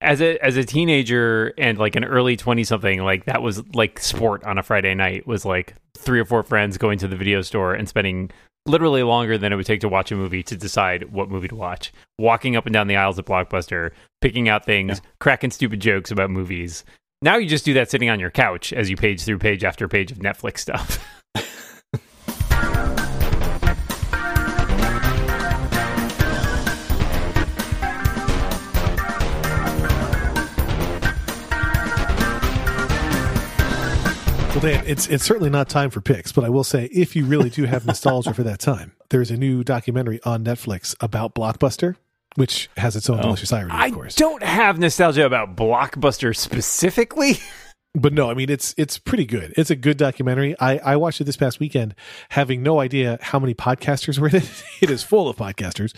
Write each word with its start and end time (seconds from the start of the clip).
as 0.00 0.20
a 0.20 0.38
as 0.44 0.56
a 0.56 0.64
teenager 0.64 1.52
and 1.58 1.78
like 1.78 1.94
an 1.96 2.04
early 2.04 2.36
20 2.36 2.64
something 2.64 3.02
like 3.02 3.26
that 3.26 3.42
was 3.42 3.62
like 3.74 3.98
sport 3.98 4.42
on 4.44 4.56
a 4.56 4.62
friday 4.62 4.94
night 4.94 5.26
was 5.26 5.44
like 5.44 5.74
three 5.96 6.18
or 6.18 6.24
four 6.24 6.42
friends 6.42 6.78
going 6.78 6.98
to 6.98 7.06
the 7.08 7.16
video 7.16 7.42
store 7.42 7.74
and 7.74 7.88
spending 7.88 8.30
literally 8.66 9.02
longer 9.02 9.36
than 9.38 9.52
it 9.52 9.56
would 9.56 9.66
take 9.66 9.80
to 9.80 9.88
watch 9.88 10.10
a 10.12 10.16
movie 10.16 10.42
to 10.42 10.56
decide 10.56 11.10
what 11.12 11.30
movie 11.30 11.48
to 11.48 11.54
watch. 11.54 11.92
Walking 12.18 12.56
up 12.56 12.66
and 12.66 12.72
down 12.74 12.88
the 12.88 12.96
aisles 12.96 13.18
of 13.18 13.24
blockbuster 13.24 13.90
picking 14.20 14.48
out 14.48 14.64
things 14.66 15.00
Yeah. 15.02 15.10
cracking 15.18 15.50
stupid 15.50 15.80
jokes 15.80 16.10
about 16.10 16.30
movies. 16.30 16.84
Now 17.22 17.36
you 17.36 17.48
just 17.48 17.64
do 17.64 17.74
that 17.74 17.90
sitting 17.90 18.10
on 18.10 18.20
your 18.20 18.30
couch 18.30 18.72
as 18.72 18.88
you 18.90 18.96
page 18.96 19.22
through 19.24 19.38
page 19.38 19.64
after 19.64 19.88
page 19.88 20.12
of 20.12 20.18
netflix 20.18 20.58
stuff 20.58 21.04
Well, 34.62 34.74
Dan, 34.74 34.84
it's 34.86 35.06
it's 35.06 35.24
certainly 35.24 35.48
not 35.48 35.70
time 35.70 35.88
for 35.88 36.02
picks, 36.02 36.32
but 36.32 36.44
I 36.44 36.50
will 36.50 36.64
say 36.64 36.84
if 36.92 37.16
you 37.16 37.24
really 37.24 37.48
do 37.48 37.64
have 37.64 37.86
nostalgia 37.86 38.34
for 38.34 38.42
that 38.42 38.58
time, 38.60 38.92
there's 39.08 39.30
a 39.30 39.36
new 39.38 39.64
documentary 39.64 40.20
on 40.24 40.44
Netflix 40.44 40.94
about 41.00 41.34
Blockbuster, 41.34 41.96
which 42.36 42.68
has 42.76 42.94
its 42.94 43.08
own 43.08 43.20
Oh. 43.20 43.22
delicious 43.22 43.52
irony, 43.54 43.72
of 43.72 43.80
i 43.80 43.90
course. 43.90 44.14
don't 44.16 44.42
have 44.42 44.78
nostalgia 44.78 45.24
about 45.24 45.56
blockbuster 45.56 46.36
specifically 46.36 47.38
But 47.94 48.12
no, 48.12 48.30
I 48.30 48.34
mean 48.34 48.50
it's 48.50 48.72
it's 48.76 48.98
pretty 48.98 49.24
good. 49.24 49.52
It's 49.56 49.70
a 49.70 49.74
good 49.76 49.96
documentary. 49.96 50.54
I, 50.60 50.76
I 50.78 50.96
watched 50.96 51.20
it 51.20 51.24
this 51.24 51.36
past 51.38 51.58
weekend, 51.58 51.94
having 52.28 52.62
no 52.62 52.78
idea 52.80 53.18
how 53.20 53.40
many 53.40 53.52
podcasters 53.54 54.18
were 54.18 54.28
in 54.28 54.36
it. 54.36 54.64
It 54.82 54.90
is 54.90 55.02
full 55.02 55.28
of 55.28 55.36
podcasters, 55.36 55.92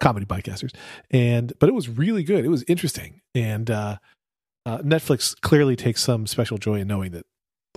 comedy 0.00 0.26
podcasters, 0.26 0.74
and 1.10 1.52
but 1.60 1.68
it 1.70 1.72
was 1.72 1.88
really 1.88 2.22
good. 2.24 2.44
It 2.44 2.48
was 2.50 2.64
interesting, 2.68 3.20
and 3.34 3.70
uh, 3.70 3.96
uh, 4.66 4.78
Netflix 4.78 5.40
clearly 5.40 5.74
takes 5.76 6.02
some 6.02 6.26
special 6.26 6.58
joy 6.58 6.80
in 6.80 6.88
knowing 6.88 7.12
that 7.12 7.24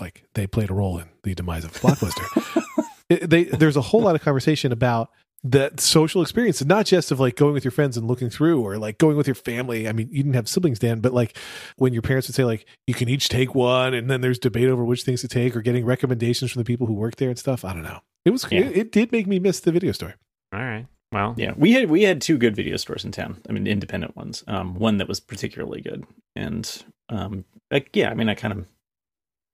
like 0.01 0.23
they 0.33 0.47
played 0.47 0.69
a 0.69 0.73
role 0.73 0.97
in 0.97 1.07
the 1.23 1.33
demise 1.35 1.63
of 1.63 1.71
Blockbuster. 1.73 2.53
It- 3.09 3.29
they 3.29 3.43
there's 3.43 3.75
a 3.75 3.81
whole 3.81 4.01
lot 4.01 4.15
of 4.15 4.21
conversation 4.21 4.71
about 4.71 5.09
that 5.43 5.79
social 5.81 6.21
experience, 6.21 6.61
and 6.61 6.69
not 6.69 6.85
just 6.85 7.11
of 7.11 7.19
like 7.19 7.35
going 7.35 7.53
with 7.53 7.65
your 7.65 7.71
friends 7.71 7.97
and 7.97 8.07
looking 8.07 8.29
through, 8.29 8.61
or 8.61 8.77
like 8.77 8.97
going 8.99 9.17
with 9.17 9.27
your 9.27 9.35
family. 9.35 9.87
I 9.89 9.91
mean, 9.91 10.07
you 10.11 10.23
didn't 10.23 10.35
have 10.35 10.47
siblings, 10.47 10.79
Dan, 10.79 10.99
but 11.01 11.13
like 11.13 11.35
when 11.77 11.91
your 11.93 12.03
parents 12.03 12.27
would 12.29 12.35
say 12.35 12.45
like 12.45 12.65
you 12.87 12.93
can 12.93 13.09
each 13.09 13.27
take 13.27 13.53
one, 13.53 13.93
and 13.93 14.09
then 14.09 14.21
there's 14.21 14.39
debate 14.39 14.69
over 14.69 14.85
which 14.85 15.03
things 15.03 15.19
to 15.21 15.27
take, 15.27 15.55
or 15.57 15.61
getting 15.61 15.83
recommendations 15.85 16.51
from 16.51 16.61
the 16.61 16.65
people 16.65 16.87
who 16.87 16.93
work 16.93 17.17
there 17.17 17.27
and 17.29 17.37
stuff. 17.39 17.65
I 17.65 17.73
don't 17.73 17.83
know. 17.83 17.99
It 18.23 18.29
was 18.29 18.45
Yeah. 18.49 18.59
it, 18.61 18.77
it 18.77 18.91
did 18.93 19.11
make 19.11 19.27
me 19.27 19.39
miss 19.39 19.59
the 19.59 19.71
video 19.73 19.91
store. 19.91 20.15
all 20.53 20.59
right 20.61 20.85
well 21.11 21.33
Yeah, 21.37 21.51
we 21.57 21.73
had 21.73 21.89
we 21.89 22.03
had 22.03 22.21
two 22.21 22.37
good 22.37 22.55
video 22.55 22.77
stores 22.77 23.03
in 23.03 23.11
town. 23.11 23.41
I 23.49 23.51
mean, 23.51 23.67
independent 23.67 24.15
ones. 24.15 24.43
Um, 24.47 24.75
one 24.75 24.97
that 24.99 25.09
was 25.09 25.19
particularly 25.19 25.81
good, 25.81 26.05
and 26.35 26.83
um, 27.09 27.43
like 27.71 27.89
yeah, 27.93 28.09
I 28.09 28.13
mean, 28.13 28.29
I 28.29 28.35
kind 28.35 28.53
of, 28.53 28.65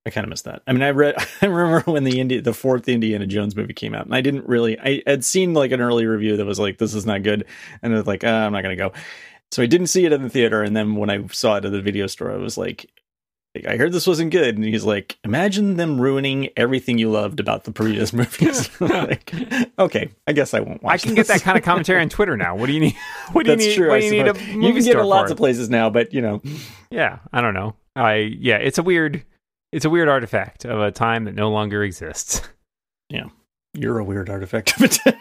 I 0.07 0.09
kind 0.09 0.23
of 0.23 0.29
missed 0.29 0.45
that. 0.45 0.63
I 0.65 0.73
mean, 0.73 0.81
I 0.81 0.91
read, 0.91 1.15
I 1.41 1.45
remember 1.45 1.91
when 1.91 2.03
the 2.05 2.19
Indi- 2.19 2.39
the 2.39 2.53
fourth 2.53 2.87
Indiana 2.87 3.27
Jones 3.27 3.55
movie 3.55 3.73
came 3.73 3.93
out, 3.93 4.05
and 4.05 4.15
I 4.15 4.21
didn't 4.21 4.47
really, 4.47 4.79
I 4.79 5.03
had 5.05 5.25
seen 5.25 5.53
like 5.53 5.71
an 5.71 5.81
early 5.81 6.05
review 6.05 6.37
that 6.37 6.45
was 6.45 6.59
like, 6.59 6.77
this 6.77 6.93
is 6.93 7.05
not 7.05 7.23
good, 7.23 7.45
and 7.81 7.93
I 7.93 7.97
was 7.97 8.07
like, 8.07 8.23
uh, 8.23 8.27
I'm 8.27 8.53
not 8.53 8.63
gonna 8.63 8.75
go. 8.75 8.93
So 9.51 9.61
I 9.61 9.65
didn't 9.65 9.87
see 9.87 10.05
it 10.05 10.13
in 10.13 10.23
the 10.23 10.29
theater, 10.29 10.63
and 10.63 10.75
then 10.75 10.95
when 10.95 11.09
I 11.09 11.25
saw 11.27 11.55
it 11.57 11.65
at 11.65 11.71
the 11.71 11.81
video 11.81 12.07
store, 12.07 12.31
I 12.31 12.37
was 12.37 12.57
like. 12.57 12.89
I 13.67 13.75
heard 13.75 13.91
this 13.91 14.05
wasn't 14.05 14.29
good, 14.29 14.55
and 14.55 14.63
he's 14.63 14.83
like, 14.83 15.17
"Imagine 15.23 15.77
them 15.77 15.99
ruining 15.99 16.49
everything 16.55 16.99
you 16.99 17.09
loved 17.09 17.39
about 17.39 17.63
the 17.63 17.71
previous 17.71 18.13
movies." 18.13 18.69
like, 18.81 19.33
okay, 19.79 20.11
I 20.27 20.33
guess 20.33 20.53
I 20.53 20.59
won't 20.59 20.83
watch. 20.83 20.93
I 20.93 20.97
can 21.07 21.15
get 21.15 21.25
that 21.27 21.41
kind 21.41 21.57
of 21.57 21.63
commentary 21.63 21.99
on 21.99 22.09
Twitter 22.09 22.37
now. 22.37 22.55
What 22.55 22.67
do 22.67 22.73
you 22.73 22.79
need? 22.81 22.95
What 23.31 23.45
do 23.45 23.51
you 23.51 23.57
That's 23.57 23.67
need? 23.67 23.75
true. 23.75 23.89
What 23.89 24.01
do 24.01 24.05
you 24.05 24.11
need 24.11 24.27
a 24.27 24.33
movie 24.35 24.51
you 24.67 24.73
can 24.73 24.83
get 24.83 24.95
it 24.97 25.03
lots 25.03 25.31
of 25.31 25.37
places 25.37 25.71
now, 25.71 25.89
but 25.89 26.13
you 26.13 26.21
know, 26.21 26.39
Yeah, 26.91 27.17
I 27.33 27.41
don't 27.41 27.55
know. 27.55 27.73
I 27.95 28.15
yeah, 28.39 28.57
it's 28.57 28.77
a 28.77 28.83
weird, 28.83 29.23
it's 29.77 29.85
a 29.85 29.91
weird 29.91 30.09
artifact 30.09 30.65
of 30.65 30.79
a 30.79 30.91
time 30.91 31.25
that 31.25 31.35
no 31.35 31.49
longer 31.49 31.83
exists. 31.83 32.41
Yeah, 33.09 33.27
you're 33.73 33.99
a 33.99 34.03
weird 34.03 34.29
artifact 34.29 34.75
of 34.75 34.83
it. 34.83 34.99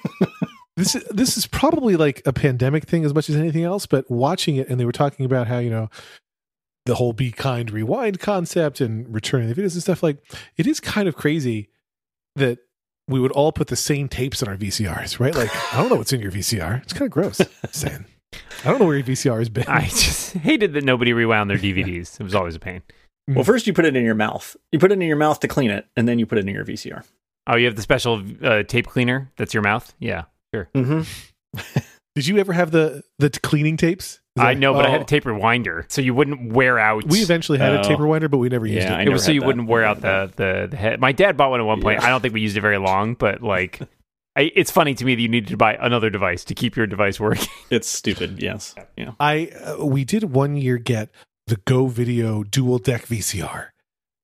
This 0.76 0.97
is 0.97 1.04
this 1.04 1.36
is 1.38 1.47
probably 1.47 1.94
like 1.94 2.20
a 2.26 2.32
pandemic 2.32 2.84
thing 2.84 3.04
as 3.04 3.14
much 3.14 3.30
as 3.30 3.36
anything 3.36 3.62
else. 3.62 3.86
But 3.86 4.10
watching 4.10 4.56
it, 4.56 4.69
and 4.69 4.80
they 4.80 4.84
were 4.84 4.91
talking 4.91 5.25
about 5.25 5.47
how 5.47 5.58
you 5.58 5.70
know 5.70 5.88
the 6.84 6.97
whole 6.97 7.12
"be 7.12 7.30
kind, 7.30 7.70
rewind" 7.70 8.19
concept 8.19 8.80
and 8.80 9.14
returning 9.14 9.48
the 9.48 9.54
videos 9.54 9.75
and 9.75 9.82
stuff. 9.82 10.03
Like 10.03 10.19
it 10.56 10.66
is 10.66 10.80
kind 10.80 11.06
of 11.09 11.14
crazy 11.14 11.70
that 12.34 12.59
we 13.06 13.20
would 13.20 13.30
all 13.30 13.53
put 13.53 13.69
the 13.69 13.76
same 13.76 14.09
tapes 14.09 14.42
in 14.42 14.48
our 14.48 14.56
VCRs, 14.56 15.20
right? 15.20 15.34
Like 15.34 15.54
I 15.72 15.78
don't 15.78 15.88
know 15.88 15.97
what's 15.97 16.12
in 16.12 16.20
your 16.20 16.32
VCR. 16.32 16.82
It's 16.82 16.92
kind 16.92 17.06
of 17.06 17.12
gross. 17.12 17.41
Saying. 17.70 18.04
I 18.64 18.70
don't 18.70 18.80
know 18.80 18.86
where 18.86 18.97
your 18.97 19.06
VCR 19.06 19.38
has 19.38 19.48
been. 19.48 19.69
I 19.69 19.82
just 19.82 20.32
hated 20.34 20.72
that 20.72 20.82
nobody 20.82 21.12
rewound 21.12 21.48
their 21.48 21.59
DVDs. 21.59 22.20
It 22.20 22.25
was 22.25 22.34
always 22.34 22.56
a 22.56 22.60
pain. 22.60 22.82
Well, 23.28 23.44
first 23.44 23.66
you 23.66 23.72
put 23.72 23.84
it 23.84 23.97
in 23.97 24.04
your 24.04 24.14
mouth. 24.14 24.56
You 24.72 24.78
put 24.78 24.92
it 24.92 24.94
in 24.94 25.00
your 25.03 25.16
mouth 25.16 25.41
to 25.41 25.48
clean 25.48 25.70
it, 25.70 25.87
and 25.97 26.06
then 26.09 26.19
you 26.19 26.26
put 26.26 26.38
it 26.38 26.47
in 26.48 26.54
your 26.54 26.64
VCR. 26.64 27.04
Oh, 27.47 27.56
you 27.56 27.66
have 27.66 27.76
the 27.76 27.82
special 27.82 28.22
uh, 28.42 28.62
tape 28.64 28.87
cleaner. 28.87 29.31
That's 29.37 29.54
your 29.54 29.62
mouth. 29.62 29.94
Yeah, 29.98 30.25
sure. 30.54 30.69
Mm-hmm. 30.75 31.81
Did 32.15 32.26
you 32.26 32.38
ever 32.38 32.53
have 32.53 32.70
the 32.70 33.03
the 33.19 33.31
cleaning 33.31 33.76
tapes? 33.76 34.20
Is 34.36 34.42
I 34.42 34.54
know, 34.54 34.72
but 34.75 34.84
I 34.86 34.91
had 34.91 35.00
oh, 35.00 35.04
a 35.04 35.06
tape 35.06 35.25
rewinder, 35.25 35.84
so 35.91 36.00
you 36.03 36.15
wouldn't 36.15 36.53
wear 36.53 36.78
out. 36.78 37.04
We 37.06 37.20
eventually 37.20 37.59
had 37.59 37.72
a 37.75 37.81
Oh. 37.81 37.82
tape 37.82 37.98
rewinder, 37.98 38.31
but 38.31 38.38
we 38.38 38.48
never 38.48 38.66
used 38.66 38.86
Yeah, 38.86 38.94
it. 38.94 39.00
I 39.00 39.03
it 39.03 39.09
was 39.10 39.25
so 39.25 39.32
you 39.32 39.41
that. 39.41 39.47
wouldn't 39.47 39.69
wear 39.69 39.84
out 39.84 40.00
the, 40.00 40.31
the 40.36 40.69
the 40.70 40.76
head. 40.76 41.00
My 41.00 41.12
dad 41.12 41.36
bought 41.36 41.50
one 41.50 41.60
at 41.60 41.65
one 41.65 41.81
point. 41.81 42.00
Yeah. 42.00 42.06
I 42.06 42.10
don't 42.10 42.20
think 42.20 42.34
we 42.34 42.41
used 42.41 42.56
it 42.56 42.60
very 42.62 42.78
long, 42.78 43.15
but 43.15 43.42
like, 43.42 43.81
I, 44.34 44.50
it's 44.54 44.70
funny 44.70 44.94
to 44.94 45.04
me 45.04 45.15
that 45.15 45.20
you 45.22 45.28
needed 45.28 45.48
to 45.50 45.56
buy 45.56 45.75
another 45.75 46.10
device 46.10 46.44
to 46.44 46.54
keep 46.54 46.76
your 46.76 46.86
device 46.86 47.19
working. 47.20 47.48
It's 47.70 47.88
stupid. 47.88 48.42
Yes. 48.42 48.75
Yeah. 48.97 49.12
I 49.19 49.48
uh, 49.78 49.84
we 49.84 50.04
did 50.04 50.25
one 50.25 50.56
year 50.56 50.78
get 50.78 51.09
the 51.46 51.56
Go 51.64 51.86
Video 51.86 52.42
dual 52.42 52.78
deck 52.78 53.06
VCR, 53.06 53.68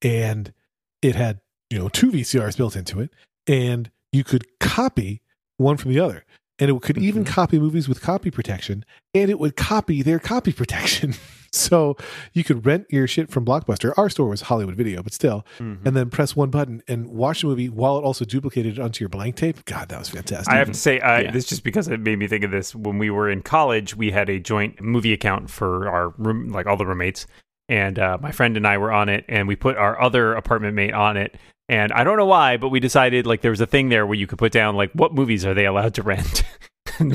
and 0.02 0.52
it 1.00 1.14
had 1.14 1.40
you 1.70 1.78
know 1.78 1.88
two 1.88 2.10
VCRs 2.10 2.56
built 2.56 2.76
into 2.76 3.00
it, 3.00 3.10
and 3.46 3.90
you 4.12 4.24
could 4.24 4.58
copy 4.58 5.22
one 5.56 5.76
from 5.76 5.92
the 5.92 6.00
other, 6.00 6.24
and 6.62 6.70
it 6.70 6.80
could 6.82 6.96
even 6.98 7.24
Mhm. 7.24 7.26
copy 7.26 7.58
movies 7.58 7.88
with 7.88 8.00
copy 8.00 8.30
protection, 8.30 8.84
and 9.12 9.28
it 9.30 9.40
would 9.40 9.56
copy 9.56 10.00
their 10.02 10.20
copy 10.20 10.52
protection. 10.52 11.14
so 11.52 11.96
you 12.32 12.44
could 12.44 12.64
rent 12.64 12.86
your 12.88 13.06
shit 13.08 13.30
from 13.30 13.44
Blockbuster. 13.44 13.92
Our 13.98 14.08
store 14.08 14.28
was 14.28 14.42
Hollywood 14.42 14.76
Video, 14.76 15.02
but 15.02 15.12
still, 15.12 15.44
Mm-hmm. 15.58 15.86
and 15.86 15.96
then 15.96 16.08
press 16.08 16.36
one 16.36 16.50
button 16.50 16.82
and 16.86 17.08
watch 17.08 17.40
the 17.40 17.48
movie 17.48 17.68
while 17.68 17.98
it 17.98 18.02
also 18.02 18.24
duplicated 18.24 18.78
it 18.78 18.80
onto 18.80 19.02
your 19.02 19.08
blank 19.08 19.34
tape. 19.36 19.64
God, 19.64 19.88
that 19.88 19.98
was 19.98 20.08
fantastic. 20.08 20.52
I 20.52 20.56
have 20.58 20.68
to 20.68 20.74
say, 20.74 21.00
uh, 21.00 21.20
Yeah. 21.22 21.30
this 21.32 21.44
just 21.46 21.64
because 21.64 21.88
it 21.88 21.98
made 22.00 22.18
me 22.18 22.26
think 22.28 22.44
of 22.44 22.52
this. 22.52 22.74
When 22.74 22.96
we 22.98 23.10
were 23.10 23.28
in 23.28 23.42
college, 23.42 23.96
we 23.96 24.12
had 24.12 24.30
a 24.30 24.38
joint 24.38 24.80
movie 24.80 25.12
account 25.12 25.50
for 25.50 25.88
our 25.88 26.10
room, 26.16 26.48
like 26.50 26.66
all 26.66 26.76
the 26.76 26.86
roommates, 26.86 27.26
and 27.68 27.98
uh, 27.98 28.18
my 28.20 28.30
friend 28.32 28.56
and 28.56 28.66
I 28.66 28.78
were 28.78 28.92
on 28.92 29.08
it, 29.08 29.24
and 29.28 29.46
we 29.48 29.56
put 29.56 29.76
our 29.76 30.00
other 30.00 30.34
apartment 30.34 30.74
mate 30.74 30.94
on 30.94 31.16
it. 31.16 31.36
And 31.68 31.92
I 31.92 32.04
don't 32.04 32.16
know 32.16 32.26
why, 32.26 32.56
but 32.56 32.68
we 32.68 32.80
decided 32.80 33.26
like 33.26 33.40
there 33.40 33.50
was 33.52 33.60
a 33.60 33.66
thing 33.66 33.88
there 33.88 34.04
where 34.06 34.16
you 34.18 34.26
could 34.26 34.38
put 34.38 34.52
down 34.52 34.76
like 34.76 34.92
what 34.92 35.14
movies 35.14 35.44
are 35.46 35.54
they 35.54 35.66
allowed 35.66 35.94
to 35.94 36.02
rent. 36.02 36.44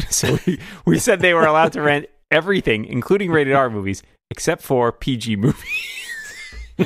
So 0.10 0.40
we, 0.48 0.60
we 0.86 0.98
said 0.98 1.20
they 1.20 1.36
were 1.36 1.46
allowed 1.46 1.74
to 1.74 1.82
rent 1.82 2.08
everything, 2.32 2.86
including 2.86 3.30
rated 3.32 3.54
R 3.54 3.70
movies, 3.70 4.02
except 4.32 4.64
for 4.64 4.92
PG 4.92 5.36
movies. 5.36 5.64
we 6.80 6.86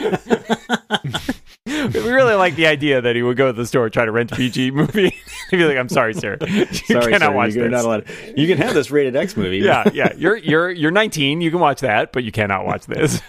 really 1.66 2.34
like 2.34 2.56
the 2.56 2.68
idea 2.68 3.00
that 3.02 3.16
he 3.16 3.24
would 3.24 3.38
go 3.38 3.48
to 3.48 3.54
the 3.54 3.66
store 3.66 3.90
try 3.90 4.04
to 4.04 4.12
rent 4.12 4.32
a 4.34 4.36
PG 4.36 4.72
movie. 4.72 5.10
He'd 5.52 5.58
be 5.58 5.64
like, 5.64 5.78
"I'm 5.78 5.88
sorry, 5.90 6.14
sir, 6.14 6.38
you 6.42 6.66
Sorry, 6.66 7.12
cannot 7.14 7.28
sir, 7.28 7.32
watch 7.32 7.54
you're 7.54 7.70
this." 7.70 7.72
not 7.72 7.86
allowed. 7.86 8.06
You 8.36 8.46
can 8.48 8.58
have 8.58 8.74
this 8.74 8.92
rated 8.92 9.16
X 9.16 9.38
movie. 9.38 9.60
yeah, 9.60 9.90
yeah, 9.94 10.14
you're 10.18 10.36
you're 10.38 10.70
you're 10.70 10.92
19. 10.92 11.40
You 11.42 11.50
can 11.50 11.60
watch 11.62 11.80
that, 11.82 12.12
but 12.12 12.24
you 12.26 12.32
cannot 12.32 12.66
watch 12.66 12.86
this. 12.88 13.22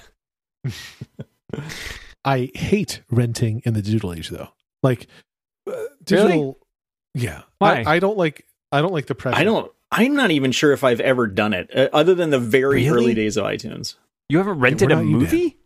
I 2.24 2.50
hate 2.54 3.02
renting 3.10 3.62
in 3.64 3.74
the 3.74 3.82
digital 3.82 4.12
age 4.12 4.28
though. 4.28 4.48
Like 4.82 5.06
uh, 5.70 5.72
digital 6.04 6.58
yeah. 7.14 7.42
Why? 7.58 7.82
I, 7.82 7.94
I 7.94 7.98
don't 7.98 8.16
like 8.16 8.46
I 8.70 8.80
don't 8.80 8.92
like 8.92 9.06
the 9.06 9.14
pressure. 9.14 9.38
I 9.38 9.44
don't. 9.44 9.70
I'm 9.90 10.14
not 10.16 10.30
even 10.30 10.52
sure 10.52 10.72
if 10.72 10.84
I've 10.84 11.00
ever 11.00 11.26
done 11.26 11.52
it, 11.52 11.70
uh, 11.76 11.90
other 11.92 12.14
than 12.14 12.30
the 12.30 12.38
very 12.38 12.84
Really? 12.84 12.88
early 12.88 13.14
days 13.14 13.36
of 13.36 13.44
iTunes. 13.44 13.96
You 14.30 14.38
haven't 14.38 14.58
rented 14.60 14.90
a 14.90 14.94
not 14.94 15.04
you, 15.04 15.10
Dan. 15.10 15.18
movie? 15.18 15.58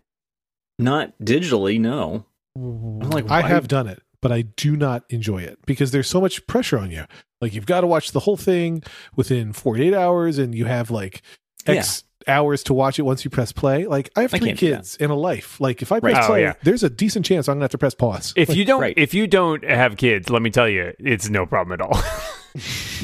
Not 0.80 1.12
digitally, 1.22 1.78
no. 1.78 2.26
I'm 2.56 3.10
like, 3.10 3.30
I 3.30 3.42
have 3.42 3.68
done 3.68 3.86
it, 3.86 4.02
but 4.20 4.32
I 4.32 4.42
do 4.42 4.76
not 4.76 5.04
enjoy 5.10 5.42
it 5.42 5.58
because 5.66 5.92
there's 5.92 6.08
so 6.08 6.20
much 6.20 6.44
pressure 6.48 6.78
on 6.78 6.90
you. 6.90 7.04
Like 7.40 7.54
you've 7.54 7.66
got 7.66 7.82
to 7.82 7.86
watch 7.86 8.10
the 8.10 8.20
whole 8.20 8.36
thing 8.36 8.82
within 9.14 9.52
48 9.52 9.94
hours 9.94 10.38
and 10.38 10.54
you 10.54 10.64
have 10.64 10.90
like 10.90 11.22
X 11.66 12.02
hours 12.28 12.62
to 12.64 12.74
watch 12.74 12.98
it 12.98 13.02
once 13.02 13.24
you 13.24 13.30
press 13.30 13.52
play. 13.52 13.86
Like 13.86 14.10
I 14.16 14.22
have 14.22 14.30
three 14.30 14.40
can't 14.40 14.58
do 14.58 14.70
that. 14.70 14.76
kids 14.78 14.96
and 14.98 15.10
a 15.10 15.14
life. 15.14 15.60
Like 15.60 15.82
if 15.82 15.92
I 15.92 16.00
press 16.00 16.14
Right. 16.14 16.24
Oh, 16.24 16.26
play, 16.26 16.42
yeah. 16.42 16.54
there's 16.62 16.82
a 16.82 16.90
decent 16.90 17.24
chance 17.26 17.48
I'm 17.48 17.54
going 17.54 17.60
to 17.60 17.64
have 17.64 17.70
to 17.72 17.78
press 17.78 17.94
pause. 17.94 18.32
If 18.36 18.48
Like, 18.48 18.58
you 18.58 18.64
don't, 18.64 18.80
right. 18.80 18.94
if 18.96 19.14
you 19.14 19.26
don't 19.26 19.64
have 19.64 19.96
kids, 19.96 20.30
let 20.30 20.42
me 20.42 20.50
tell 20.50 20.68
you, 20.68 20.92
it's 20.98 21.28
no 21.28 21.46
problem 21.46 21.80
at 21.80 21.80
all. 21.80 22.00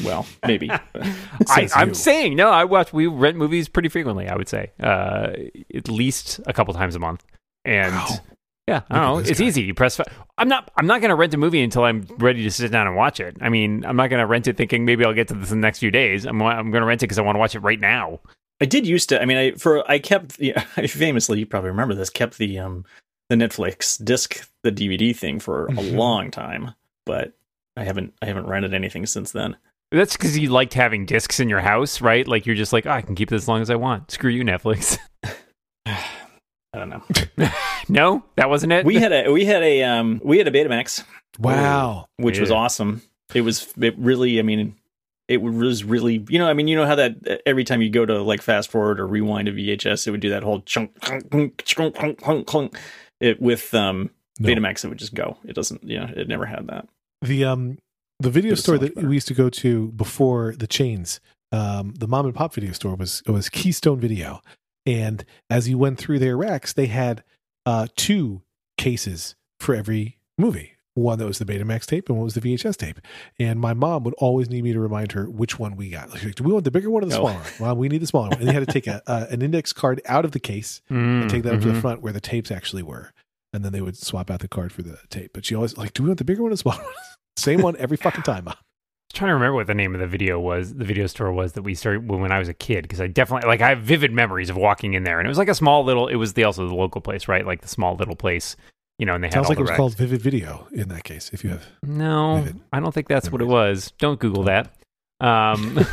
Well, 0.03 0.25
maybe. 0.47 0.67
I, 1.47 1.69
I'm 1.75 1.93
saying 1.93 2.35
no. 2.35 2.49
I 2.49 2.63
watch. 2.63 2.91
We 2.91 3.05
rent 3.05 3.37
movies 3.37 3.69
pretty 3.69 3.87
frequently. 3.87 4.27
I 4.27 4.35
would 4.35 4.49
say 4.49 4.71
uh, 4.79 5.29
at 5.75 5.87
least 5.89 6.39
a 6.47 6.53
couple 6.53 6.73
times 6.73 6.95
a 6.95 6.99
month. 6.99 7.23
And 7.63 7.93
Wow. 7.93 8.07
yeah, 8.67 8.81
I 8.89 8.95
don't 8.95 9.03
know. 9.03 9.17
It's 9.29 9.39
guy. 9.39 9.45
easy. 9.45 9.61
You 9.61 9.75
press. 9.75 9.95
fi- 9.97 10.05
I'm 10.39 10.47
not. 10.47 10.71
I'm 10.75 10.87
not 10.87 11.01
going 11.01 11.09
to 11.09 11.15
rent 11.15 11.35
a 11.35 11.37
movie 11.37 11.61
until 11.61 11.83
I'm 11.83 12.07
ready 12.17 12.41
to 12.41 12.49
sit 12.49 12.71
down 12.71 12.87
and 12.87 12.95
watch 12.95 13.19
it. 13.19 13.37
I 13.41 13.49
mean, 13.49 13.85
I'm 13.85 13.95
not 13.95 14.09
going 14.09 14.21
to 14.21 14.25
rent 14.25 14.47
it 14.47 14.57
thinking 14.57 14.85
maybe 14.85 15.05
I'll 15.05 15.13
get 15.13 15.27
to 15.27 15.35
this 15.35 15.51
in 15.51 15.61
the 15.61 15.67
next 15.67 15.77
few 15.77 15.91
days. 15.91 16.25
I'm. 16.25 16.41
I'm 16.41 16.71
going 16.71 16.81
to 16.81 16.87
rent 16.87 17.03
it 17.03 17.05
because 17.05 17.19
I 17.19 17.21
want 17.21 17.35
to 17.35 17.39
watch 17.39 17.53
it 17.53 17.59
right 17.59 17.79
now. 17.79 18.21
I 18.63 18.65
did 18.65 18.87
used 18.87 19.09
to. 19.09 19.21
I 19.21 19.25
mean, 19.25 19.37
I 19.37 19.51
for 19.51 19.83
I 19.91 19.99
kept 19.99 20.39
yeah, 20.39 20.61
famously. 20.87 21.39
You 21.39 21.45
probably 21.45 21.69
remember 21.71 21.93
this. 21.95 22.09
Kept 22.09 22.37
the 22.37 22.59
um 22.59 22.85
the 23.29 23.35
Netflix 23.35 24.01
disc, 24.03 24.49
the 24.63 24.71
DVD 24.71 25.13
thing 25.13 25.41
for 25.41 25.65
a 25.65 25.71
Mhm. 25.73 25.95
long 25.97 26.31
time, 26.31 26.71
but 27.05 27.33
I 27.75 27.83
haven't 27.83 28.13
I 28.21 28.25
haven't 28.27 28.47
rented 28.47 28.73
anything 28.73 29.05
since 29.05 29.33
then. 29.33 29.57
That's 29.91 30.15
because 30.15 30.37
you 30.37 30.47
liked 30.49 30.73
having 30.75 31.05
discs 31.05 31.41
in 31.41 31.49
your 31.49 31.59
house, 31.59 31.99
right? 31.99 32.25
Like 32.25 32.45
you're 32.45 32.55
just 32.55 32.71
like, 32.71 32.85
oh, 32.85 32.91
I 32.91 33.01
can 33.01 33.15
keep 33.15 33.31
it 33.33 33.35
as 33.35 33.49
long 33.49 33.61
as 33.61 33.69
I 33.69 33.75
want. 33.75 34.09
Screw 34.11 34.31
you, 34.31 34.43
Netflix. 34.45 34.97
I 35.85 35.99
don't 36.73 36.89
know. 36.89 37.03
no, 37.89 38.23
that 38.37 38.49
wasn't 38.49 38.71
it. 38.71 38.85
We 38.85 38.95
had 38.95 39.11
a 39.11 39.29
we 39.29 39.43
had 39.45 39.61
a 39.61 39.83
um 39.83 40.21
we 40.23 40.37
had 40.37 40.47
a 40.47 40.51
Betamax, 40.51 41.03
Wow. 41.37 42.07
which 42.17 42.39
was 42.39 42.49
awesome. 42.49 43.01
It 43.33 43.41
was 43.41 43.71
it 43.79 43.95
really. 43.97 44.39
I 44.39 44.43
mean, 44.43 44.75
it 45.27 45.41
was 45.41 45.83
really. 45.83 46.25
You 46.29 46.39
know, 46.39 46.47
I 46.47 46.53
mean, 46.53 46.67
you 46.67 46.75
know 46.75 46.85
how 46.85 46.95
that 46.95 47.41
every 47.45 47.63
time 47.63 47.81
you 47.81 47.89
go 47.89 48.05
to 48.05 48.21
like 48.21 48.41
fast 48.41 48.69
forward 48.71 48.99
or 48.99 49.07
rewind 49.07 49.47
a 49.47 49.53
VHS, 49.53 50.07
it 50.07 50.11
would 50.11 50.19
do 50.21 50.29
that 50.29 50.43
whole 50.43 50.61
chunk 50.61 50.91
chunk 51.01 51.31
chunk 51.31 51.63
chunk 51.65 51.95
chunk 51.99 52.19
chunk. 52.23 52.49
chunk. 52.49 52.79
It 53.19 53.41
with 53.41 53.73
um 53.73 54.09
No. 54.39 54.49
Betamax, 54.49 54.83
it 54.83 54.89
would 54.89 54.99
just 54.99 55.13
go. 55.13 55.37
It 55.45 55.53
doesn't. 55.55 55.83
You 55.83 55.99
know, 55.99 56.09
it 56.15 56.27
never 56.27 56.45
had 56.45 56.67
that. 56.67 56.87
the 57.21 57.45
um 57.45 57.77
the 58.19 58.29
video 58.29 58.55
store 58.55 58.75
so 58.75 58.79
that 58.85 58.95
better. 58.95 59.07
we 59.07 59.15
used 59.15 59.27
to 59.27 59.33
go 59.33 59.49
to 59.49 59.89
before 59.93 60.53
the 60.57 60.67
chains 60.67 61.19
um 61.51 61.93
the 61.97 62.07
mom 62.07 62.25
and 62.25 62.35
pop 62.35 62.53
video 62.53 62.71
store 62.71 62.95
was 62.95 63.21
it 63.27 63.31
was 63.31 63.49
keystone 63.49 63.99
video 63.99 64.39
and 64.85 65.25
as 65.49 65.67
you 65.67 65.77
went 65.77 65.97
through 65.97 66.19
their 66.19 66.37
racks 66.37 66.71
they 66.73 66.85
had 66.85 67.23
uh 67.65 67.87
two 67.95 68.41
cases 68.77 69.35
for 69.59 69.73
every 69.75 70.17
movie 70.37 70.72
one 70.95 71.17
that 71.17 71.25
was 71.25 71.39
the 71.39 71.45
betamax 71.45 71.85
tape 71.85 72.07
and 72.07 72.17
one 72.17 72.25
was 72.25 72.35
the 72.35 72.41
vhs 72.41 72.77
tape 72.77 72.99
and 73.39 73.59
my 73.59 73.73
mom 73.73 74.03
would 74.03 74.13
always 74.19 74.49
need 74.49 74.63
me 74.63 74.73
to 74.73 74.79
remind 74.79 75.11
her 75.11 75.29
which 75.29 75.57
one 75.57 75.75
we 75.75 75.89
got 75.89 76.09
like, 76.11 76.35
do 76.35 76.43
we 76.43 76.51
want 76.51 76.63
the 76.65 76.71
bigger 76.71 76.89
one 76.91 77.03
or 77.03 77.07
the 77.07 77.15
smaller 77.15 77.33
one 77.33 77.69
mom 77.69 77.77
we 77.77 77.89
need 77.89 78.01
the 78.01 78.07
smaller 78.07 78.29
one 78.29 78.39
and 78.39 78.47
they 78.47 78.53
had 78.53 78.65
to 78.65 78.71
take 78.71 78.85
a, 78.85 79.01
uh, 79.07 79.25
an 79.31 79.41
index 79.41 79.73
card 79.73 80.01
out 80.05 80.23
of 80.23 80.31
the 80.31 80.39
case 80.39 80.81
Mm, 80.93 81.21
and 81.21 81.29
take 81.29 81.43
that 81.43 81.53
up 81.55 81.61
to 81.61 81.67
the 81.67 81.73
mhm. 81.73 81.81
front 81.81 82.01
where 82.01 82.13
the 82.13 82.21
tapes 82.21 82.51
actually 82.51 82.83
were. 82.83 83.11
And 83.51 83.63
then 83.63 83.71
they 83.71 83.81
would 83.81 83.97
swap 83.97 84.31
out 84.31 84.39
the 84.39 84.47
card 84.47 84.71
for 84.71 84.81
the 84.81 84.97
tape. 85.09 85.31
But 85.33 85.45
she 85.45 85.55
always 85.55 85.77
like, 85.77 85.93
do 85.93 86.03
we 86.03 86.09
want 86.09 86.19
the 86.19 86.25
bigger 86.25 86.41
one 86.41 86.51
or 86.51 86.55
the 86.55 86.57
smaller 86.57 86.81
one? 86.83 86.93
Same 87.37 87.61
one 87.61 87.75
every 87.77 87.97
fucking 87.97 88.23
time. 88.23 88.45
Mom. 88.45 88.55
trying 89.13 89.29
to 89.29 89.33
remember 89.33 89.55
what 89.55 89.67
the 89.67 89.73
name 89.73 89.93
of 89.93 90.01
the 90.01 90.07
video 90.07 90.39
was, 90.39 90.73
the 90.73 90.85
video 90.85 91.07
store 91.07 91.31
was 91.31 91.53
that 91.53 91.61
we 91.61 91.75
started 91.75 92.09
when, 92.09 92.21
when 92.21 92.31
I 92.31 92.39
was 92.39 92.47
a 92.47 92.53
kid. 92.53 92.83
Because 92.83 93.01
I 93.01 93.07
definitely 93.07 93.47
like 93.47 93.61
I 93.61 93.69
have 93.69 93.79
vivid 93.79 94.11
memories 94.11 94.49
of 94.49 94.57
walking 94.57 94.93
in 94.93 95.03
there, 95.03 95.19
and 95.19 95.27
it 95.27 95.29
was 95.29 95.37
like 95.37 95.49
a 95.49 95.55
small 95.55 95.83
little. 95.83 96.07
It 96.07 96.15
was 96.15 96.33
the 96.33 96.43
also 96.43 96.67
the 96.67 96.75
local 96.75 97.01
place, 97.01 97.27
right? 97.27 97.45
Like 97.45 97.61
the 97.61 97.67
small 97.67 97.95
little 97.95 98.15
place, 98.15 98.55
you 98.99 99.05
know. 99.05 99.15
And 99.15 99.23
they 99.23 99.27
had 99.27 99.33
Sounds 99.33 99.49
like 99.49 99.57
the 99.57 99.63
it 99.63 99.69
was 99.69 99.77
called 99.77 99.95
Vivid 99.95 100.21
Video 100.21 100.67
in 100.71 100.89
that 100.89 101.03
case. 101.03 101.29
If 101.33 101.43
you 101.43 101.49
have, 101.51 101.65
No, 101.81 102.37
Vivid 102.37 102.59
I 102.71 102.79
don't 102.79 102.93
think 102.93 103.07
that's 103.07 103.31
what 103.31 103.41
it 103.41 103.47
was. 103.47 103.93
Don't 103.97 104.19
Google 104.19 104.43
that. 104.43 104.73
Um, 105.19 105.79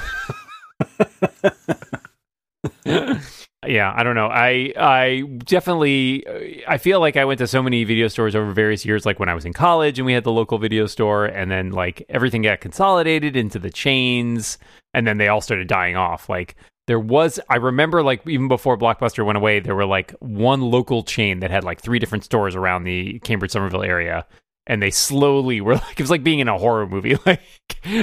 yeah, 3.67 3.93
I 3.95 4.03
don't 4.03 4.15
know. 4.15 4.29
I 4.29 4.73
I 4.77 5.23
definitely 5.45 6.25
I 6.67 6.79
feel 6.79 7.01
like 7.01 7.17
I 7.17 7.25
went 7.25 7.39
to 7.39 7.47
so 7.47 7.63
many 7.63 7.85
video 7.85 8.09
stores 8.09 8.35
over 8.35 8.51
various 8.53 8.85
years 8.85 9.07
like 9.07 9.19
when 9.19 9.29
I 9.29 9.35
was 9.35 9.45
in 9.45 9.53
college 9.53 9.99
and 9.99 10.07
we 10.07 10.13
had 10.13 10.25
the 10.25 10.33
local 10.33 10.59
video 10.59 10.87
store 10.87 11.27
and 11.27 11.51
then 11.51 11.71
like 11.71 12.05
everything 12.09 12.43
got 12.43 12.61
consolidated 12.61 13.37
into 13.37 13.59
the 13.59 13.71
chains 13.71 14.59
and 14.95 15.07
then 15.07 15.19
they 15.19 15.29
all 15.29 15.41
started 15.41 15.69
dying 15.69 15.97
off. 15.97 16.29
Like 16.29 16.57
there 16.87 16.99
was 17.01 17.39
I 17.49 17.57
remember 17.57 18.03
like 18.03 18.27
even 18.27 18.49
before 18.49 18.77
Blockbuster 18.77 19.25
went 19.25 19.37
away 19.37 19.61
there 19.61 19.75
were 19.77 19.87
like 19.87 20.13
one 20.21 20.61
local 20.61 21.03
chain 21.03 21.41
that 21.41 21.51
had 21.51 21.65
like 21.65 21.81
three 21.81 21.99
different 21.99 22.25
stores 22.25 22.57
around 22.57 22.85
the 22.85 23.19
Cambridge 23.21 23.53
Somerville 23.53 23.83
area 23.83 24.27
and 24.67 24.83
they 24.83 24.91
slowly 24.91 25.61
were 25.61 25.75
like 25.87 25.93
it 25.99 26.01
was 26.03 26.11
like 26.11 26.23
being 26.25 26.39
in 26.41 26.49
a 26.49 26.59
horror 26.59 26.87
movie 26.87 27.17
like 27.27 27.41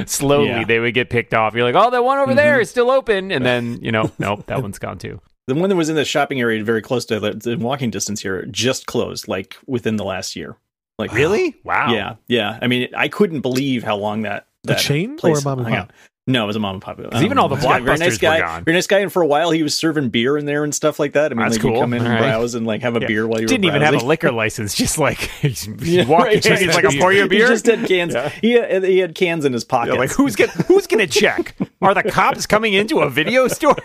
slowly 0.06 0.48
Yeah. 0.50 0.64
they 0.66 0.80
would 0.80 0.94
get 0.94 1.10
picked 1.10 1.34
off 1.34 1.54
you're 1.54 1.64
like 1.70 1.76
oh 1.76 1.92
that 1.92 2.04
one 2.04 2.18
over 2.18 2.34
there 2.34 2.58
Mhm. 2.58 2.62
is 2.62 2.70
still 2.70 2.90
open 2.92 3.32
and 3.32 3.46
then 3.46 3.80
you 3.82 3.92
know 3.92 4.12
nope 4.20 4.46
that 4.48 4.62
one's 4.62 4.80
gone 4.80 4.98
too 4.98 5.20
The 5.48 5.56
one 5.56 5.70
that 5.70 5.78
was 5.78 5.88
in 5.88 5.96
the 5.96 6.04
shopping 6.04 6.42
area 6.42 6.62
very 6.62 6.82
close 6.82 7.06
to 7.06 7.22
the 7.22 7.52
in 7.54 7.62
walking 7.62 7.90
distance 7.90 8.22
here 8.22 8.46
just 8.52 8.86
closed 8.86 9.30
like 9.30 9.56
within 9.66 9.96
the 9.96 10.04
last 10.04 10.36
year. 10.36 10.58
Like 11.00 11.14
Really? 11.14 11.56
wow 11.64 11.90
Yeah, 11.94 12.16
yeah. 12.28 12.60
I 12.62 12.68
mean, 12.68 12.90
I 12.94 13.08
couldn't 13.08 13.40
believe 13.40 13.82
how 13.82 13.96
long 13.96 14.24
that 14.24 14.48
A 14.66 14.74
that 14.74 14.80
chain 14.80 15.14
or 15.14 15.18
place 15.18 15.42
a 15.46 15.48
mom 15.48 15.60
and 15.60 15.68
pop? 15.74 15.94
Out. 16.28 16.32
No, 16.32 16.44
it 16.44 16.48
was 16.48 16.56
a 16.56 16.60
mom 16.60 16.76
and 16.76 16.82
pop. 16.82 17.00
Um, 17.00 17.24
even 17.24 17.38
all 17.38 17.48
the 17.50 17.56
yeah, 17.56 17.80
very 17.80 17.98
nice 17.98 18.18
guy, 18.18 18.40
were 18.40 18.46
gone. 18.46 18.64
Very 18.66 18.76
nice 18.76 18.88
guy, 18.88 19.00
and 19.00 19.12
for 19.12 19.22
a 19.22 19.28
while 19.28 19.52
he 19.52 19.64
was 19.64 19.76
serving 19.76 20.10
beer 20.10 20.38
in 20.38 20.46
there 20.46 20.64
and 20.64 20.76
stuff 20.76 21.00
like 21.00 21.14
that. 21.14 21.32
I 21.32 21.36
mean, 21.36 21.46
That's 21.48 21.64
like 21.64 21.74
you 21.74 21.80
come 21.80 21.94
in 21.94 22.00
and 22.00 22.08
All 22.08 22.14
right. 22.14 22.20
browse 22.30 22.54
and 22.56 22.66
like 22.68 22.82
have 22.82 22.96
a 22.96 23.00
Yeah. 23.02 23.08
beer 23.08 23.28
while 23.28 23.40
you 23.42 23.48
didn't 23.48 23.64
were 23.66 23.72
even 23.76 23.82
have 23.82 23.94
a 23.96 24.06
liquor 24.06 24.32
license 24.32 24.76
just 24.76 24.98
like 24.98 25.18
he's 25.42 25.68
Yeah, 25.82 26.06
walking 26.06 26.26
right, 26.26 26.46
in, 26.46 26.52
he's 26.58 26.76
had 26.76 26.84
like 26.84 26.94
a 26.94 26.98
pour 27.00 27.14
you 27.14 27.22
a 27.22 27.24
He 27.24 27.30
beer 27.30 27.48
just 27.48 27.66
had 27.66 27.88
cans. 27.88 28.14
Yeah. 28.14 28.30
He, 28.42 28.52
had, 28.52 28.84
he 28.84 29.00
had 29.00 29.16
cans 29.16 29.46
in 29.46 29.54
his 29.54 29.64
pocket. 29.64 29.94
Yeah, 29.94 30.00
like 30.00 30.12
who's 30.12 30.36
gonna 30.36 30.52
who's 30.68 30.86
gonna 30.88 31.08
check 31.08 31.56
are 31.82 31.94
the 31.94 32.04
cops 32.04 32.46
coming 32.46 32.74
into 32.74 33.00
a 33.00 33.10
video 33.10 33.48
store 33.48 33.76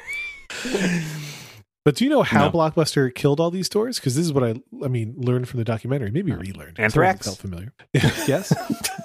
but 1.84 1.96
do 1.96 2.04
you 2.04 2.10
know 2.10 2.22
how 2.22 2.44
No. 2.44 2.50
Blockbuster 2.52 3.12
killed 3.12 3.40
all 3.40 3.50
these 3.50 3.66
stores? 3.66 3.98
Because 3.98 4.14
this 4.14 4.24
is 4.24 4.32
what 4.32 4.44
I, 4.44 4.54
I 4.84 4.88
mean, 4.88 5.14
learned 5.16 5.48
from 5.48 5.58
the 5.58 5.64
documentary. 5.64 6.12
Maybe 6.12 6.30
relearned. 6.32 6.72
It's 6.72 6.78
Anthrax? 6.80 7.26
Felt 7.26 7.38
familiar. 7.38 7.72
yes. 7.92 8.52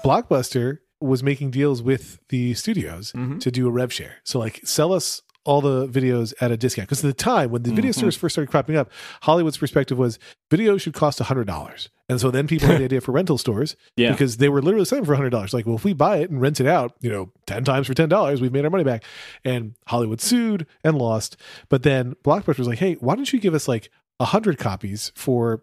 Blockbuster 0.04 0.78
was 1.00 1.22
making 1.22 1.50
deals 1.50 1.82
with 1.82 2.18
the 2.28 2.54
studios 2.54 3.12
Mhm. 3.12 3.40
to 3.40 3.50
do 3.50 3.68
a 3.68 3.70
rev 3.70 3.92
share. 3.92 4.16
So 4.24 4.38
like 4.38 4.60
sell 4.64 4.92
us 4.92 5.22
all 5.44 5.60
the 5.62 5.88
videos 5.88 6.34
at 6.42 6.50
a 6.50 6.56
discount. 6.58 6.88
Because 6.88 7.02
at 7.02 7.08
the 7.08 7.22
time 7.22 7.50
when 7.50 7.62
the 7.62 7.70
video 7.72 7.90
Mhm. 7.92 7.94
stores 7.96 8.16
first 8.16 8.34
started 8.34 8.50
cropping 8.50 8.76
up, 8.76 8.90
Hollywood's 9.22 9.56
perspective 9.56 9.96
was 9.96 10.18
videos 10.50 10.80
should 10.82 10.92
cost 10.92 11.18
hundred 11.20 11.46
dollars. 11.46 11.88
And 12.10 12.20
so 12.20 12.30
then 12.30 12.46
people 12.46 12.68
had 12.68 12.80
the 12.80 12.84
idea 12.84 13.00
for 13.00 13.12
rental 13.12 13.38
stores 13.38 13.76
yeah, 13.96 14.10
because 14.10 14.38
they 14.38 14.48
were 14.48 14.60
literally 14.60 14.84
selling 14.84 15.04
for 15.06 15.14
hundred 15.14 15.30
dollars. 15.30 15.54
Like, 15.54 15.64
well, 15.66 15.76
if 15.76 15.84
we 15.84 15.92
buy 15.94 16.18
it 16.18 16.28
and 16.30 16.40
rent 16.40 16.60
it 16.60 16.66
out, 16.66 16.94
you 17.00 17.08
know, 17.10 17.30
ten 17.46 17.64
times 17.64 17.86
for 17.86 17.94
ten 17.94 18.08
dollars, 18.08 18.40
we've 18.42 18.52
made 18.52 18.64
our 18.64 18.70
money 18.70 18.84
back. 18.84 19.04
And 19.44 19.74
Hollywood 19.86 20.20
sued 20.20 20.66
and 20.84 20.98
lost. 20.98 21.36
But 21.70 21.82
then 21.82 22.14
Blockbuster 22.24 22.58
was 22.58 22.68
like, 22.68 22.78
hey, 22.80 22.94
why 22.94 23.14
don't 23.14 23.32
you 23.32 23.38
give 23.40 23.54
us 23.54 23.68
like 23.68 23.90
hundred 24.20 24.58
copies 24.58 25.12
for 25.14 25.62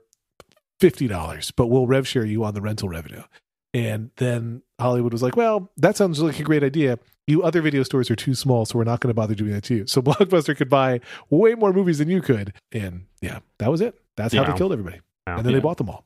fifty 0.79 1.07
dollars, 1.07 1.51
but 1.51 1.67
we'll 1.67 1.88
rev 1.88 2.07
share 2.07 2.25
you 2.25 2.43
on 2.43 2.53
the 2.53 2.61
rental 2.61 2.89
revenue. 2.89 3.23
And 3.75 4.10
then 4.16 4.62
Hollywood 4.80 5.12
was 5.12 5.22
like, 5.22 5.36
well, 5.36 5.69
that 5.77 5.98
sounds 5.98 6.22
like 6.22 6.39
a 6.39 6.44
great 6.44 6.63
idea. 6.63 6.98
You 7.27 7.44
other 7.44 7.62
video 7.62 7.83
stores 7.83 8.10
are 8.10 8.16
too 8.16 8.33
small, 8.33 8.66
so 8.66 8.77
we're 8.77 8.86
not 8.86 9.01
going 9.01 9.10
to 9.10 9.13
bother 9.13 9.36
doing 9.36 9.51
that 9.51 9.63
to 9.66 9.75
you. 9.75 9.88
So 9.88 10.01
Blockbuster 10.01 10.56
could 10.56 10.69
buy 10.69 11.01
way 11.30 11.56
more 11.56 11.74
movies 11.74 11.98
than 11.98 12.10
you 12.10 12.22
could. 12.22 12.54
And 12.72 13.06
yeah, 13.22 13.39
that 13.60 13.69
was 13.69 13.81
it. 13.81 14.00
That's 14.16 14.33
how 14.33 14.45
they 14.45 14.57
killed 14.57 14.72
everybody. 14.72 15.01
Wow. 15.27 15.38
And 15.38 15.45
then 15.45 15.51
Yeah. 15.51 15.60
they 15.60 15.63
bought 15.63 15.77
them 15.77 15.89
all. 15.89 16.06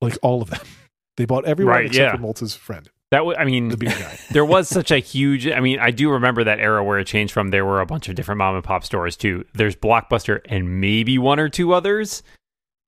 Like 0.00 0.18
all 0.22 0.42
of 0.42 0.50
them. 0.50 0.60
They 1.16 1.26
bought 1.26 1.44
everyone 1.44 1.74
Right, 1.74 1.84
except 1.86 2.02
yeah. 2.02 2.16
for 2.16 2.22
Malta's 2.22 2.54
friend, 2.54 2.88
that 3.10 3.26
was 3.26 3.36
I 3.38 3.44
mean 3.44 3.68
the 3.68 3.76
guy. 3.76 4.18
there 4.30 4.44
was 4.44 4.68
such 4.70 4.90
a 4.90 4.98
huge 4.98 5.46
i 5.48 5.60
mean 5.60 5.78
i 5.78 5.90
do 5.90 6.10
remember 6.12 6.44
that 6.44 6.60
era 6.60 6.82
where 6.82 6.98
it 6.98 7.06
changed 7.06 7.34
from 7.34 7.50
there 7.50 7.66
were 7.66 7.80
a 7.82 7.84
bunch 7.86 8.08
of 8.08 8.14
different 8.14 8.38
mom 8.38 8.54
and 8.54 8.64
pop 8.64 8.84
stores 8.84 9.16
too 9.16 9.44
there's 9.52 9.76
blockbuster 9.76 10.40
and 10.46 10.80
maybe 10.80 11.18
one 11.18 11.38
or 11.38 11.50
two 11.50 11.74
others 11.74 12.22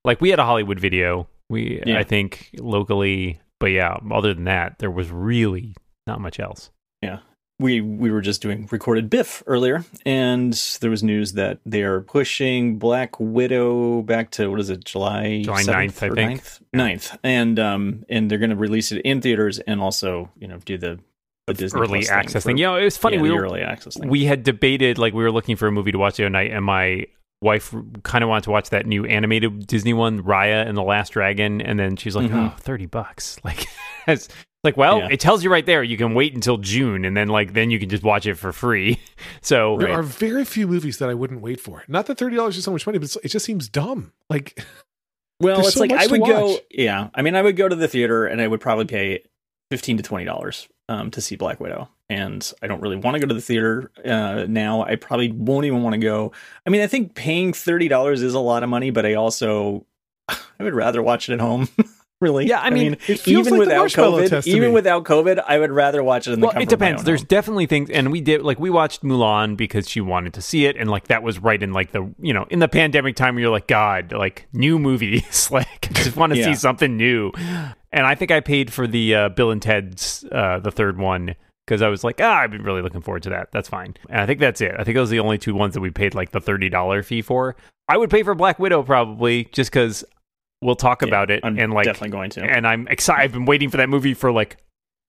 like 0.03 0.19
we 0.19 0.29
had 0.31 0.39
a 0.39 0.45
hollywood 0.45 0.79
video 0.79 1.27
we 1.49 1.83
Yeah. 1.85 1.99
i 1.99 2.03
think 2.03 2.49
locally 2.57 3.39
but 3.63 3.71
yeah 3.71 3.97
other 4.11 4.33
than 4.33 4.43
that 4.43 4.77
there 4.79 4.91
was 4.91 5.09
really 5.09 5.75
not 6.07 6.19
much 6.19 6.39
else 6.39 6.69
Yeah. 7.01 7.19
we 7.59 7.79
we 7.81 8.09
were 8.11 8.21
just 8.21 8.41
doing 8.41 8.67
recorded 8.71 9.09
Biff 9.09 9.41
earlier, 9.47 9.85
and 10.05 10.51
there 10.81 10.89
was 10.89 11.01
news 11.03 11.33
that 11.33 11.59
they 11.65 11.83
are 11.83 12.01
pushing 12.01 12.77
Black 12.77 13.11
Widow 13.19 14.01
back 14.01 14.31
to 14.31 14.47
what 14.49 14.59
is 14.59 14.69
it, 14.69 14.83
July 14.83 15.43
July 15.43 15.61
7th 15.63 15.93
9th, 15.99 16.11
I 16.11 16.15
think. 16.15 16.41
9th? 16.41 16.59
9th. 16.75 17.17
and 17.23 17.59
um 17.59 18.03
and 18.09 18.29
they're 18.29 18.39
going 18.45 18.49
to 18.57 18.61
release 18.67 18.91
it 18.91 18.99
in 19.05 19.21
theaters 19.21 19.59
and 19.59 19.79
also 19.79 20.29
you 20.41 20.47
know 20.47 20.57
do 20.65 20.77
the 20.77 20.99
the 21.47 21.53
Disney 21.53 21.79
early 21.81 21.99
Plus 21.99 22.09
access 22.09 22.43
for- 22.43 22.49
thing 22.49 22.57
you 22.57 22.65
know 22.65 22.75
it 22.75 22.83
was 22.85 22.97
funny 22.97 23.17
yeah, 23.17 23.21
we 23.23 23.31
were 23.31 23.43
early 23.43 23.61
access 23.61 23.95
thing. 23.97 24.09
we 24.09 24.25
had 24.25 24.43
debated 24.43 24.97
like 24.97 25.13
we 25.13 25.23
were 25.23 25.31
looking 25.31 25.55
for 25.55 25.67
a 25.67 25.71
movie 25.71 25.91
to 25.91 25.97
watch 25.97 26.17
the 26.17 26.23
other 26.23 26.29
night 26.31 26.51
and 26.51 26.65
my 26.65 27.05
wife 27.43 27.73
kind 28.03 28.23
of 28.23 28.29
wanted 28.29 28.45
to 28.45 28.51
watch 28.51 28.69
that 28.71 28.85
new 28.87 29.05
animated 29.05 29.67
disney 29.67 29.93
one 29.93 30.23
raya 30.23 30.65
and 30.67 30.75
the 30.77 30.81
last 30.83 31.09
dragon 31.13 31.61
and 31.61 31.77
then 31.79 31.95
she's 31.95 32.15
like 32.15 32.31
Mhm. 32.31 32.53
oh 32.53 32.57
30 32.57 32.85
bucks 32.87 33.37
like 33.43 33.65
it's 34.07 34.29
like 34.63 34.77
well 34.77 34.99
Yeah. 34.99 35.09
it 35.11 35.19
tells 35.19 35.43
you 35.43 35.51
right 35.51 35.65
there 35.65 35.83
you 35.83 35.97
can 35.97 36.13
wait 36.13 36.33
until 36.33 36.57
june 36.57 37.05
and 37.05 37.15
then 37.15 37.27
like 37.27 37.53
then 37.53 37.69
you 37.69 37.79
can 37.79 37.89
just 37.89 38.01
watch 38.03 38.25
it 38.25 38.35
for 38.35 38.51
free 38.53 38.99
so 39.41 39.77
There 39.77 39.91
are 39.91 40.01
very 40.03 40.45
few 40.45 40.67
movies 40.67 40.97
that 40.99 41.09
I 41.09 41.13
wouldn't 41.13 41.41
wait 41.41 41.59
for. 41.59 41.83
Not 41.87 42.05
that 42.07 42.17
thirty 42.17 42.35
dollars 42.37 42.57
is 42.57 42.63
so 42.63 42.71
much 42.71 42.85
money, 42.87 42.97
but 42.97 43.15
it 43.23 43.27
just 43.27 43.45
seems 43.45 43.67
dumb. 43.69 44.13
Like 44.29 44.63
Well, 45.39 45.59
it's 45.59 45.73
so 45.73 45.81
like 45.81 45.91
I 45.91 46.07
would 46.07 46.21
go. 46.21 46.57
Yeah, 46.71 47.09
I 47.13 47.21
mean, 47.21 47.35
I 47.35 47.41
would 47.41 47.57
go 47.57 47.67
to 47.67 47.75
the 47.75 47.87
theater 47.89 48.25
and 48.25 48.39
I 48.39 48.47
would 48.47 48.61
probably 48.61 48.85
pay 48.85 49.23
fifteen 49.69 49.97
to 49.97 50.03
twenty 50.03 50.23
dollars 50.25 50.69
um, 50.87 51.11
to 51.11 51.19
see 51.19 51.35
Black 51.35 51.59
Widow. 51.59 51.89
And 52.09 52.51
I 52.61 52.67
don't 52.67 52.81
really 52.81 52.97
want 52.97 53.15
to 53.15 53.19
go 53.19 53.27
to 53.27 53.33
the 53.33 53.41
theater 53.41 53.91
uh, 54.05 54.45
now. 54.47 54.83
I 54.83 54.95
probably 54.97 55.31
won't 55.31 55.65
even 55.65 55.81
want 55.83 55.93
to 55.93 55.99
go. 55.99 56.31
I 56.65 56.69
mean, 56.69 56.81
I 56.81 56.87
think 56.87 57.15
paying 57.15 57.53
thirty 57.53 57.87
dollars 57.87 58.21
is 58.21 58.33
a 58.33 58.39
lot 58.39 58.61
of 58.63 58.69
money, 58.69 58.91
but 58.91 59.05
I 59.05 59.13
also 59.15 59.85
I 60.29 60.37
would 60.59 60.73
rather 60.75 61.01
watch 61.01 61.29
it 61.29 61.33
at 61.33 61.39
home. 61.39 61.69
really? 62.21 62.45
Yeah, 62.47 62.59
I 62.61 62.69
mean, 62.69 62.93
it 63.07 63.19
feels 63.19 63.47
even 63.47 63.53
like 63.53 63.59
without 63.67 63.89
COVID, 63.89 64.47
even 64.47 64.69
me. 64.69 64.73
without 64.73 65.03
COVID, 65.05 65.43
I 65.45 65.57
would 65.59 65.71
rather 65.71 66.03
watch 66.03 66.27
it 66.27 66.33
in 66.33 66.39
the 66.41 66.47
well 66.47 66.57
it 66.61 66.69
depends 66.69 67.03
there's 67.03 67.21
home. 67.21 67.27
definitely 67.27 67.65
things 67.65 67.89
and 67.89 68.11
we 68.11 68.21
did 68.21 68.41
like 68.43 68.59
we 68.59 68.69
watched 68.69 69.01
mulan 69.03 69.57
because 69.57 69.89
she 69.89 69.99
wanted 69.99 70.33
to 70.35 70.41
see 70.41 70.65
it 70.65 70.77
and 70.77 70.89
like 70.89 71.07
that 71.07 71.21
was 71.23 71.39
right 71.39 71.61
in 71.61 71.73
like 71.73 71.91
the 71.91 72.13
you 72.21 72.33
know 72.33 72.45
in 72.49 72.59
the 72.59 72.67
pandemic 72.69 73.15
time 73.17 73.35
where 73.35 73.41
you're 73.41 73.51
like 73.51 73.67
god 73.67 74.13
like 74.13 74.47
new 74.53 74.79
movies 74.79 75.49
like 75.51 75.87
I 75.89 75.93
just 75.93 76.15
want 76.15 76.31
to 76.33 76.39
Yeah. 76.39 76.45
see 76.45 76.55
something 76.55 76.95
new 76.95 77.31
and 77.91 78.05
i 78.05 78.15
think 78.15 78.31
i 78.31 78.39
paid 78.39 78.71
for 78.71 78.87
the 78.87 79.15
uh, 79.15 79.29
bill 79.29 79.51
and 79.51 79.61
ted's 79.61 80.23
uh, 80.31 80.59
the 80.59 80.71
third 80.71 80.97
one 80.97 81.35
because 81.65 81.81
I 81.81 81.87
was 81.87 82.03
like, 82.03 82.19
ah, 82.21 82.39
I've 82.39 82.51
been 82.51 82.63
really 82.63 82.81
looking 82.81 83.01
forward 83.01 83.23
to 83.23 83.29
that. 83.29 83.51
That's 83.51 83.69
fine. 83.69 83.95
And 84.09 84.21
I 84.21 84.25
think 84.25 84.39
that's 84.39 84.61
it. 84.61 84.73
I 84.77 84.83
think 84.83 84.95
those 84.95 85.09
are 85.09 85.15
the 85.15 85.19
only 85.19 85.37
two 85.37 85.53
ones 85.55 85.73
that 85.75 85.81
we 85.81 85.89
paid 85.91 86.13
like 86.15 86.31
the 86.31 86.41
thirty 86.41 86.69
dollar 86.69 87.03
fee 87.03 87.21
for. 87.21 87.55
I 87.87 87.97
would 87.97 88.09
pay 88.09 88.23
for 88.23 88.33
Black 88.35 88.59
Widow 88.59 88.83
probably 88.83 89.45
just 89.51 89.71
because 89.71 90.03
we'll 90.61 90.75
talk 90.75 91.01
Yeah, 91.01 91.07
about 91.09 91.29
it 91.31 91.41
I'm 91.43 91.59
and 91.59 91.73
like 91.73 91.85
definitely 91.85 92.09
going 92.11 92.29
to. 92.31 92.43
and 92.43 92.65
I'm 92.67 92.87
excited. 92.87 93.21
I've 93.23 93.31
been 93.33 93.45
waiting 93.45 93.69
for 93.69 93.77
that 93.77 93.89
movie 93.89 94.13
for 94.13 94.31
like 94.31 94.57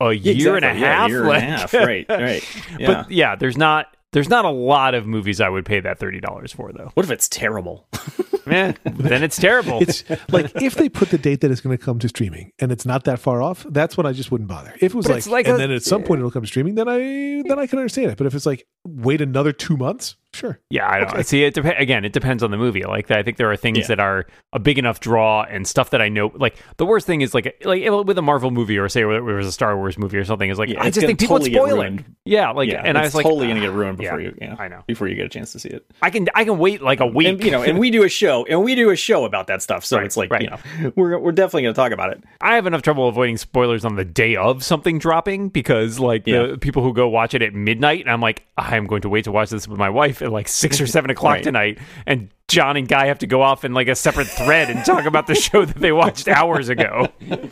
a 0.01 0.13
year 0.13 0.57
and 0.57 0.65
a 0.65 0.69
exactly. 0.71 0.81
Yeah, 0.83 0.97
half. 0.97 1.09
year 1.11 1.23
and 1.25 1.31
a 1.37 1.41
half. 1.41 1.75
Right, 1.75 2.07
right. 2.09 2.67
Yeah. 2.81 2.87
But 2.87 3.11
yeah, 3.13 3.37
there's 3.37 3.57
not 3.57 3.97
there's 4.14 4.30
not 4.30 4.44
a 4.47 4.50
lot 4.50 4.94
of 4.94 5.06
movies 5.06 5.40
I 5.40 5.49
would 5.50 5.66
pay 5.66 5.80
that 5.80 5.99
thirty 5.99 6.21
dollars 6.21 6.52
for 6.52 6.73
though. 6.73 6.90
what 6.94 7.04
if 7.04 7.11
it's 7.12 7.28
terrible? 7.28 7.87
Man, 8.47 8.76
then 8.85 9.23
it's 9.23 9.37
terrible. 9.38 9.80
It's 9.80 10.04
like 10.30 10.52
if 10.61 10.75
they 10.75 10.88
put 10.90 11.09
the 11.11 11.16
date 11.16 11.40
that 11.40 11.50
it's 11.50 11.62
going 11.62 11.76
to 11.76 11.83
come 11.83 11.99
to 12.00 12.09
streaming 12.09 12.52
and 12.59 12.71
it's 12.71 12.85
not 12.85 13.04
that 13.04 13.18
far 13.18 13.40
off, 13.40 13.64
that's 13.71 13.97
when 13.97 14.04
I 14.04 14.12
just 14.12 14.30
wouldn't 14.30 14.49
bother. 14.49 14.75
If 14.80 14.92
it 14.92 14.94
was 14.94 15.06
But 15.06 15.14
like, 15.14 15.26
like 15.26 15.47
and 15.47 15.54
a- 15.54 15.59
then 15.59 15.71
at 15.71 15.83
some 15.83 16.02
point 16.02 16.18
it'll 16.21 16.30
come 16.30 16.42
to 16.42 16.49
streaming, 16.49 16.75
then 16.75 16.87
I 16.88 16.99
then 17.47 17.59
I 17.59 17.66
can 17.66 17.78
understand 17.78 18.11
it. 18.11 18.18
But 18.18 18.26
if 18.26 18.35
it's 18.35 18.44
like 18.47 18.66
wait 18.87 19.21
another 19.21 19.53
two 19.53 19.76
months, 19.76 20.17
sure. 20.33 20.61
Yeah, 20.71 20.88
I 20.91 20.99
don't 21.00 21.12
Okay. 21.12 21.23
see. 21.23 21.45
It 21.45 21.55
dep- 21.55 21.79
again. 21.79 22.05
It 22.05 22.12
depends 22.12 22.43
on 22.43 22.50
the 22.50 22.57
movie. 22.59 22.85
Like 22.85 23.11
I 23.11 23.23
think 23.23 23.37
there 23.38 23.50
are 23.50 23.57
things 23.57 23.79
Yeah. 23.79 23.87
that 23.88 24.00
are 24.00 24.26
a 24.53 24.59
big 24.59 24.79
enough 24.79 25.00
draw 25.00 25.43
and 25.45 25.67
stuff 25.67 25.91
that 25.91 26.03
I 26.03 26.09
know. 26.09 26.33
Like 26.35 26.57
the 26.76 26.85
worst 26.85 27.07
thing 27.07 27.21
is 27.23 27.35
like 27.35 27.62
like 27.64 27.83
with 28.07 28.19
a 28.19 28.23
Marvel 28.23 28.50
movie 28.50 28.76
or 28.79 28.88
say 28.88 29.03
it 29.03 29.05
was 29.23 29.47
a 29.47 29.53
Star 29.53 29.76
Wars 29.76 29.97
movie 29.97 30.19
or 30.19 30.25
something. 30.25 30.50
Is 30.50 30.59
like 30.59 30.69
Yeah, 30.69 30.81
I 30.83 30.87
just 30.87 30.97
gonna 30.97 31.07
think 31.09 31.21
people 31.21 31.38
totally 31.38 31.59
would 31.59 31.69
spoil 31.71 31.81
it. 31.83 32.05
Yeah, 32.26 32.50
like 32.50 32.69
yeah, 32.71 32.83
and 32.85 32.99
I 32.99 33.03
was 33.03 33.14
like, 33.14 33.25
totally 33.25 33.47
ah, 33.47 33.50
going 33.50 33.61
to 33.61 33.67
get 33.69 33.73
ruined 33.75 33.99
before 33.99 34.21
yeah, 34.21 34.29
you, 34.29 34.38
yeah, 34.41 34.57
I 34.59 34.69
know. 34.69 34.83
before 34.87 35.09
you 35.09 35.14
get 35.14 35.26
a 35.26 35.29
chance 35.29 35.53
to 35.53 35.59
see 35.59 35.69
it. 35.69 35.85
I 36.03 36.11
can 36.11 36.26
I 36.35 36.45
can 36.45 36.59
wait 36.59 36.83
like 36.83 37.00
a 37.00 37.07
week. 37.07 37.26
And 37.29 37.45
you 37.45 37.50
know, 37.50 37.62
and 37.62 37.79
we 37.79 37.91
do 37.91 38.03
a 38.03 38.09
show, 38.09 38.45
and 38.47 38.62
we 38.64 38.75
do 38.75 38.91
a 38.91 38.97
show 38.97 39.25
about 39.25 39.47
that 39.49 39.62
stuff. 39.62 39.85
So 39.85 39.97
Right, 39.99 40.07
it's 40.07 40.17
like, 40.17 40.31
right. 40.33 40.43
you 40.43 40.50
know, 40.50 40.93
we're 40.97 41.19
we're 41.19 41.33
definitely 41.33 41.62
going 41.62 41.75
to 41.75 41.79
talk 41.81 41.93
about 41.93 42.11
it. 42.12 42.25
I 42.41 42.55
have 42.57 42.67
enough 42.67 42.83
trouble 42.83 43.09
avoiding 43.09 43.37
spoilers 43.37 43.85
on 43.85 43.97
the 43.97 44.05
day 44.05 44.37
of 44.37 44.64
something 44.64 44.99
dropping 44.99 45.49
because 45.50 46.00
like 46.00 46.25
the 46.25 46.59
people 46.61 46.83
who 46.83 46.93
go 46.93 47.09
watch 47.09 47.35
it 47.35 47.43
at 47.43 47.55
midnight, 47.55 48.00
and 48.00 48.11
I'm 48.11 48.21
like, 48.21 48.43
I'm 48.75 48.87
going 48.87 49.02
to 49.02 49.09
wait 49.09 49.25
to 49.25 49.33
watch 49.33 49.50
this 49.50 49.66
with 49.69 49.78
my 49.78 49.90
wife 49.90 50.23
at 50.23 50.31
like 50.33 50.49
six 50.49 50.81
or 50.81 50.87
seven 50.87 51.11
o'clock 51.12 51.35
Right. 51.35 51.45
tonight, 51.45 51.78
and 52.07 52.28
John 52.49 52.76
and 52.76 52.87
Guy 52.88 53.07
have 53.07 53.19
to 53.21 53.26
go 53.26 53.43
off 53.43 53.64
in 53.64 53.73
like 53.75 53.88
a 53.88 53.95
separate 53.95 54.26
thread 54.28 54.71
and 54.71 54.85
talk 54.85 55.04
about 55.07 55.26
the 55.26 55.35
show 55.35 55.64
that 55.64 55.76
they 55.78 55.93
watched 55.93 56.28
hours 56.28 56.69
ago. 56.69 57.09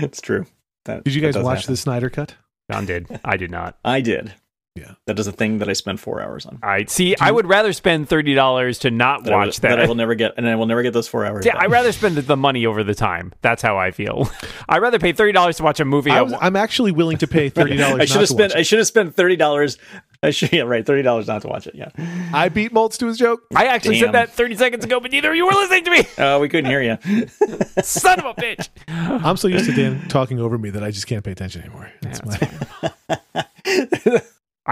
It's 0.00 0.20
true. 0.20 0.46
That, 0.86 1.04
Did 1.04 1.14
you 1.14 1.20
guys 1.20 1.36
watch 1.38 1.60
happen. 1.60 1.72
the 1.74 1.76
Snyder 1.76 2.10
cut? 2.10 2.34
John 2.70 2.86
did. 2.86 3.06
I 3.24 3.36
did 3.36 3.50
not. 3.50 3.78
I 3.84 4.00
did. 4.00 4.32
Yeah. 4.74 4.92
That 5.06 5.18
is 5.18 5.26
a 5.26 5.32
thing 5.32 5.58
that 5.58 5.68
I 5.68 5.74
spend 5.74 6.00
four 6.00 6.22
hours 6.22 6.46
on. 6.46 6.58
I 6.62 6.86
see. 6.86 7.14
I 7.20 7.30
would 7.30 7.46
rather 7.46 7.74
spend 7.74 8.08
thirty 8.08 8.34
dollars 8.34 8.78
to 8.80 8.90
not 8.90 9.24
That 9.24 9.34
I 9.34 9.36
watch 9.36 9.60
that. 9.60 9.68
that 9.68 9.80
I 9.80 9.86
will 9.86 9.94
never 9.94 10.14
get, 10.14 10.32
and 10.38 10.48
I 10.48 10.54
will 10.56 10.64
never 10.64 10.82
get 10.82 10.94
those 10.94 11.06
four 11.08 11.26
hours. 11.26 11.44
yeah. 11.44 11.58
I'd 11.58 11.70
rather 11.70 11.92
spend 11.92 12.16
the 12.16 12.36
money 12.38 12.64
over 12.64 12.82
the 12.82 12.94
time. 12.94 13.34
That's 13.42 13.60
how 13.60 13.76
I 13.76 13.90
feel. 13.90 14.30
I'd 14.70 14.80
rather 14.80 14.98
pay 14.98 15.12
thirty 15.12 15.32
dollars 15.32 15.58
to 15.58 15.62
watch 15.62 15.78
a 15.80 15.84
movie. 15.84 16.10
I 16.10 16.18
I 16.18 16.22
was, 16.22 16.34
I'm 16.40 16.56
actually 16.56 16.92
willing 16.92 17.18
to 17.18 17.26
pay 17.26 17.50
thirty 17.50 17.76
dollars. 17.76 18.00
I 18.00 18.04
should 18.06 18.20
have 18.20 18.28
spent. 18.30 18.54
I 18.56 18.62
should 18.62 18.78
have 18.78 18.86
spent 18.88 19.14
thirty 19.14 19.36
dollars. 19.36 19.76
I 20.22 20.30
should. 20.30 20.52
Yeah, 20.52 20.62
right. 20.62 20.86
Thirty 20.86 21.02
dollars 21.02 21.26
not 21.26 21.42
to 21.42 21.48
watch 21.48 21.66
it. 21.66 21.74
Yeah. 21.74 21.90
I 22.32 22.48
beat 22.48 22.72
Moltz 22.72 22.96
to 22.98 23.08
his 23.08 23.18
joke. 23.18 23.42
I 23.54 23.66
actually 23.66 23.96
Damn. 23.96 24.06
said 24.06 24.12
that 24.14 24.30
thirty 24.32 24.54
seconds 24.56 24.84
ago, 24.86 25.00
but 25.00 25.10
neither 25.10 25.30
of 25.32 25.36
you 25.36 25.44
were 25.44 25.52
listening 25.52 25.84
to 25.84 25.90
me. 25.90 26.04
Uh, 26.16 26.38
we 26.40 26.48
couldn't 26.48 26.70
hear 26.70 26.80
you. 26.80 27.26
Son 27.82 28.18
of 28.20 28.24
a 28.24 28.34
bitch. 28.40 28.68
I'm 28.88 29.36
so 29.36 29.48
used 29.48 29.66
to 29.66 29.72
Dan 29.74 30.08
talking 30.08 30.38
over 30.40 30.56
me 30.56 30.70
that 30.70 30.82
I 30.82 30.90
just 30.90 31.06
can't 31.06 31.22
pay 31.22 31.32
attention 31.32 31.60
anymore. 31.60 31.90
That's 32.00 32.24
my, 32.24 34.22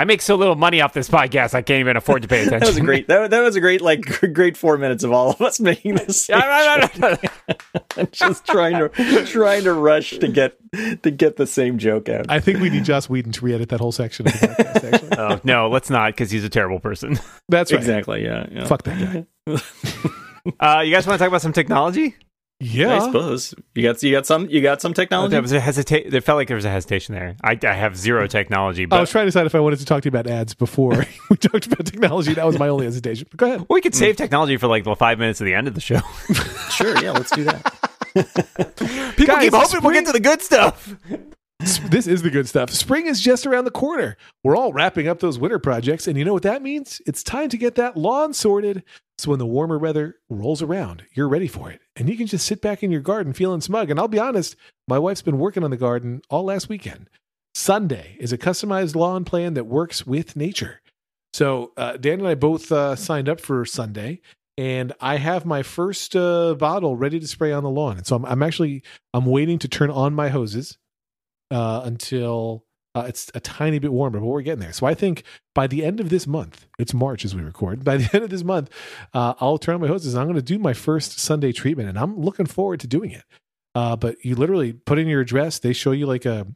I 0.01 0.05
make 0.05 0.23
so 0.23 0.35
little 0.35 0.55
money 0.57 0.81
off 0.81 0.95
this 0.95 1.11
podcast, 1.11 1.53
I 1.53 1.61
can't 1.61 1.81
even 1.81 1.95
afford 1.95 2.23
to 2.23 2.29
pay 2.29 2.47
attention. 2.47 2.61
That 2.61 2.67
was 2.69 2.77
a 2.79 2.81
great. 2.81 3.07
That, 3.09 3.31
that 3.33 3.41
was 3.43 3.55
a 3.55 3.61
great. 3.61 3.83
Like 3.83 4.01
great 4.33 4.57
four 4.57 4.79
minutes 4.79 5.05
of 5.05 5.13
all 5.13 5.29
of 5.33 5.43
us 5.43 5.61
making 5.61 5.97
this. 5.97 6.27
Just 8.11 8.47
trying 8.47 8.79
to 8.79 9.25
trying 9.27 9.65
to 9.65 9.75
rush 9.75 10.13
to 10.13 10.29
get 10.29 10.57
to 11.03 11.11
get 11.11 11.37
the 11.37 11.47
same 11.47 11.77
joke 11.77 12.09
out. 12.09 12.27
I 12.31 12.41
think 12.41 12.61
we 12.61 12.71
need 12.71 12.85
Joss 12.85 13.11
Whedon 13.11 13.33
to 13.33 13.45
re-edit 13.45 13.69
that 13.69 13.81
whole 13.81 13.93
section 13.93 14.27
of 14.27 14.33
the 14.41 14.47
podcast. 14.47 14.95
Actually, 14.95 15.19
Oh, 15.19 15.41
no, 15.45 15.69
let's 15.69 15.91
not, 15.91 16.13
because 16.15 16.31
he's 16.31 16.45
a 16.45 16.49
terrible 16.49 16.81
person. 16.81 17.19
that's 17.51 17.71
right. 17.71 17.79
exactly. 17.79 18.25
Yeah. 18.25 18.47
yeah. 18.51 18.67
Fuck 18.67 18.85
that 18.85 19.27
guy. 19.47 19.57
Uh, 20.59 20.81
you 20.81 20.95
guys 20.95 21.07
want 21.07 21.19
to 21.19 21.23
talk 21.23 21.29
about 21.29 21.43
some 21.43 21.53
technology? 21.53 22.17
Yeah. 22.63 22.97
I 22.97 22.99
suppose 23.07 23.55
you 23.75 23.83
got 23.83 24.03
you 24.03 24.13
got 24.13 24.27
some 24.27 24.49
you 24.51 24.61
got 24.61 24.83
some 24.83 24.93
technology. 24.93 25.31
There 25.33 25.41
was 25.41 25.53
a 25.53 25.61
hesita- 25.61 26.11
There 26.11 26.21
felt 26.21 26.37
like 26.37 26.47
there 26.49 26.57
was 26.57 26.67
a 26.67 26.71
hesitation 26.71 27.15
there. 27.15 27.35
I, 27.43 27.59
I 27.63 27.73
have 27.73 27.97
zero 27.97 28.27
technology, 28.27 28.85
But 28.85 28.97
I 28.97 29.01
was 29.01 29.11
trying 29.11 29.23
to 29.23 29.29
decide 29.29 29.47
if 29.47 29.55
I 29.55 29.61
wanted 29.61 29.79
to 29.79 29.87
talk 29.87 30.03
to 30.03 30.07
you 30.07 30.11
about 30.11 30.27
ads 30.27 30.53
before 30.53 31.07
we 31.31 31.37
talked 31.39 31.67
about 31.67 31.87
technology. 31.87 32.35
That 32.35 32.45
was 32.47 32.59
my 32.59 32.69
only 32.69 32.85
hesitation. 32.85 33.27
But 33.31 33.39
go 33.39 33.47
ahead. 33.47 33.67
we 33.71 33.81
could 33.81 33.95
save 33.95 34.17
technology 34.17 34.59
for 34.59 34.67
like 34.67 34.85
the 34.85 34.95
five 34.95 35.19
minutes 35.19 35.41
at 35.41 35.45
the 35.45 35.55
end 35.55 35.69
of 35.69 35.75
the 35.75 35.81
show. 35.81 36.01
Sure. 36.71 37.03
Yeah. 37.03 37.13
Let's 37.13 37.31
do 37.31 37.45
that. 37.45 37.75
People 39.17 39.27
Guys, 39.27 39.45
keep 39.45 39.53
hoping 39.55 39.81
we'll 39.83 39.93
get 39.95 40.07
to 40.07 40.13
the 40.13 40.21
good 40.21 40.43
stuff. 40.43 40.95
This 41.61 42.07
is 42.07 42.23
the 42.23 42.31
good 42.31 42.49
stuff. 42.49 42.71
Spring 42.71 43.07
is 43.07 43.21
just 43.21 43.47
around 43.47 43.67
the 43.67 43.71
corner. 43.71 44.17
We're 44.43 44.57
all 44.57 44.73
wrapping 44.73 45.09
up 45.09 45.21
those 45.21 45.39
winter 45.39 45.59
projects, 45.59 46.09
and 46.09 46.17
you 46.17 46.25
know 46.25 46.33
what 46.33 46.45
that 46.45 46.63
means? 46.63 47.03
It's 47.07 47.23
time 47.23 47.51
to 47.51 47.59
get 47.59 47.75
that 47.75 47.99
lawn 47.99 48.33
sorted. 48.33 48.83
So 49.19 49.29
when 49.29 49.39
the 49.39 49.47
warmer 49.47 49.79
weather 49.79 50.17
rolls 50.31 50.63
around, 50.63 51.05
you're 51.13 51.29
ready 51.29 51.49
for 51.49 51.71
it. 51.71 51.83
And 51.97 52.09
you 52.09 52.17
can 52.17 52.27
just 52.27 52.47
sit 52.47 52.63
back 52.63 52.83
in 52.83 52.91
your 52.91 53.03
garden 53.03 53.35
feeling 53.35 53.61
smug. 53.61 53.91
And 53.91 54.01
I'll 54.01 54.09
be 54.09 54.19
honest, 54.19 54.57
my 54.89 54.99
wife's 54.99 55.21
been 55.21 55.39
working 55.39 55.63
on 55.63 55.71
the 55.71 55.77
garden 55.77 56.23
all 56.31 56.45
last 56.45 56.71
weekend. 56.71 57.11
Sunday 57.55 58.17
is 58.19 58.33
a 58.33 58.39
customized 58.39 58.95
lawn 58.95 59.27
plan 59.27 59.53
that 59.53 59.65
works 59.65 60.07
with 60.07 60.37
nature. 60.37 60.81
So 61.35 61.73
uh, 61.77 61.99
Dan 61.99 62.21
and 62.21 62.29
I 62.29 62.37
both 62.37 62.73
uh, 62.73 62.97
signed 62.97 63.29
up 63.29 63.41
for 63.41 63.67
Sunday, 63.67 64.23
and 64.57 64.95
I 64.99 65.17
have 65.17 65.45
my 65.45 65.63
first 65.63 66.17
uh, 66.17 66.55
bottle 66.55 66.97
ready 66.97 67.21
to 67.21 67.29
spray 67.29 67.53
on 67.53 67.65
the 67.65 67.71
lawn. 67.71 67.99
And 67.99 68.07
so 68.07 68.17
I'm, 68.17 68.25
I'm 68.25 68.43
actually 68.43 68.83
I'm 69.13 69.27
waiting 69.27 69.59
to 69.59 69.69
turn 69.69 69.91
on 69.91 70.15
my 70.15 70.31
hoses 70.31 70.79
uh, 71.51 71.83
until 71.85 72.65
uh, 72.95 73.05
it's 73.07 73.31
a 73.35 73.41
tiny 73.41 73.79
bit 73.79 73.93
warmer, 73.93 74.19
but 74.19 74.27
we're 74.27 74.43
getting 74.43 74.61
there. 74.61 74.73
So 74.73 74.87
I 74.87 74.95
think 74.95 75.23
by 75.55 75.67
the 75.67 75.85
end 75.85 76.01
of 76.01 76.09
this 76.09 76.27
month, 76.27 76.67
it's 76.79 76.93
March 76.93 77.25
as 77.25 77.35
we 77.35 77.43
record. 77.43 77.85
By 77.85 77.99
the 77.99 78.11
end 78.15 78.25
of 78.25 78.31
this 78.31 78.43
month, 78.43 78.71
uh, 79.15 79.35
I'll 79.39 79.59
turn 79.59 79.77
on 79.77 79.81
my 79.81 79.87
hoses. 79.87 80.15
I'm 80.15 80.25
going 80.25 80.37
to 80.37 80.43
do 80.43 80.59
my 80.59 80.73
first 80.73 81.19
Sunday 81.19 81.53
treatment, 81.53 81.89
and 81.89 81.99
I'm 81.99 82.19
looking 82.21 82.47
forward 82.47 82.81
to 82.81 82.87
doing 82.87 83.13
it. 83.13 83.25
Uh, 83.75 83.95
but 83.95 84.25
you 84.25 84.35
literally 84.35 84.73
put 84.73 84.99
in 84.99 85.07
your 85.07 85.21
address. 85.21 85.61
They 85.61 85.73
show 85.73 85.93
you 85.93 86.07
like 86.07 86.27
a 86.27 86.49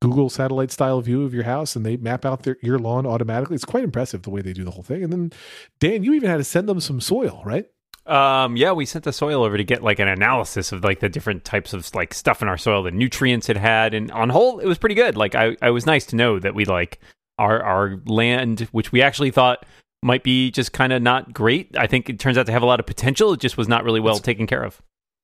Google 0.00 0.30
satellite 0.30 0.70
style 0.70 1.00
view 1.00 1.24
of 1.24 1.34
your 1.34 1.42
house, 1.42 1.74
and 1.74 1.84
they 1.84 1.96
map 1.96 2.24
out 2.24 2.44
their, 2.44 2.56
your 2.62 2.78
lawn 2.78 3.04
automatically. 3.04 3.56
It's 3.56 3.64
quite 3.64 3.82
impressive 3.82 4.22
the 4.22 4.30
way 4.30 4.40
they 4.42 4.52
do 4.52 4.64
the 4.64 4.70
whole 4.70 4.84
thing. 4.84 5.02
And 5.02 5.12
then 5.12 5.32
Dan, 5.80 6.04
you 6.04 6.14
even 6.14 6.30
had 6.30 6.36
to 6.36 6.44
send 6.44 6.68
them 6.68 6.80
some 6.80 7.00
soil, 7.00 7.42
right? 7.44 7.66
Um, 8.10 8.56
yeah, 8.56 8.72
we 8.72 8.86
sent 8.86 9.04
the 9.04 9.12
soil 9.12 9.44
over 9.44 9.56
to 9.56 9.62
get 9.62 9.84
like 9.84 10.00
an 10.00 10.08
analysis 10.08 10.72
of 10.72 10.82
like 10.82 10.98
the 10.98 11.08
different 11.08 11.44
types 11.44 11.72
of 11.72 11.94
like 11.94 12.12
stuff 12.12 12.42
in 12.42 12.48
our 12.48 12.58
soil, 12.58 12.82
the 12.82 12.90
nutrients 12.90 13.48
it 13.48 13.56
had, 13.56 13.94
and 13.94 14.10
on 14.10 14.30
whole, 14.30 14.58
it 14.58 14.66
was 14.66 14.78
pretty 14.78 14.96
good. 14.96 15.16
Like, 15.16 15.36
I, 15.36 15.56
I 15.62 15.70
was 15.70 15.86
nice 15.86 16.06
to 16.06 16.16
know 16.16 16.40
that 16.40 16.54
we 16.54 16.64
like 16.64 16.98
our 17.38 17.62
our 17.62 18.00
land, 18.06 18.68
which 18.72 18.90
we 18.90 19.00
actually 19.00 19.30
thought 19.30 19.64
might 20.02 20.24
be 20.24 20.50
just 20.50 20.72
kind 20.72 20.92
of 20.92 21.02
not 21.02 21.32
great. 21.32 21.76
I 21.78 21.86
think 21.86 22.10
it 22.10 22.18
turns 22.18 22.36
out 22.36 22.46
to 22.46 22.52
have 22.52 22.62
a 22.62 22.66
lot 22.66 22.80
of 22.80 22.86
potential. 22.86 23.32
It 23.32 23.40
just 23.40 23.56
was 23.56 23.68
not 23.68 23.84
really 23.84 24.00
well 24.00 24.18
taken 24.18 24.46
care 24.46 24.64
of. 24.64 24.82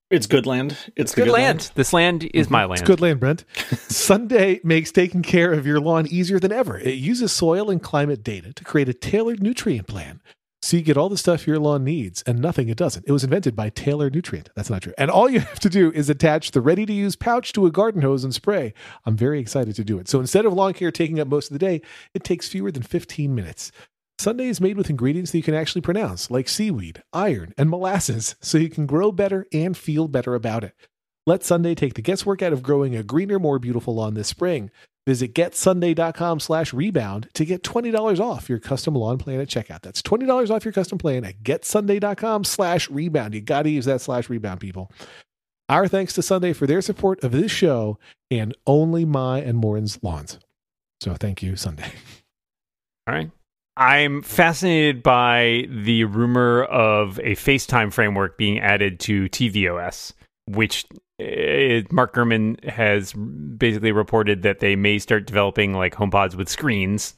It's 0.08 0.28
good 0.28 0.46
land. 0.46 0.76
It's, 0.94 1.14
the 1.14 1.22
Good, 1.22 1.32
land. 1.32 1.72
This 1.74 1.92
land 1.92 2.30
is 2.32 2.48
my 2.48 2.64
land. 2.64 2.80
It's 2.80 2.86
good 2.86 3.00
land, 3.00 3.18
Brent. 3.18 3.44
Sunday 3.88 4.60
makes 4.62 4.92
taking 4.92 5.22
care 5.22 5.52
of 5.52 5.66
your 5.66 5.80
lawn 5.80 6.06
easier 6.06 6.38
than 6.38 6.52
ever. 6.52 6.78
It 6.78 6.94
uses 6.94 7.32
soil 7.32 7.70
and 7.70 7.82
climate 7.82 8.22
data 8.22 8.52
to 8.52 8.62
create 8.62 8.88
a 8.88 8.94
tailored 8.94 9.42
nutrient 9.42 9.88
plan. 9.88 10.20
So 10.66 10.76
you 10.76 10.82
get 10.82 10.96
all 10.96 11.08
the 11.08 11.16
stuff 11.16 11.46
your 11.46 11.60
lawn 11.60 11.84
needs 11.84 12.24
and 12.26 12.40
nothing 12.40 12.68
it 12.68 12.76
doesn't. 12.76 13.06
It 13.06 13.12
was 13.12 13.22
invented 13.22 13.54
by 13.54 13.70
Taylor 13.70 14.10
Nutrient. 14.10 14.50
That's 14.56 14.68
not 14.68 14.82
true. 14.82 14.94
And 14.98 15.12
all 15.12 15.30
you 15.30 15.38
have 15.52 15.60
to 15.60 15.70
do 15.70 15.92
is 15.92 16.10
attach 16.10 16.50
the 16.50 16.60
ready 16.60 16.84
to 16.84 16.92
use 16.92 17.14
pouch 17.14 17.52
to 17.52 17.66
a 17.66 17.70
garden 17.70 18.02
hose 18.02 18.24
and 18.24 18.34
spray. 18.34 18.74
I'm 19.04 19.16
very 19.16 19.38
excited 19.38 19.76
to 19.76 19.84
do 19.84 20.00
it. 20.00 20.08
So 20.08 20.18
instead 20.18 20.44
of 20.44 20.52
lawn 20.52 20.72
care 20.72 20.90
taking 20.90 21.20
up 21.20 21.28
most 21.28 21.52
of 21.52 21.52
the 21.52 21.64
day, 21.64 21.82
it 22.14 22.24
takes 22.24 22.48
fewer 22.48 22.72
than 22.72 22.82
15 22.82 23.32
minutes. 23.32 23.70
Sunday 24.18 24.48
is 24.48 24.60
made 24.60 24.76
with 24.76 24.90
ingredients 24.90 25.30
that 25.30 25.38
you 25.38 25.44
can 25.44 25.54
actually 25.54 25.82
pronounce, 25.82 26.32
like 26.32 26.48
seaweed, 26.48 27.00
iron, 27.12 27.54
and 27.56 27.70
molasses, 27.70 28.34
so 28.40 28.58
you 28.58 28.68
can 28.68 28.86
grow 28.86 29.12
better 29.12 29.46
and 29.52 29.76
feel 29.76 30.08
better 30.08 30.34
about 30.34 30.64
it. 30.64 30.74
Let 31.26 31.44
Sunday 31.44 31.76
take 31.76 31.94
the 31.94 32.02
guesswork 32.02 32.42
out 32.42 32.52
of 32.52 32.64
growing 32.64 32.96
a 32.96 33.04
greener, 33.04 33.38
more 33.38 33.60
beautiful 33.60 33.94
lawn 33.94 34.14
this 34.14 34.26
spring. 34.26 34.72
Visit 35.06 35.34
getsunday.com 35.34 36.40
slash 36.40 36.72
rebound 36.72 37.28
to 37.34 37.44
get 37.44 37.62
$20 37.62 38.18
off 38.18 38.48
your 38.48 38.58
custom 38.58 38.94
lawn 38.94 39.18
plan 39.18 39.40
at 39.40 39.48
checkout. 39.48 39.82
That's 39.82 40.02
$20 40.02 40.50
off 40.50 40.64
your 40.64 40.72
custom 40.72 40.98
plan 40.98 41.24
at 41.24 41.42
getsunday.com 41.44 42.42
slash 42.44 42.90
rebound. 42.90 43.34
You 43.34 43.40
got 43.40 43.62
to 43.62 43.70
use 43.70 43.84
that 43.84 44.00
slash 44.00 44.28
rebound, 44.28 44.60
people. 44.60 44.90
Our 45.68 45.86
thanks 45.86 46.12
to 46.14 46.22
Sunday 46.22 46.52
for 46.52 46.66
their 46.66 46.82
support 46.82 47.22
of 47.22 47.32
this 47.32 47.52
show 47.52 47.98
and 48.30 48.54
only 48.66 49.04
my 49.04 49.40
and 49.40 49.58
Moren's 49.58 50.02
lawns. 50.02 50.38
So 51.00 51.14
thank 51.14 51.42
you, 51.42 51.56
Sunday. 51.56 51.92
All 53.06 53.14
right. 53.14 53.30
I'm 53.76 54.22
fascinated 54.22 55.02
by 55.02 55.68
the 55.68 56.04
rumor 56.04 56.64
of 56.64 57.18
a 57.18 57.34
FaceTime 57.34 57.92
framework 57.92 58.38
being 58.38 58.58
added 58.58 58.98
to 59.00 59.28
tvOS, 59.28 60.14
which 60.46 60.86
uh, 61.20 61.82
Mark 61.90 62.14
Gurman 62.14 62.62
has 62.68 63.12
basically 63.12 63.92
reported 63.92 64.42
that 64.42 64.60
they 64.60 64.76
may 64.76 64.98
start 64.98 65.26
developing 65.26 65.72
like 65.72 65.94
HomePods 65.94 66.34
with 66.34 66.48
screens 66.48 67.14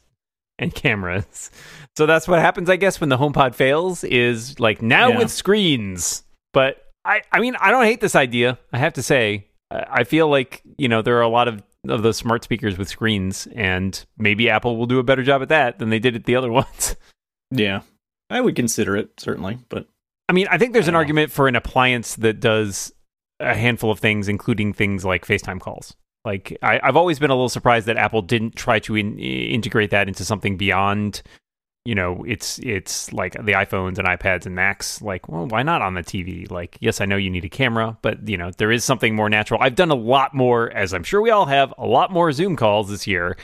and 0.57 0.73
cameras. 0.73 1.51
So 1.97 2.05
that's 2.05 2.27
what 2.27 2.39
happens, 2.39 2.69
I 2.69 2.75
guess, 2.77 2.99
when 3.01 3.09
the 3.09 3.17
HomePod 3.17 3.55
fails. 3.55 4.03
Is 4.05 4.59
like 4.59 4.81
now 4.81 5.09
Yeah. 5.09 5.17
with 5.17 5.31
screens. 5.31 6.23
But 6.53 6.85
I, 7.05 7.21
I 7.31 7.39
mean, 7.39 7.55
I 7.59 7.71
don't 7.71 7.83
hate 7.85 7.99
this 8.01 8.15
idea. 8.15 8.57
I 8.71 8.77
have 8.77 8.93
to 8.93 9.03
say, 9.03 9.47
I 9.71 10.03
feel 10.03 10.27
like 10.29 10.61
you 10.77 10.87
know 10.87 11.01
there 11.01 11.17
are 11.17 11.21
a 11.21 11.27
lot 11.29 11.47
of 11.47 11.61
of 11.87 12.03
those 12.03 12.17
smart 12.17 12.43
speakers 12.43 12.77
with 12.77 12.87
screens, 12.89 13.47
and 13.55 14.05
maybe 14.17 14.49
Apple 14.49 14.77
will 14.77 14.85
do 14.85 14.99
a 14.99 15.03
better 15.03 15.23
job 15.23 15.41
at 15.41 15.49
that 15.49 15.79
than 15.79 15.89
they 15.89 15.99
did 15.99 16.15
at 16.15 16.25
the 16.25 16.35
other 16.35 16.51
ones. 16.61 16.95
Yeah, 17.51 17.81
I 18.29 18.41
would 18.41 18.55
consider 18.55 18.95
it 18.97 19.11
certainly, 19.17 19.57
but 19.69 19.87
I 20.27 20.33
mean, 20.33 20.47
I 20.49 20.57
think 20.57 20.73
there's 20.73 20.87
an 20.87 20.93
I 20.95 20.99
don't 20.99 20.99
know. 20.99 20.99
argument 20.99 21.31
for 21.31 21.47
an 21.47 21.55
appliance 21.55 22.15
that 22.17 22.39
does 22.39 22.91
a 23.39 23.55
handful 23.55 23.91
of 23.91 23.99
things, 23.99 24.27
including 24.27 24.73
things 24.73 25.05
like 25.05 25.25
FaceTime 25.25 25.59
calls. 25.59 25.95
Like, 26.25 26.57
I, 26.61 26.79
I've 26.83 26.97
always 26.97 27.17
been 27.19 27.29
a 27.29 27.33
little 27.35 27.49
surprised 27.49 27.87
that 27.87 27.97
Apple 27.97 28.21
didn't 28.21 28.55
try 28.55 28.79
to 28.79 28.95
in, 28.95 29.17
integrate 29.17 29.91
that 29.91 30.07
into 30.07 30.25
something 30.25 30.57
beyond, 30.57 31.21
you 31.85 31.95
know, 31.95 32.25
it's 32.27 32.59
it's 32.59 33.13
like 33.13 33.33
the 33.33 33.53
iPhones 33.53 33.97
and 33.97 34.05
iPads 34.07 34.45
and 34.45 34.53
Macs. 34.53 35.01
Like, 35.01 35.29
well, 35.29 35.47
why 35.47 35.63
not 35.63 35.81
on 35.81 35.93
the 35.93 36.03
TV? 36.03 36.51
Like, 36.51 36.77
yes, 36.81 36.99
I 36.99 37.05
know 37.05 37.15
you 37.15 37.29
need 37.29 37.45
a 37.45 37.49
camera, 37.49 37.97
but 38.01 38.27
you 38.27 38.35
know, 38.37 38.51
there 38.57 38.71
is 38.71 38.83
something 38.83 39.15
more 39.15 39.29
natural. 39.29 39.61
I've 39.63 39.75
done 39.75 39.91
a 39.91 39.95
lot 39.95 40.33
more, 40.35 40.69
as 40.71 40.93
I'm 40.93 41.03
sure 41.03 41.21
we 41.21 41.29
all 41.29 41.45
have, 41.45 41.73
a 41.77 41.87
lot 41.87 42.11
more 42.11 42.31
Zoom 42.33 42.57
calls 42.57 42.89
this 42.89 43.07
year, 43.07 43.37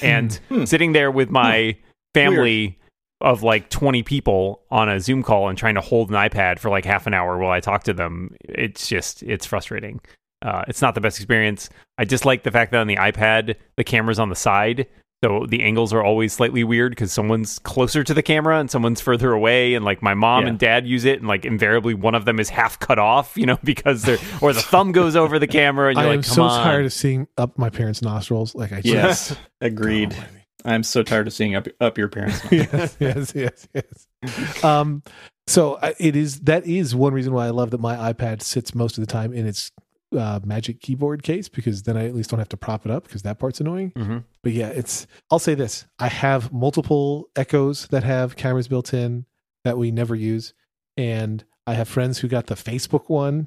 and 0.00 0.32
Hmm. 0.48 0.64
sitting 0.64 0.92
there 0.94 1.10
with 1.10 1.28
my 1.30 1.76
family 2.14 2.78
of 3.22 3.42
like 3.42 3.70
20 3.70 4.02
people 4.02 4.62
on 4.70 4.88
a 4.88 5.00
Zoom 5.00 5.22
call 5.22 5.48
and 5.48 5.56
trying 5.56 5.74
to 5.76 5.80
hold 5.80 6.10
an 6.10 6.16
iPad 6.16 6.58
for 6.58 6.68
like 6.70 6.84
half 6.84 7.06
an 7.06 7.14
hour 7.14 7.38
while 7.38 7.50
I 7.52 7.60
talk 7.60 7.84
to 7.84 7.92
them, 7.94 8.34
it's 8.40 8.88
just 8.88 9.22
it's 9.22 9.46
frustrating. 9.46 10.00
Uh, 10.42 10.64
it's 10.68 10.82
not 10.82 10.94
the 10.94 11.00
best 11.00 11.18
experience. 11.18 11.70
I 11.98 12.04
dislike 12.04 12.42
the 12.42 12.50
fact 12.50 12.72
that 12.72 12.80
on 12.80 12.88
the 12.88 12.96
iPad 12.96 13.54
the 13.76 13.84
camera's 13.84 14.18
on 14.18 14.28
the 14.28 14.34
side, 14.36 14.88
so 15.24 15.46
the 15.48 15.62
angles 15.62 15.92
are 15.92 16.02
always 16.02 16.32
slightly 16.32 16.64
weird 16.64 16.90
because 16.90 17.12
someone's 17.12 17.60
closer 17.60 18.02
to 18.02 18.12
the 18.12 18.24
camera 18.24 18.58
and 18.58 18.68
someone's 18.68 19.00
further 19.00 19.30
away. 19.32 19.74
And 19.74 19.84
like 19.84 20.02
my 20.02 20.14
mom 20.14 20.42
Yeah. 20.42 20.48
and 20.48 20.58
dad 20.58 20.84
use 20.84 21.04
it, 21.04 21.20
and 21.20 21.28
like 21.28 21.44
invariably 21.44 21.94
one 21.94 22.16
of 22.16 22.24
them 22.24 22.40
is 22.40 22.48
half 22.48 22.80
cut 22.80 22.98
off, 22.98 23.36
you 23.36 23.46
know, 23.46 23.56
because 23.64 24.02
they're 24.02 24.18
or 24.40 24.52
the 24.52 24.60
thumb 24.62 24.90
goes 24.90 25.14
over 25.14 25.38
the 25.38 25.46
camera. 25.46 25.90
And 25.90 25.98
I 26.00 26.02
you're 26.02 26.10
am 26.14 26.16
like, 26.18 26.26
come 26.26 26.34
so 26.34 26.42
on. 26.42 26.64
tired 26.64 26.86
of 26.86 26.92
seeing 26.92 27.28
up 27.38 27.56
my 27.56 27.70
parents' 27.70 28.02
nostrils. 28.02 28.56
Like 28.56 28.72
I 28.72 28.80
just 28.80 28.86
yes, 28.86 29.36
agreed. 29.60 30.10
Don't 30.10 30.18
blame 30.18 30.34
me. 30.34 30.41
I'm 30.64 30.82
so 30.82 31.02
tired 31.02 31.26
of 31.26 31.32
seeing 31.32 31.54
up 31.54 31.66
up 31.80 31.98
your 31.98 32.08
parents. 32.08 32.40
yes, 32.50 32.96
yes, 33.00 33.32
yes, 33.34 33.68
yes. 33.74 34.64
Um, 34.64 35.02
so 35.46 35.78
it 35.98 36.14
is 36.16 36.40
that 36.40 36.66
is 36.66 36.94
one 36.94 37.12
reason 37.12 37.32
why 37.32 37.46
I 37.46 37.50
love 37.50 37.70
that 37.72 37.80
my 37.80 38.12
iPad 38.12 38.42
sits 38.42 38.74
most 38.74 38.96
of 38.98 39.02
the 39.06 39.12
time 39.12 39.32
in 39.32 39.46
its 39.46 39.72
uh, 40.16 40.38
Magic 40.44 40.80
Keyboard 40.80 41.22
case 41.22 41.48
because 41.48 41.82
then 41.82 41.96
I 41.96 42.06
at 42.06 42.14
least 42.14 42.30
don't 42.30 42.38
have 42.38 42.48
to 42.50 42.56
prop 42.56 42.84
it 42.84 42.92
up 42.92 43.04
because 43.04 43.22
that 43.22 43.38
part's 43.38 43.60
annoying. 43.60 43.90
Mhm. 43.96 44.24
But 44.42 44.52
yeah, 44.52 44.68
it's. 44.68 45.06
I'll 45.30 45.38
say 45.38 45.54
this: 45.54 45.86
I 45.98 46.08
have 46.08 46.52
multiple 46.52 47.28
Echoes 47.34 47.88
that 47.88 48.04
have 48.04 48.36
cameras 48.36 48.68
built 48.68 48.92
in 48.94 49.24
that 49.64 49.78
we 49.78 49.90
never 49.90 50.14
use, 50.14 50.54
and 50.96 51.42
I 51.66 51.74
have 51.74 51.88
friends 51.88 52.18
who 52.18 52.28
got 52.28 52.46
the 52.48 52.54
Facebook 52.56 53.08
one, 53.08 53.46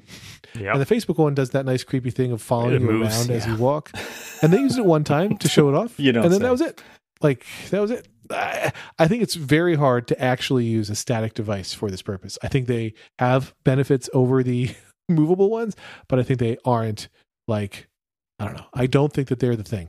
Yep. 0.58 0.72
and 0.74 0.80
the 0.84 0.94
Facebook 0.94 1.18
one 1.18 1.34
does 1.34 1.50
that 1.50 1.64
nice 1.66 1.84
creepy 1.84 2.10
thing 2.10 2.32
of 2.32 2.40
following 2.42 2.74
It 2.76 2.80
you 2.80 2.86
moves, 2.90 3.16
around 3.16 3.30
as 3.30 3.46
you 3.46 3.56
walk, 3.56 3.90
and 4.42 4.52
they 4.52 4.58
used 4.58 4.78
it 4.78 4.84
one 4.86 5.04
time 5.04 5.36
to 5.38 5.48
show 5.48 5.68
it 5.68 5.74
off, 5.74 5.94
You 6.00 6.12
don't 6.12 6.24
and 6.24 6.32
then 6.32 6.40
say. 6.40 6.44
that 6.46 6.50
was 6.52 6.60
it. 6.62 6.82
Like 7.22 7.44
that 7.70 7.80
was 7.80 7.90
it. 7.90 8.08
I, 8.30 8.72
I 8.98 9.06
think 9.08 9.22
it's 9.22 9.34
very 9.36 9.76
hard 9.76 10.08
to 10.08 10.20
actually 10.20 10.64
use 10.64 10.90
a 10.90 10.94
static 10.96 11.34
device 11.34 11.72
for 11.72 11.90
this 11.90 12.02
purpose. 12.02 12.38
I 12.42 12.48
think 12.48 12.66
they 12.66 12.94
have 13.18 13.54
benefits 13.64 14.10
over 14.12 14.42
the 14.42 14.74
movable 15.08 15.48
ones, 15.50 15.76
but 16.08 16.18
I 16.18 16.22
think 16.24 16.40
they 16.40 16.56
aren't 16.64 17.08
like 17.48 17.86
I 18.38 18.44
don't 18.46 18.56
know. 18.56 18.66
I 18.74 18.86
don't 18.86 19.12
think 19.12 19.28
that 19.28 19.38
they're 19.40 19.56
the 19.56 19.62
thing. 19.64 19.88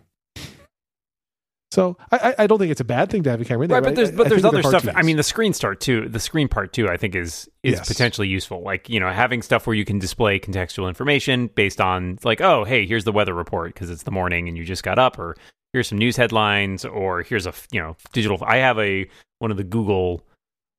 So 1.72 1.98
I, 2.12 2.18
I- 2.18 2.44
I 2.44 2.48
don't 2.48 2.60
think 2.60 2.72
it's 2.72 2.80
a 2.80 2.86
bad 2.86 3.10
thing 3.10 3.24
to 3.24 3.30
have 3.30 3.42
a 3.42 3.46
camera 3.46 3.66
in 3.66 3.70
there. 3.70 3.82
right, 3.82 3.84
but 3.84 3.96
there's 3.96 4.12
but 4.12 4.28
I 4.28 4.30
there's 4.30 4.46
other 4.46 4.64
stuff. 4.64 4.88
I 4.96 5.02
mean, 5.04 5.18
the 5.18 5.24
screen 5.24 5.52
start 5.54 5.82
too. 5.82 6.08
The 6.08 6.20
screen 6.20 6.48
part 6.48 6.72
too. 6.72 6.88
I 6.88 6.96
think 6.96 7.14
is 7.14 7.50
is 7.62 7.74
Yes. 7.74 7.88
potentially 7.88 8.30
useful. 8.30 8.62
Like 8.62 8.88
you 8.88 9.00
know, 9.02 9.10
having 9.12 9.42
stuff 9.42 9.68
where 9.68 9.76
you 9.76 9.84
can 9.84 10.00
display 10.00 10.40
contextual 10.40 10.88
information 10.88 11.48
based 11.48 11.82
on 11.82 12.20
like, 12.24 12.40
oh, 12.40 12.64
hey, 12.64 12.86
here's 12.86 13.04
the 13.04 13.12
weather 13.12 13.34
report 13.34 13.74
because 13.74 13.90
it's 13.90 14.04
the 14.04 14.12
morning 14.12 14.48
and 14.48 14.58
you 14.58 14.64
just 14.64 14.82
got 14.84 14.98
up, 14.98 15.20
or 15.20 15.36
here's 15.78 15.88
some 15.90 15.98
news 16.00 16.18
headlines, 16.18 16.84
or 16.86 17.22
here's 17.22 17.46
a 17.46 17.54
you 17.72 17.80
know 17.80 17.96
digital. 18.14 18.40
I 18.44 18.58
have 18.58 18.80
a 18.80 19.08
one 19.40 19.52
of 19.52 19.58
the 19.58 19.64
Google 19.64 20.24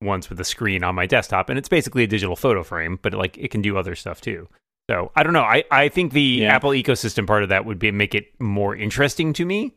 ones 0.00 0.28
with 0.28 0.40
a 0.40 0.44
screen 0.44 0.82
on 0.82 0.94
my 0.94 1.06
desktop, 1.06 1.48
and 1.48 1.58
it's 1.58 1.68
basically 1.68 2.02
a 2.02 2.06
digital 2.06 2.34
photo 2.34 2.62
frame, 2.64 2.98
but 3.00 3.14
like 3.14 3.38
it 3.38 3.50
can 3.50 3.62
do 3.62 3.76
other 3.76 3.94
stuff 3.94 4.20
too. 4.20 4.48
So 4.90 5.12
I 5.14 5.22
don't 5.22 5.32
know. 5.34 5.42
I, 5.42 5.64
I 5.70 5.88
think 5.88 6.12
the 6.12 6.22
Yeah. 6.22 6.54
Apple 6.54 6.70
ecosystem 6.70 7.26
part 7.26 7.42
of 7.42 7.50
that 7.50 7.64
would 7.64 7.78
be 7.78 7.90
make 7.92 8.14
it 8.14 8.28
more 8.40 8.74
interesting 8.74 9.32
to 9.34 9.44
me. 9.44 9.74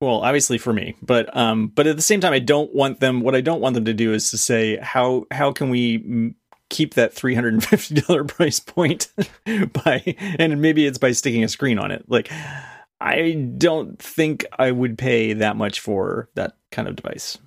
Well, 0.00 0.22
obviously 0.24 0.58
for 0.58 0.72
me, 0.72 0.96
but 1.00 1.34
um, 1.36 1.68
but 1.68 1.86
at 1.86 1.96
the 1.96 2.02
same 2.02 2.20
time, 2.20 2.32
I 2.32 2.38
don't 2.38 2.74
want 2.74 2.98
them. 3.00 3.20
What 3.20 3.34
I 3.34 3.40
don't 3.40 3.60
want 3.60 3.74
them 3.74 3.84
to 3.84 3.94
do 3.94 4.12
is 4.12 4.30
to 4.30 4.38
say 4.38 4.78
how 4.78 5.26
how 5.30 5.52
can 5.52 5.70
we 5.70 5.98
mm, 6.00 6.34
keep 6.70 6.94
that 6.94 7.14
three 7.14 7.34
hundred 7.34 7.54
and 7.54 7.64
fifty 7.64 8.00
dollar 8.00 8.24
price 8.36 8.58
point 8.60 9.08
by 9.84 10.02
and 10.38 10.60
maybe 10.60 10.84
it's 10.86 10.98
by 10.98 11.12
sticking 11.12 11.44
a 11.44 11.48
screen 11.48 11.78
on 11.78 11.90
it. 11.92 12.04
Like, 12.08 12.30
I 13.00 13.32
don't 13.58 13.98
think 13.98 14.44
I 14.58 14.70
would 14.70 14.96
pay 14.98 15.34
that 15.34 15.56
much 15.56 15.80
for 15.80 16.28
that 16.34 16.56
kind 16.72 16.88
of 16.88 16.96
device. 16.96 17.38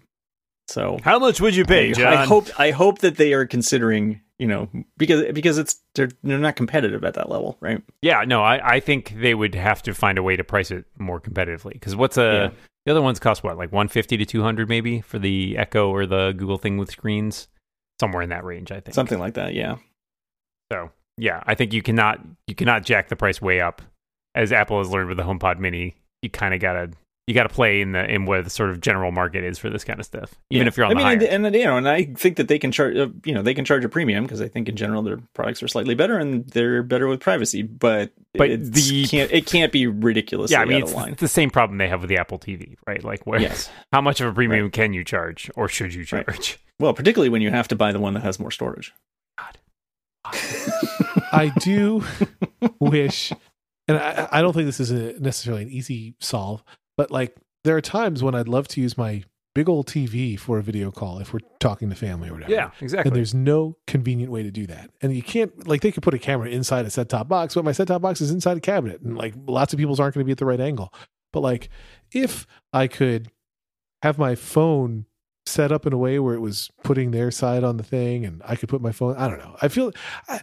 So 0.68 1.00
How 1.04 1.18
much 1.18 1.42
would 1.42 1.56
you 1.56 1.66
pay, 1.66 1.90
I, 1.90 1.94
John? 1.94 2.14
I 2.14 2.26
hope 2.26 2.60
I 2.60 2.72
hope 2.72 3.00
that 3.00 3.18
they 3.18 3.34
are 3.34 3.46
considering 3.48 4.22
you 4.38 4.48
know 4.48 4.70
because 4.98 5.26
because 5.34 5.58
it's 5.58 5.82
they're 5.96 6.10
they're 6.24 6.38
not 6.38 6.56
competitive 6.56 7.04
at 7.04 7.16
that 7.16 7.30
level, 7.30 7.58
right? 7.60 7.82
Yeah, 8.04 8.24
no, 8.28 8.44
I, 8.44 8.76
I 8.76 8.80
think 8.80 9.16
they 9.20 9.34
would 9.34 9.56
have 9.56 9.82
to 9.84 9.94
find 9.96 10.18
a 10.20 10.24
way 10.24 10.36
to 10.36 10.44
price 10.44 10.70
it 10.70 10.86
more 11.00 11.20
competitively. 11.20 11.74
Because 11.74 11.96
what's 11.96 12.18
a 12.18 12.52
Yeah. 12.54 12.60
the 12.86 12.92
other 12.92 13.02
ones 13.02 13.20
cost 13.20 13.44
what, 13.44 13.58
like 13.58 13.72
one 13.72 13.88
fifty 13.88 14.16
to 14.18 14.26
two 14.26 14.44
hundred 14.44 14.70
maybe 14.70 15.02
for 15.02 15.18
the 15.18 15.58
Echo 15.58 15.90
or 15.90 16.06
the 16.06 16.34
Google 16.38 16.60
thing 16.60 16.78
with 16.78 16.92
screens, 16.92 17.48
somewhere 18.00 18.22
in 18.22 18.30
that 18.30 18.44
range, 18.44 18.72
I 18.72 18.80
think. 18.80 18.94
Something 18.94 19.18
like 19.20 19.34
that. 19.34 19.56
Yeah. 19.56 19.78
So 20.72 20.92
yeah, 21.18 21.42
I 21.48 21.56
think 21.56 21.74
you 21.74 21.82
cannot 21.82 22.20
you 22.46 22.54
cannot 22.54 22.84
jack 22.86 23.08
the 23.10 23.16
price 23.16 23.42
way 23.42 23.60
up, 23.60 23.82
as 24.36 24.52
Apple 24.52 24.78
has 24.80 24.89
learned 24.89 25.10
with 25.10 25.18
the 25.18 25.24
HomePod 25.24 25.60
Mini. 25.60 25.96
You 26.22 26.30
kind 26.30 26.54
of 26.54 26.60
gotta 26.60 26.92
you 27.28 27.36
gotta 27.36 27.50
play 27.50 27.80
in 27.82 27.92
the 27.92 28.04
in 28.12 28.26
where 28.26 28.42
the 28.42 28.50
sort 28.50 28.72
of 28.72 28.82
general 28.82 29.12
market 29.12 29.44
is 29.44 29.60
for 29.60 29.70
this 29.70 29.84
kind 29.84 30.00
of 30.00 30.06
stuff, 30.06 30.34
even 30.50 30.65
Yeah. 30.65 30.68
if 30.70 30.78
you're 30.78 30.86
on 30.88 30.92
I 30.92 30.94
the 30.94 30.98
mean, 30.98 31.06
higher. 31.20 31.30
and, 31.36 31.46
and 31.46 31.56
you 31.56 31.63
know, 31.65 31.78
and 31.78 31.88
I 31.88 32.06
think 32.06 32.38
that 32.38 32.48
they 32.48 32.58
can 32.58 32.72
charge, 32.72 32.98
uh, 32.98 33.10
you 33.24 33.34
know, 33.36 33.44
they 33.44 33.54
can 33.54 33.65
charge 33.65 33.86
a 33.86 33.89
premium 33.89 34.24
because 34.24 34.42
I 34.42 34.48
think 34.48 34.68
in 34.68 34.76
general 34.76 35.04
their 35.04 35.20
products 35.36 35.62
are 35.62 35.68
slightly 35.68 35.94
better 35.94 36.18
and 36.18 36.46
they're 36.50 36.82
better 36.82 37.08
with 37.08 37.20
privacy. 37.20 37.62
But 37.62 38.12
But 38.34 38.50
it 38.50 38.74
the- 38.74 39.06
can't 39.08 39.32
it 39.32 39.46
can't 39.46 39.72
be 39.72 39.86
ridiculous. 39.86 40.50
yeah, 40.52 40.62
I 40.62 40.65
mean 40.65 40.78
out 40.78 40.82
it's 40.82 40.92
of 40.92 40.98
line. 40.98 41.15
the 41.20 41.28
same 41.28 41.52
problem 41.52 41.78
they 41.78 41.88
have 41.88 42.02
with 42.02 42.10
the 42.10 42.18
Apple 42.18 42.39
TV, 42.39 42.76
right? 42.88 43.04
Like 43.04 43.26
where 43.28 43.39
Yes. 43.39 43.70
how 43.94 44.02
much 44.02 44.20
of 44.22 44.28
a 44.28 44.34
premium 44.34 44.72
can 44.72 44.94
you 44.94 45.04
charge, 45.04 45.52
or 45.56 45.68
should 45.70 45.94
you 45.94 46.06
Right. 46.12 46.26
charge? 46.26 46.58
Well, 46.80 46.94
particularly 46.96 47.30
when 47.30 47.42
you 47.44 47.52
have 47.52 47.68
to 47.68 47.76
buy 47.76 47.92
the 47.92 48.00
one 48.00 48.15
that 48.15 48.24
has 48.24 48.39
more 48.39 48.52
storage. 48.52 48.92
God. 49.38 49.58
I 51.32 51.52
do 51.60 52.04
wish, 52.80 53.32
and 53.89 53.97
I, 53.97 54.28
I 54.32 54.41
don't 54.41 54.54
think 54.54 54.65
this 54.65 54.80
is 54.80 54.91
a, 54.91 55.19
necessarily 55.19 55.63
an 55.63 55.69
easy 55.69 56.15
solve, 56.19 56.63
but 56.97 57.12
like 57.12 57.36
there 57.63 57.75
are 57.75 57.82
times 57.82 58.23
when 58.23 58.36
I'd 58.36 58.47
love 58.47 58.67
to 58.69 58.82
use 58.82 58.97
my 58.97 59.23
big 59.56 59.67
old 59.67 59.88
TV 59.88 60.39
for 60.39 60.60
a 60.60 60.63
video 60.63 60.91
call 60.91 61.19
if 61.19 61.34
we're 61.34 61.39
talking 61.60 61.89
to 61.89 61.95
family 61.95 62.30
or 62.30 62.34
whatever. 62.34 62.52
Yeah, 62.52 62.71
exactly. 62.80 63.10
And 63.10 63.15
there's 63.15 63.34
no 63.34 63.78
convenient 63.88 64.32
way 64.32 64.43
to 64.43 64.52
do 64.52 64.67
that. 64.67 64.89
And 65.02 65.13
you 65.13 65.23
can't, 65.23 65.67
like, 65.67 65.82
they 65.82 65.91
could 65.91 66.04
put 66.04 66.13
a 66.13 66.19
camera 66.19 66.49
inside 66.49 66.86
a 66.86 66.89
set 66.89 67.10
top 67.10 67.28
box, 67.28 67.56
but 67.56 67.65
my 67.65 67.71
set 67.71 67.88
top 67.88 68.02
box 68.02 68.21
is 68.21 68.32
inside 68.32 68.58
a 68.58 68.62
cabinet. 68.62 69.02
And, 69.02 69.17
like, 69.17 69.34
lots 69.47 69.73
of 69.73 69.80
people's 69.80 69.99
aren't 69.99 70.13
going 70.13 70.23
to 70.23 70.25
be 70.25 70.32
at 70.32 70.38
the 70.38 70.45
right 70.45 70.60
angle. 70.60 70.93
But, 71.34 71.41
like, 71.41 71.69
if 72.12 72.47
I 72.71 72.88
could 72.88 73.32
have 74.02 74.17
my 74.17 74.36
phone 74.36 75.06
set 75.45 75.71
up 75.71 75.86
in 75.86 75.93
a 75.93 75.97
way 75.97 76.19
where 76.19 76.36
it 76.36 76.39
was 76.39 76.69
putting 76.84 77.12
their 77.12 77.32
side 77.32 77.63
on 77.63 77.78
the 77.78 77.84
thing 77.84 78.25
and 78.25 78.41
I 78.45 78.56
could 78.56 78.69
put 78.69 78.82
my 78.82 78.91
phone, 78.91 79.15
I 79.17 79.28
don't 79.28 79.39
know. 79.39 79.58
I 79.62 79.67
feel, 79.67 79.91
I, 80.28 80.41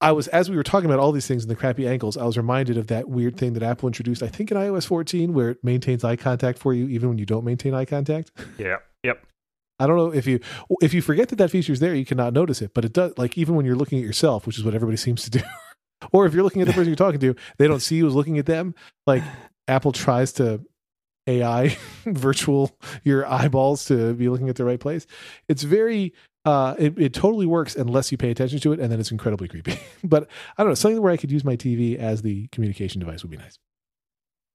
I 0.00 0.12
was, 0.12 0.28
as 0.28 0.48
we 0.48 0.56
were 0.56 0.62
talking 0.62 0.86
about 0.86 0.98
all 0.98 1.12
these 1.12 1.26
things 1.26 1.44
and 1.44 1.50
the 1.50 1.56
crappy 1.56 1.86
ankles, 1.86 2.16
I 2.16 2.24
was 2.24 2.36
reminded 2.36 2.78
of 2.78 2.86
that 2.86 3.08
weird 3.08 3.36
thing 3.36 3.52
that 3.52 3.62
Apple 3.62 3.86
introduced, 3.86 4.22
I 4.22 4.28
think 4.28 4.50
in 4.50 4.56
iOS 4.56 4.86
14, 4.86 5.34
where 5.34 5.50
it 5.50 5.62
maintains 5.62 6.04
eye 6.04 6.16
contact 6.16 6.58
for 6.58 6.72
you 6.72 6.88
even 6.88 7.10
when 7.10 7.18
you 7.18 7.26
don't 7.26 7.44
maintain 7.44 7.74
eye 7.74 7.84
contact. 7.84 8.30
yeah, 8.58 8.76
yep. 9.02 9.22
I 9.78 9.86
don't 9.86 9.96
know 9.96 10.12
if 10.12 10.26
you 10.26 10.40
if 10.82 10.92
you 10.92 11.00
forget 11.00 11.30
that 11.30 11.36
that 11.36 11.50
feature 11.50 11.72
is 11.72 11.80
there, 11.80 11.94
you 11.94 12.04
cannot 12.04 12.34
notice 12.34 12.60
it. 12.60 12.72
But 12.74 12.84
it 12.84 12.92
does. 12.92 13.16
Like 13.16 13.38
even 13.38 13.54
when 13.54 13.64
you're 13.64 13.76
looking 13.76 13.98
at 13.98 14.04
yourself, 14.04 14.46
which 14.46 14.58
is 14.58 14.64
what 14.64 14.74
everybody 14.74 14.98
seems 14.98 15.22
to 15.24 15.30
do, 15.30 15.40
or 16.12 16.26
if 16.26 16.34
you're 16.34 16.42
looking 16.42 16.60
at 16.60 16.68
the 16.68 16.74
person 16.74 16.88
you're 16.88 16.96
talking 16.96 17.20
to, 17.20 17.34
they 17.58 17.66
don't 17.66 17.80
see 17.80 17.96
you 17.96 18.06
as 18.06 18.14
looking 18.14 18.38
at 18.38 18.46
them. 18.46 18.74
Like 19.06 19.22
Apple 19.68 19.92
tries 19.92 20.32
to 20.34 20.62
AI 21.26 21.76
virtual 22.06 22.76
your 23.04 23.26
eyeballs 23.26 23.84
to 23.86 24.14
be 24.14 24.28
looking 24.28 24.48
at 24.48 24.56
the 24.56 24.64
right 24.64 24.80
place. 24.80 25.06
It's 25.48 25.62
very. 25.62 26.12
Uh, 26.46 26.74
it, 26.78 26.98
it 26.98 27.12
totally 27.12 27.44
works 27.44 27.76
unless 27.76 28.10
you 28.10 28.16
pay 28.16 28.30
attention 28.30 28.58
to 28.60 28.72
it, 28.72 28.80
and 28.80 28.90
then 28.90 28.98
it's 28.98 29.10
incredibly 29.10 29.46
creepy. 29.46 29.78
but 30.04 30.26
I 30.56 30.62
don't 30.62 30.70
know 30.70 30.74
something 30.74 31.02
where 31.02 31.12
I 31.12 31.18
could 31.18 31.30
use 31.30 31.44
my 31.44 31.54
TV 31.54 31.96
as 31.98 32.22
the 32.22 32.46
communication 32.48 32.98
device 32.98 33.22
would 33.22 33.30
be 33.30 33.36
nice. 33.36 33.58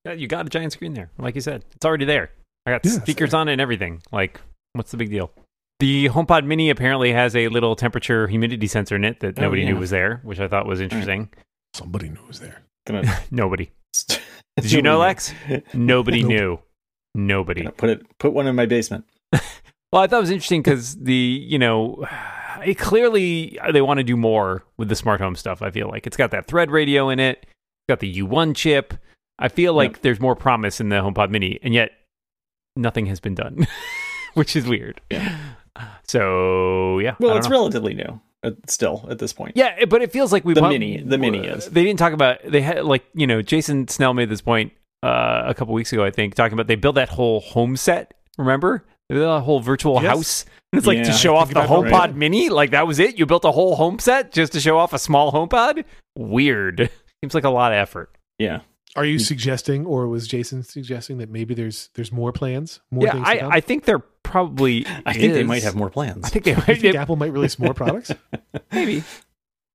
Yeah, 0.03 0.13
you 0.13 0.27
got 0.27 0.47
a 0.47 0.49
giant 0.49 0.73
screen 0.73 0.95
there. 0.95 1.11
Like 1.19 1.35
you 1.35 1.41
said, 1.41 1.63
it's 1.75 1.85
already 1.85 2.05
there. 2.05 2.31
I 2.65 2.71
got 2.71 2.85
Yeah, 2.85 2.93
speakers 2.93 3.35
on 3.35 3.47
it 3.49 3.51
and 3.53 3.61
everything. 3.61 4.01
Like, 4.11 4.41
what's 4.73 4.89
the 4.89 4.97
big 4.97 5.11
deal? 5.11 5.31
The 5.79 6.09
HomePod 6.09 6.45
Mini 6.45 6.71
apparently 6.71 7.11
has 7.13 7.35
a 7.35 7.49
little 7.49 7.75
temperature 7.75 8.27
humidity 8.27 8.65
sensor 8.65 8.95
in 8.95 9.03
it 9.03 9.19
that 9.19 9.37
Oh, 9.37 9.43
nobody 9.43 9.61
yeah. 9.61 9.69
knew 9.73 9.77
was 9.77 9.91
there, 9.91 10.21
which 10.23 10.39
I 10.39 10.47
thought 10.47 10.65
was 10.65 10.81
interesting. 10.81 11.29
Somebody 11.75 12.09
knew 12.09 12.25
was 12.27 12.39
there. 12.39 12.63
Gonna, 12.87 13.03
Nobody. 13.31 13.69
Did 14.57 14.71
you 14.71 14.81
know, 14.81 14.99
Lex? 14.99 15.33
Nobody 15.73 16.21
Nope. 16.21 16.29
knew. 16.29 16.59
Nobody. 17.13 17.67
Put 17.67 17.89
it 17.89 18.17
put 18.17 18.33
one 18.33 18.47
in 18.47 18.55
my 18.55 18.65
basement. 18.65 19.05
Well, 19.95 20.03
I 20.03 20.07
thought 20.07 20.17
it 20.17 20.21
was 20.21 20.31
interesting 20.31 20.61
because 20.61 20.97
the 20.97 21.13
you 21.13 21.57
know, 21.57 22.05
it 22.65 22.77
clearly 22.77 23.57
they 23.71 23.81
want 23.81 23.99
to 23.99 24.03
do 24.03 24.17
more 24.17 24.65
with 24.75 24.89
the 24.89 24.95
smart 24.95 25.21
home 25.21 25.37
stuff. 25.37 25.61
I 25.61 25.71
feel 25.71 25.87
like 25.87 26.05
it's 26.05 26.17
got 26.17 26.31
that 26.31 26.47
Thread 26.47 26.69
radio 26.69 27.07
in 27.07 27.17
it, 27.21 27.37
it's 27.43 27.87
got 27.87 28.01
the 28.01 28.17
U1 28.17 28.57
chip. 28.57 28.93
I 29.39 29.47
feel 29.47 29.73
like 29.73 30.01
there's 30.01 30.19
more 30.19 30.35
promise 30.35 30.81
in 30.81 30.89
the 30.89 30.97
HomePod 30.97 31.29
Mini, 31.29 31.59
and 31.63 31.73
yet 31.73 31.91
nothing 32.75 33.05
has 33.05 33.21
been 33.21 33.35
done, 33.35 33.67
which 34.33 34.57
is 34.57 34.67
weird. 34.67 34.99
Yeah. 35.09 35.37
So 36.07 36.99
yeah. 36.99 37.15
Well, 37.21 37.37
it's 37.37 37.47
know. 37.47 37.51
relatively 37.55 37.93
new 37.93 38.03
uh, 38.03 38.17
still 38.67 39.05
at 39.09 39.19
this 39.19 39.33
point. 39.33 39.53
Yeah, 39.55 39.85
but 39.85 40.01
it 40.01 40.11
feels 40.11 40.31
like 40.31 40.45
we 40.45 40.53
The 40.53 40.61
prob- 40.61 40.71
mini- 40.71 41.01
the 41.01 41.17
mini 41.17 41.39
is. 41.45 41.67
They 41.67 41.83
didn't 41.83 41.99
talk 41.99 42.13
about 42.13 42.39
they 42.45 42.61
had 42.61 42.85
like 42.85 43.03
you 43.13 43.27
know 43.27 43.41
Jason 43.41 43.87
Snell 43.87 44.13
made 44.13 44.29
this 44.29 44.41
point 44.41 44.73
uh, 45.03 45.43
a 45.45 45.53
couple 45.53 45.73
weeks 45.73 45.91
ago 45.93 46.03
I 46.03 46.11
think 46.11 46.35
talking 46.35 46.53
about 46.53 46.67
they 46.67 46.75
built 46.75 46.95
that 46.95 47.09
whole 47.09 47.39
home 47.41 47.75
set. 47.77 48.13
Remember 48.37 48.85
They 49.09 49.15
built 49.15 49.37
a 49.37 49.41
whole 49.41 49.59
virtual 49.59 49.95
Yes. 50.01 50.05
house. 50.11 50.45
And 50.71 50.79
it's 50.79 50.87
like 50.87 50.97
Yeah, 50.97 51.03
to 51.05 51.11
show 51.13 51.35
off 51.35 51.49
the 51.49 51.59
about 51.63 51.69
that, 51.69 51.91
HomePod 51.91 51.99
right? 51.99 52.15
Mini. 52.15 52.49
Like 52.49 52.71
that 52.71 52.85
was 52.87 52.99
it. 52.99 53.17
You 53.19 53.25
built 53.25 53.45
a 53.45 53.51
whole 53.51 53.75
home 53.75 53.99
set 53.99 54.31
just 54.31 54.51
to 54.53 54.59
show 54.59 54.77
off 54.77 54.93
a 54.93 54.99
small 54.99 55.31
HomePod. 55.31 55.85
Weird. 56.17 56.89
Seems 57.23 57.33
like 57.33 57.43
a 57.43 57.49
lot 57.49 57.71
of 57.71 57.77
effort. 57.77 58.15
Yeah. 58.39 58.61
Are 58.97 59.05
you 59.05 59.19
suggesting, 59.19 59.85
or 59.85 60.07
was 60.07 60.25
Jason 60.25 60.63
suggesting 60.63 61.17
that 61.17 61.29
maybe 61.29 61.53
there's 61.53 61.89
there's 61.95 62.11
more 62.13 62.31
plans? 62.31 62.79
More 62.91 63.05
yeah, 63.05 63.11
things 63.13 63.25
to 63.25 63.29
I, 63.31 63.37
come? 63.39 63.51
I 63.51 63.59
think 63.59 63.83
there 63.85 64.01
probably. 64.35 64.85
I 65.05 65.13
think 65.13 65.31
they 65.33 65.43
might 65.43 65.63
have 65.63 65.75
more 65.75 65.89
plans. 65.89 66.25
I 66.25 66.27
think 66.29 66.43
they 66.43 66.55
might. 66.55 66.65
think 66.81 66.95
Apple 66.95 67.15
might 67.15 67.31
release 67.31 67.57
more 67.57 67.73
products. 67.73 68.11
Maybe. 68.73 69.01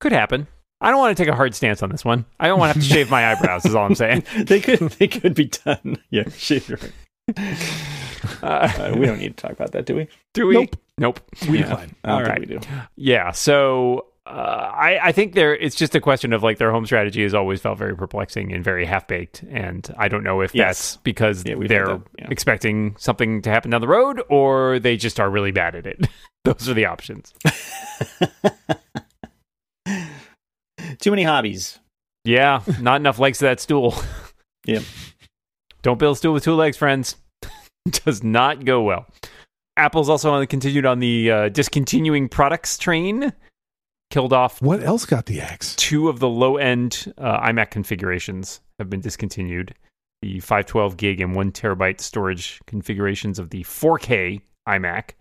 Could 0.01 0.13
happen. 0.13 0.47
I 0.83 0.91
don't 0.91 0.99
want 0.99 1.17
to 1.17 1.23
take 1.23 1.33
a 1.33 1.37
hard 1.37 1.55
stance 1.55 1.83
on 1.83 1.89
this 1.89 2.05
one. 2.05 2.27
I 2.39 2.47
don't 2.49 2.59
want 2.59 2.75
to 2.75 2.79
have 2.79 2.87
to 2.87 2.95
shave 2.95 3.11
my 3.11 3.33
eyebrows. 3.33 3.65
Is 3.65 3.75
all 3.75 3.87
I'm 3.87 3.95
saying. 3.95 4.25
they 4.37 4.61
could 4.61 4.81
they 4.93 5.09
could 5.09 5.35
be 5.35 5.47
done. 5.47 5.97
Yeah, 6.11 6.29
shave 6.37 6.69
your 6.69 6.79
Uh, 8.43 8.47
uh, 8.79 8.95
we 8.99 9.07
don't 9.07 9.19
need 9.19 9.35
to 9.37 9.43
talk 9.43 9.53
about 9.53 9.73
that, 9.73 9.87
do 9.87 9.97
we? 9.97 10.09
do 10.35 10.47
we? 10.47 10.55
Nope. 10.55 10.77
Nope. 10.99 11.21
We 11.49 11.59
Yeah. 11.61 11.65
decline. 11.69 11.95
I 12.05 12.09
don't 12.09 12.13
All 12.19 12.25
think 12.25 12.29
right. 12.29 12.41
we 12.41 12.47
do. 12.57 12.61
Yeah. 12.97 13.31
So 13.31 14.07
uh, 14.27 14.31
I, 14.31 14.99
I 15.09 15.13
think 15.13 15.35
there 15.35 15.55
it's 15.57 15.75
just 15.75 15.95
a 15.95 16.01
question 16.01 16.33
of 16.33 16.43
like 16.43 16.59
their 16.59 16.71
home 16.71 16.87
strategy 16.87 17.23
has 17.23 17.35
always 17.35 17.61
felt 17.61 17.79
very 17.79 17.97
perplexing 17.97 18.53
and 18.53 18.63
very 18.63 18.85
half 18.85 19.07
baked, 19.09 19.43
and 19.51 19.93
I 19.99 20.09
don't 20.09 20.23
know 20.23 20.41
if 20.41 20.55
Yes. 20.55 20.67
that's 20.93 20.97
because 20.99 21.45
Yeah, 21.47 21.55
they're 21.67 21.87
that, 21.87 22.03
yeah. 22.19 22.29
expecting 22.31 22.95
something 22.99 23.43
to 23.43 23.51
happen 23.51 23.71
down 23.71 23.81
the 23.81 23.89
road, 23.89 24.23
or 24.29 24.79
they 24.79 24.97
just 24.97 25.19
are 25.19 25.31
really 25.31 25.53
bad 25.53 25.75
at 25.75 25.87
it. 25.87 26.07
Those 26.45 26.69
are 26.69 26.75
the 26.75 26.87
options. 26.87 27.33
Too 31.01 31.11
many 31.11 31.23
hobbies. 31.25 31.79
Yeah, 32.25 32.63
not 32.81 33.01
enough 33.01 33.19
legs 33.19 33.39
to 33.39 33.45
that 33.47 33.61
stool. 33.61 33.95
Yep. 34.67 34.83
Don't 35.81 35.99
build 35.99 36.17
a 36.17 36.19
stool 36.19 36.35
with 36.35 36.45
two 36.45 36.53
legs, 36.55 36.77
friends. 36.77 37.17
Does 38.05 38.23
not 38.23 38.67
go 38.67 38.83
well. 38.83 39.07
Apple's 39.79 40.11
also 40.11 40.33
on, 40.33 40.47
continued 40.49 40.85
on 40.85 40.99
the 40.99 41.31
uh, 41.31 41.49
discontinuing 41.49 42.29
products 42.29 42.77
train. 42.77 43.33
Killed 44.11 44.33
off 44.33 44.61
What 44.61 44.83
else 44.83 45.07
got 45.07 45.27
the 45.27 45.41
axe? 45.41 45.77
two 45.77 46.09
of 46.09 46.19
the 46.19 46.29
low 46.29 46.57
end 46.57 47.13
uh, 47.17 47.41
iMac 47.41 47.71
configurations 47.71 48.61
have 48.79 48.91
been 48.91 49.01
discontinued. 49.01 49.75
The 50.23 50.41
512 50.41 50.97
gig 50.97 51.21
and 51.21 51.35
one 51.35 51.53
terabyte 51.53 52.01
storage 52.01 52.61
configurations 52.67 53.39
of 53.39 53.51
the 53.51 53.63
4K 53.65 54.43
iMac, 54.69 55.13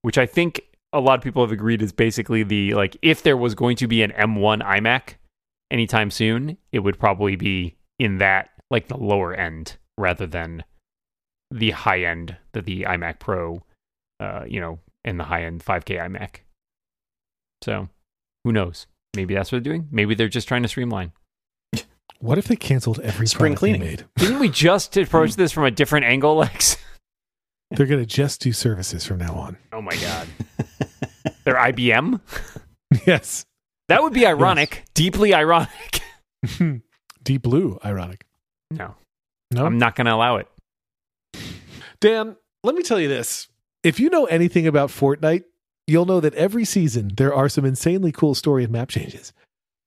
which 0.00 0.18
I 0.18 0.26
think 0.26 0.62
a 0.92 1.00
lot 1.00 1.18
of 1.18 1.22
people 1.22 1.42
have 1.42 1.52
agreed 1.52 1.80
is 1.82 1.92
basically 1.92 2.42
the 2.42 2.74
like 2.74 2.96
if 3.02 3.22
there 3.22 3.36
was 3.36 3.54
going 3.54 3.76
to 3.76 3.86
be 3.86 4.02
an 4.02 4.10
M1 4.12 4.62
iMac 4.62 5.14
anytime 5.70 6.10
soon, 6.10 6.56
it 6.72 6.80
would 6.80 6.98
probably 6.98 7.36
be 7.36 7.76
in 7.98 8.18
that 8.18 8.50
like 8.70 8.88
the 8.88 8.96
lower 8.96 9.34
end 9.34 9.76
rather 9.98 10.26
than 10.26 10.64
the 11.50 11.70
high 11.70 12.02
end 12.02 12.36
that 12.52 12.64
the 12.64 12.82
iMac 12.82 13.20
Pro, 13.20 13.62
uh, 14.20 14.44
you 14.48 14.60
know, 14.60 14.78
and 15.04 15.20
the 15.20 15.24
high 15.24 15.44
end 15.44 15.64
5K 15.64 15.98
iMac. 16.00 16.36
So, 17.62 17.88
who 18.44 18.52
knows? 18.52 18.86
Maybe 19.14 19.34
that's 19.34 19.52
what 19.52 19.62
they're 19.62 19.72
doing. 19.72 19.88
Maybe 19.90 20.14
they're 20.14 20.28
just 20.28 20.48
trying 20.48 20.62
to 20.62 20.68
streamline. 20.68 21.12
What 22.18 22.38
if 22.38 22.46
they 22.46 22.54
canceled 22.54 23.00
every 23.00 23.26
Spring 23.26 23.56
cleaning. 23.56 23.80
made? 23.80 24.04
Didn't 24.16 24.38
we 24.38 24.48
just 24.48 24.96
approach 24.96 25.34
this 25.34 25.50
from 25.50 25.64
a 25.64 25.72
different 25.72 26.06
angle, 26.06 26.36
Lex? 26.36 26.76
They're 27.72 27.86
going 27.86 27.98
to 28.00 28.06
just 28.06 28.40
do 28.40 28.52
services 28.52 29.04
from 29.04 29.18
now 29.18 29.34
on. 29.34 29.56
Oh 29.72 29.82
my 29.82 29.96
god. 29.96 30.28
They're 31.44 31.56
IBM? 31.56 32.20
yes. 33.06 33.44
That 33.88 34.04
would 34.04 34.12
be 34.12 34.24
ironic. 34.24 34.84
Deeply 34.94 35.34
ironic. 35.34 36.02
Deep 37.24 37.42
blue, 37.42 37.80
ironic. 37.84 38.24
No. 38.70 38.94
No. 39.50 39.66
I'm 39.66 39.78
not 39.78 39.96
going 39.96 40.06
to 40.06 40.14
allow 40.14 40.36
it. 40.36 40.46
Dan, 42.00 42.36
let 42.62 42.76
me 42.76 42.82
tell 42.84 43.00
you 43.00 43.08
this. 43.08 43.48
If 43.82 43.98
you 43.98 44.10
know 44.10 44.26
anything 44.26 44.68
about 44.68 44.90
Fortnite, 44.90 45.42
you'll 45.86 46.06
know 46.06 46.20
that 46.20 46.34
every 46.34 46.64
season 46.64 47.12
there 47.16 47.34
are 47.34 47.48
some 47.48 47.64
insanely 47.64 48.12
cool 48.12 48.34
story 48.34 48.64
and 48.64 48.72
map 48.72 48.88
changes. 48.88 49.32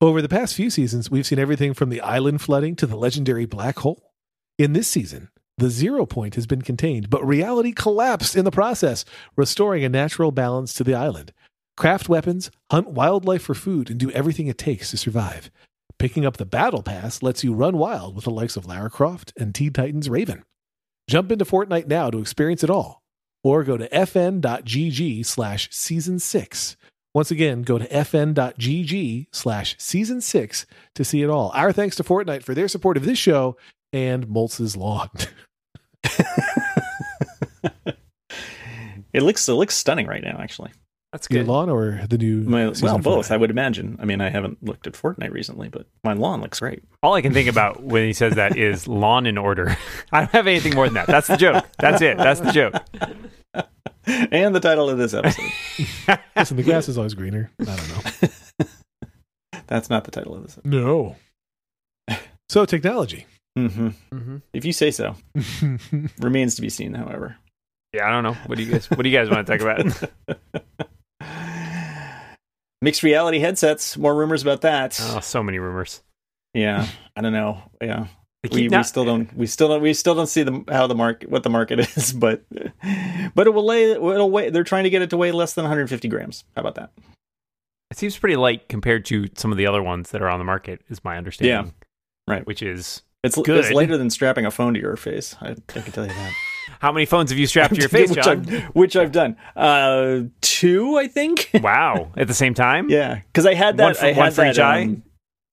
Over 0.00 0.20
the 0.20 0.28
past 0.28 0.54
few 0.54 0.68
seasons, 0.68 1.10
we've 1.10 1.26
seen 1.26 1.38
everything 1.38 1.72
from 1.72 1.88
the 1.88 2.02
island 2.02 2.42
flooding 2.42 2.76
to 2.76 2.86
the 2.86 2.96
legendary 2.96 3.46
black 3.46 3.78
hole. 3.78 4.12
In 4.58 4.72
this 4.74 4.88
season, 4.88 5.30
the 5.58 5.70
zero 5.70 6.04
point 6.04 6.34
has 6.34 6.46
been 6.46 6.60
contained, 6.60 7.08
but 7.08 7.26
reality 7.26 7.72
collapsed 7.72 8.36
in 8.36 8.44
the 8.44 8.50
process, 8.50 9.06
restoring 9.36 9.84
a 9.84 9.88
natural 9.88 10.32
balance 10.32 10.74
to 10.74 10.84
the 10.84 10.94
island. 10.94 11.32
Craft 11.78 12.08
weapons, 12.10 12.50
hunt 12.70 12.90
wildlife 12.90 13.42
for 13.42 13.54
food, 13.54 13.90
and 13.90 13.98
do 13.98 14.10
everything 14.10 14.48
it 14.48 14.58
takes 14.58 14.90
to 14.90 14.98
survive. 14.98 15.50
Picking 15.98 16.26
up 16.26 16.36
the 16.36 16.44
Battle 16.44 16.82
Pass 16.82 17.22
lets 17.22 17.42
you 17.42 17.54
run 17.54 17.78
wild 17.78 18.14
with 18.14 18.24
the 18.24 18.30
likes 18.30 18.56
of 18.56 18.66
Lara 18.66 18.90
Croft 18.90 19.32
and 19.38 19.54
Teen 19.54 19.72
Titans 19.72 20.10
Raven. 20.10 20.42
Jump 21.08 21.32
into 21.32 21.46
Fortnite 21.46 21.86
now 21.86 22.10
to 22.10 22.18
experience 22.18 22.62
it 22.62 22.68
all, 22.68 23.00
or 23.46 23.62
go 23.62 23.76
to 23.76 23.88
fn.gg 23.90 25.24
slash 25.24 25.68
season 25.70 26.18
six. 26.18 26.76
Once 27.14 27.30
again, 27.30 27.62
go 27.62 27.78
to 27.78 27.86
fn.gg 27.86 29.26
slash 29.30 29.76
season 29.78 30.20
six 30.20 30.66
to 30.96 31.04
see 31.04 31.22
it 31.22 31.30
all. 31.30 31.52
Our 31.54 31.70
thanks 31.70 31.94
to 31.96 32.02
Fortnite 32.02 32.42
for 32.42 32.54
their 32.54 32.66
support 32.66 32.96
of 32.96 33.04
this 33.04 33.20
show 33.20 33.56
and 33.92 34.26
Moltz's 34.26 34.76
lawn. 34.76 35.10
It 39.16 39.22
looks 39.22 39.48
it 39.48 39.54
looks 39.54 39.74
stunning 39.74 40.06
right 40.06 40.22
now, 40.22 40.36
actually. 40.38 40.72
That's 41.16 41.28
Your 41.30 41.44
good. 41.44 41.48
lawn 41.50 41.70
or 41.70 42.04
the 42.10 42.18
new 42.18 42.42
My, 42.42 42.68
season 42.74 42.88
well, 42.88 42.98
both, 42.98 43.30
I 43.30 43.38
would 43.38 43.48
imagine. 43.48 43.96
I 43.98 44.04
mean, 44.04 44.20
I 44.20 44.28
haven't 44.28 44.62
looked 44.62 44.86
at 44.86 44.92
Fortnite 44.92 45.32
recently, 45.32 45.70
but 45.70 45.86
my 46.04 46.12
lawn 46.12 46.42
looks 46.42 46.60
great. 46.60 46.82
All 47.02 47.14
I 47.14 47.22
can 47.22 47.32
think 47.32 47.48
about 47.48 47.82
when 47.82 48.04
he 48.06 48.12
says 48.12 48.34
that 48.34 48.58
is 48.58 48.86
lawn 49.02 49.24
in 49.24 49.38
order. 49.38 49.78
I 50.12 50.20
don't 50.20 50.30
have 50.32 50.46
anything 50.46 50.74
more 50.74 50.84
than 50.84 50.92
that. 50.92 51.06
That's 51.06 51.26
the 51.26 51.38
joke. 51.38 51.64
That's 51.78 52.02
it. 52.02 52.18
That's 52.18 52.40
the 52.40 52.52
joke. 52.52 52.74
and 54.30 54.54
the 54.54 54.60
title 54.60 54.90
of 54.90 54.98
this 54.98 55.14
episode. 55.14 55.50
Listen, 56.36 56.58
the 56.58 56.62
grass 56.62 56.86
is 56.86 56.98
always 56.98 57.14
greener. 57.14 57.50
I 57.62 57.64
don't 57.64 57.88
know. 57.88 58.68
That's 59.68 59.88
not 59.88 60.04
the 60.04 60.10
title 60.10 60.34
of 60.34 60.42
this. 60.42 60.58
No. 60.64 61.16
So 62.50 62.66
technology. 62.66 63.24
hmm 63.56 63.88
Mm-hmm. 64.12 64.36
If 64.52 64.66
you 64.66 64.74
say 64.74 64.90
so. 64.90 65.16
Remains 66.20 66.56
to 66.56 66.60
be 66.60 66.68
seen, 66.68 66.92
however. 66.92 67.36
Yeah, 67.94 68.06
I 68.06 68.10
don't 68.10 68.22
know. 68.22 68.34
What 68.44 68.58
do 68.58 68.64
you 68.64 68.70
guys? 68.70 68.90
What 68.90 69.02
do 69.02 69.08
you 69.08 69.16
guys 69.16 69.30
want 69.30 69.46
to 69.46 69.56
talk 69.56 69.62
about? 70.28 70.86
Mixed 72.82 73.02
reality 73.02 73.38
headsets. 73.38 73.96
More 73.96 74.14
rumors 74.14 74.42
about 74.42 74.60
that. 74.62 74.98
Oh, 75.02 75.20
so 75.20 75.42
many 75.42 75.58
rumors. 75.58 76.02
Yeah, 76.54 76.86
I 77.16 77.20
don't 77.20 77.32
know. 77.32 77.62
Yeah, 77.80 78.06
we, 78.42 78.48
keep 78.50 78.70
we 78.70 78.82
still 78.84 79.04
don't. 79.04 79.34
We 79.36 79.46
still 79.46 79.68
don't. 79.68 79.82
We 79.82 79.94
still 79.94 80.14
don't 80.14 80.26
see 80.26 80.42
the 80.42 80.64
how 80.68 80.86
the 80.86 80.94
market 80.94 81.30
what 81.30 81.42
the 81.42 81.50
market 81.50 81.80
is, 81.96 82.12
but 82.12 82.44
but 83.34 83.46
it 83.46 83.50
will 83.50 83.64
lay. 83.64 83.90
It'll 83.92 84.30
weigh. 84.30 84.50
They're 84.50 84.64
trying 84.64 84.84
to 84.84 84.90
get 84.90 85.02
it 85.02 85.10
to 85.10 85.16
weigh 85.16 85.32
less 85.32 85.54
than 85.54 85.64
150 85.64 86.08
grams. 86.08 86.44
How 86.54 86.60
about 86.60 86.74
that? 86.76 86.92
It 87.90 87.98
seems 87.98 88.18
pretty 88.18 88.36
light 88.36 88.68
compared 88.68 89.04
to 89.06 89.26
some 89.36 89.52
of 89.52 89.58
the 89.58 89.66
other 89.66 89.82
ones 89.82 90.10
that 90.10 90.20
are 90.20 90.28
on 90.28 90.38
the 90.38 90.44
market, 90.44 90.82
is 90.88 91.04
my 91.04 91.16
understanding. 91.16 91.72
yeah 91.72 91.86
right. 92.28 92.46
Which 92.46 92.62
is 92.62 93.02
It's 93.22 93.36
Good. 93.36 93.58
it's 93.64 93.70
lighter 93.70 93.96
than 93.96 94.10
strapping 94.10 94.44
a 94.44 94.50
phone 94.50 94.74
to 94.74 94.80
your 94.80 94.96
face. 94.96 95.36
I, 95.40 95.50
I 95.50 95.80
can 95.80 95.92
tell 95.92 96.04
you 96.06 96.12
that. 96.12 96.32
how 96.80 96.92
many 96.92 97.06
phones 97.06 97.30
have 97.30 97.38
you 97.38 97.46
strapped 97.46 97.74
to 97.74 97.80
your 97.80 97.88
face, 97.98 98.10
which 98.10 98.24
John? 98.24 98.46
I've, 98.48 98.64
which 98.74 98.96
I've 98.96 99.12
done. 99.12 99.36
Uh, 99.54 100.22
two, 100.40 100.96
I 100.96 101.08
think. 101.08 101.50
Wow! 101.62 102.12
At 102.16 102.28
the 102.28 102.34
same 102.34 102.54
time, 102.54 102.88
yeah, 102.90 103.20
because 103.32 103.46
I 103.46 103.54
had 103.54 103.76
that. 103.78 103.84
One 103.84 103.94
for- 103.94 104.04
I 104.04 104.12
had 104.12 104.16
one 104.18 104.30
for 104.32 104.40
that, 104.42 104.50
each 104.54 104.58
eye? 104.58 104.82
um, 104.82 105.02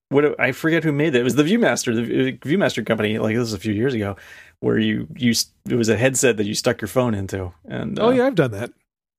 what 0.09 0.39
I 0.39 0.51
forget 0.51 0.83
who 0.83 0.91
made 0.91 1.11
that. 1.13 1.19
It 1.21 1.23
was 1.23 1.35
the 1.35 1.43
ViewMaster, 1.43 1.95
the 1.95 2.37
ViewMaster 2.49 2.85
company. 2.85 3.17
Like 3.17 3.33
this 3.35 3.39
was 3.41 3.53
a 3.53 3.59
few 3.59 3.73
years 3.73 3.93
ago, 3.93 4.15
where 4.59 4.77
you 4.77 5.07
you 5.17 5.33
it 5.69 5.75
was 5.75 5.89
a 5.89 5.97
headset 5.97 6.37
that 6.37 6.45
you 6.45 6.53
stuck 6.53 6.81
your 6.81 6.87
phone 6.87 7.13
into, 7.15 7.51
and 7.65 7.97
uh, 7.97 8.03
oh, 8.03 8.09
yeah, 8.11 8.27
I've 8.27 8.35
done 8.35 8.51
that. 8.51 8.71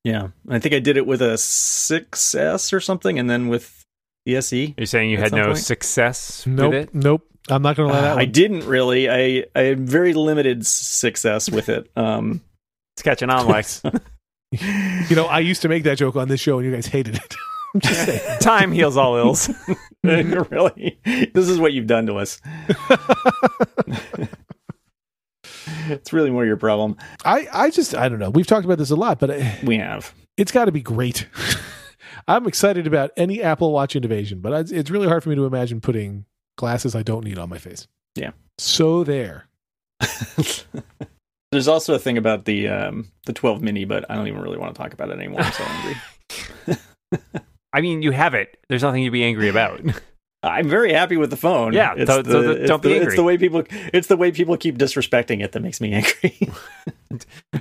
yeah. 0.04 0.28
I 0.48 0.59
think 0.61 0.74
I 0.74 0.78
did 0.78 0.96
it 0.96 1.07
with 1.07 1.20
a 1.22 1.37
6S 1.37 2.72
or 2.72 2.80
something, 2.80 3.18
and 3.18 3.28
then 3.28 3.48
with 3.48 3.85
the 4.26 4.37
SE. 4.37 4.74
You're 4.76 4.87
saying 4.87 5.11
you 5.11 5.18
had 5.18 5.33
no 5.33 5.46
point? 5.46 5.59
success 5.59 6.46
Nope. 6.46 6.70
with 6.72 6.83
it? 6.83 6.94
Nope. 6.94 7.26
I'm 7.50 7.62
not 7.62 7.76
going 7.76 7.90
to 7.90 7.94
allow 7.94 8.02
that 8.14 8.18
I 8.18 8.24
didn't 8.24 8.64
really. 8.66 9.09
I 9.11 9.44
I 9.54 9.61
had 9.62 9.88
very 9.88 10.14
limited 10.14 10.66
success 10.66 11.50
with 11.50 11.68
it. 11.68 11.90
Um, 11.96 12.40
It's 12.96 13.02
catching 13.02 13.30
on, 13.30 13.46
Lex. 13.48 13.83
You 15.09 15.16
know, 15.16 15.26
I 15.26 15.40
used 15.40 15.62
to 15.62 15.68
make 15.68 15.83
that 15.83 15.98
joke 15.98 16.14
on 16.14 16.28
this 16.28 16.40
show 16.40 16.59
and 16.61 16.64
you 16.66 16.72
guys 16.72 16.87
hated 16.87 17.16
it. 17.16 17.35
Just. 17.83 18.40
Time 18.40 18.70
heals 18.70 18.96
all 18.96 19.16
ills. 19.16 19.50
really, 20.04 20.96
this 21.35 21.48
is 21.48 21.59
what 21.59 21.72
you've 21.72 21.88
done 21.88 22.07
to 22.07 22.14
us. 22.18 22.40
it's 25.88 26.12
really 26.12 26.30
more 26.30 26.44
your 26.44 26.57
problem. 26.57 26.96
I, 27.24 27.48
I 27.52 27.70
just, 27.70 27.94
I 27.96 28.09
don't 28.09 28.20
know. 28.20 28.30
We've 28.30 28.46
talked 28.46 28.64
about 28.64 28.78
this 28.78 28.90
a 28.92 28.96
lot, 28.96 29.18
but 29.18 29.30
it- 29.30 29.64
We 29.64 29.78
have. 29.78 30.14
it's 30.37 30.52
got 30.52 30.66
to 30.66 30.72
be 30.72 30.83
great. 30.83 31.26
I'm 32.28 32.46
excited 32.46 32.87
about 32.87 33.11
any 33.16 33.42
Apple 33.42 33.72
Watch 33.72 33.96
innovation, 33.96 34.40
but 34.40 34.52
it's- 34.52 34.70
it's 34.70 34.90
really 34.90 35.09
hard 35.09 35.22
for 35.24 35.30
me 35.30 35.35
to 35.37 35.44
imagine 35.46 35.80
putting 35.80 36.26
glasses 36.57 36.95
I 36.95 37.03
don't 37.03 37.25
need 37.25 37.38
on 37.38 37.49
my 37.49 37.59
face. 37.59 37.87
Yeah. 38.14 38.31
So 38.59 39.05
there. 39.05 39.47
There's 41.53 41.69
also 41.69 41.95
a 41.95 41.99
thing 41.99 42.19
about 42.19 42.45
the 42.47 42.69
um, 42.69 43.11
the 43.27 43.33
12 43.33 43.62
mini, 43.62 43.85
but 43.85 44.11
I 44.11 44.17
don't 44.17 44.27
even 44.27 44.40
really 44.40 44.59
want 44.59 44.75
to 44.75 44.81
talk 44.81 44.93
about 44.93 45.11
it 45.11 45.19
anymore. 45.19 45.40
I'm 45.40 45.53
so 45.53 45.64
angry. 45.64 46.77
I 47.73 47.81
mean, 47.81 48.03
you 48.03 48.11
have 48.11 48.35
it. 48.35 48.59
There's 48.69 48.83
nothing 48.83 49.05
to 49.05 49.11
be 49.11 49.25
angry 49.25 49.49
about. 49.49 49.81
I'm 50.43 50.69
very 50.69 50.93
happy 50.93 51.17
with 51.17 51.31
the 51.31 51.37
phone. 51.37 51.73
Yeah, 51.73 51.95
it's 51.97 52.11
so- 52.11 52.23
the, 52.23 52.31
so 52.31 52.43
the- 52.43 52.61
it's 52.62 52.69
don't 52.69 52.83
be 52.83 52.93
angry. 52.95 53.07
It's 53.07 53.17
the 53.17 53.23
way 53.23 53.38
people. 53.38 53.62
It's 53.93 54.09
the 54.09 54.17
way 54.17 54.31
people 54.33 54.57
keep 54.57 54.77
disrespecting 54.79 55.43
it 55.43 55.53
that 55.53 55.61
makes 55.61 55.81
me 55.81 55.93
angry. 55.93 56.38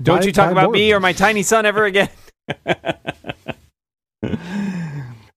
Don't 0.01 0.19
Buy- 0.19 0.25
you 0.25 0.31
talk 0.31 0.51
about 0.51 0.65
more 0.65 0.73
me 0.73 0.91
or 0.91 0.99
my 0.99 1.13
tiny 1.13 1.43
son 1.43 1.65
ever 1.65 1.85
again. 1.85 2.09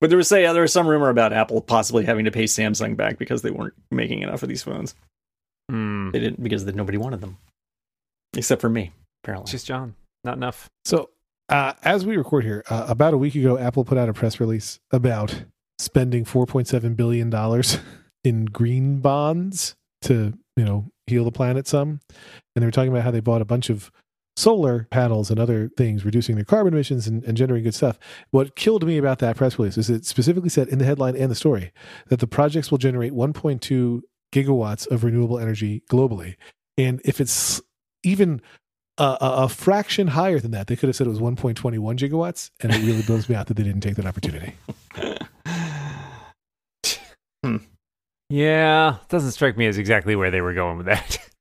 But 0.00 0.10
there 0.10 0.16
was 0.16 0.28
say 0.28 0.42
there 0.52 0.62
was 0.62 0.72
some 0.72 0.86
rumor 0.86 1.08
about 1.08 1.32
Apple 1.32 1.60
possibly 1.60 2.04
having 2.04 2.24
to 2.24 2.30
pay 2.30 2.44
Samsung 2.44 2.96
back 2.96 3.18
because 3.18 3.42
they 3.42 3.50
weren't 3.50 3.74
making 3.90 4.22
enough 4.22 4.42
of 4.42 4.48
these 4.48 4.62
phones. 4.62 4.94
Hmm. 5.70 6.10
They 6.10 6.20
didn't 6.20 6.42
because 6.42 6.64
nobody 6.64 6.98
wanted 6.98 7.20
them, 7.20 7.38
except 8.36 8.60
for 8.60 8.68
me. 8.68 8.92
Apparently, 9.24 9.44
It's 9.44 9.52
just 9.52 9.66
John. 9.66 9.94
Not 10.24 10.36
enough. 10.36 10.68
So, 10.84 11.10
uh, 11.48 11.74
as 11.82 12.04
we 12.04 12.16
record 12.16 12.44
here, 12.44 12.64
uh, 12.68 12.86
about 12.88 13.14
a 13.14 13.18
week 13.18 13.34
ago, 13.34 13.58
Apple 13.58 13.84
put 13.84 13.98
out 13.98 14.08
a 14.08 14.12
press 14.12 14.40
release 14.40 14.78
about 14.92 15.44
spending 15.78 16.24
$4.7 16.24 16.96
billion 16.96 17.32
in 18.24 18.44
green 18.46 18.98
bonds 18.98 19.76
to, 20.02 20.36
you 20.56 20.64
know, 20.64 20.86
heal 21.06 21.24
the 21.24 21.30
planet 21.32 21.66
some. 21.66 22.00
And 22.54 22.62
they 22.62 22.66
were 22.66 22.72
talking 22.72 22.90
about 22.90 23.04
how 23.04 23.10
they 23.10 23.20
bought 23.20 23.42
a 23.42 23.46
bunch 23.46 23.70
of 23.70 23.90
solar 24.36 24.86
panels 24.90 25.30
and 25.30 25.40
other 25.40 25.70
things, 25.76 26.04
reducing 26.04 26.34
their 26.36 26.44
carbon 26.44 26.74
emissions 26.74 27.06
and, 27.06 27.24
and 27.24 27.36
generating 27.36 27.64
good 27.64 27.74
stuff. 27.74 27.98
What 28.30 28.54
killed 28.56 28.86
me 28.86 28.98
about 28.98 29.18
that 29.20 29.36
press 29.36 29.58
release 29.58 29.78
is 29.78 29.88
it 29.88 30.04
specifically 30.04 30.50
said 30.50 30.68
in 30.68 30.78
the 30.78 30.84
headline 30.84 31.16
and 31.16 31.30
the 31.30 31.34
story 31.34 31.72
that 32.08 32.20
the 32.20 32.26
projects 32.26 32.70
will 32.70 32.78
generate 32.78 33.12
1.2 33.12 34.02
gigawatts 34.32 34.86
of 34.88 35.04
renewable 35.04 35.38
energy 35.38 35.82
globally. 35.90 36.36
And 36.76 37.00
if 37.04 37.20
it's 37.20 37.60
even 38.02 38.42
a, 38.98 39.16
a, 39.20 39.48
fraction 39.48 40.08
higher 40.08 40.40
than 40.40 40.52
that. 40.52 40.68
They 40.68 40.76
could 40.76 40.88
have 40.88 40.96
said 40.96 41.06
it 41.06 41.10
was 41.10 41.18
1.21 41.18 41.98
gigawatts, 41.98 42.50
and 42.60 42.72
it 42.72 42.78
really 42.78 43.02
blows 43.02 43.28
me 43.28 43.34
out 43.34 43.46
that 43.48 43.54
they 43.54 43.62
didn't 43.62 43.82
take 43.82 43.96
that 43.96 44.06
opportunity. 44.06 44.54
Hmm. 47.44 47.58
Yeah, 48.28 48.96
doesn't 49.08 49.30
strike 49.32 49.56
me 49.56 49.66
as 49.66 49.78
exactly 49.78 50.16
where 50.16 50.32
they 50.32 50.40
were 50.40 50.54
going 50.54 50.78
with 50.78 50.86
that. 50.86 51.18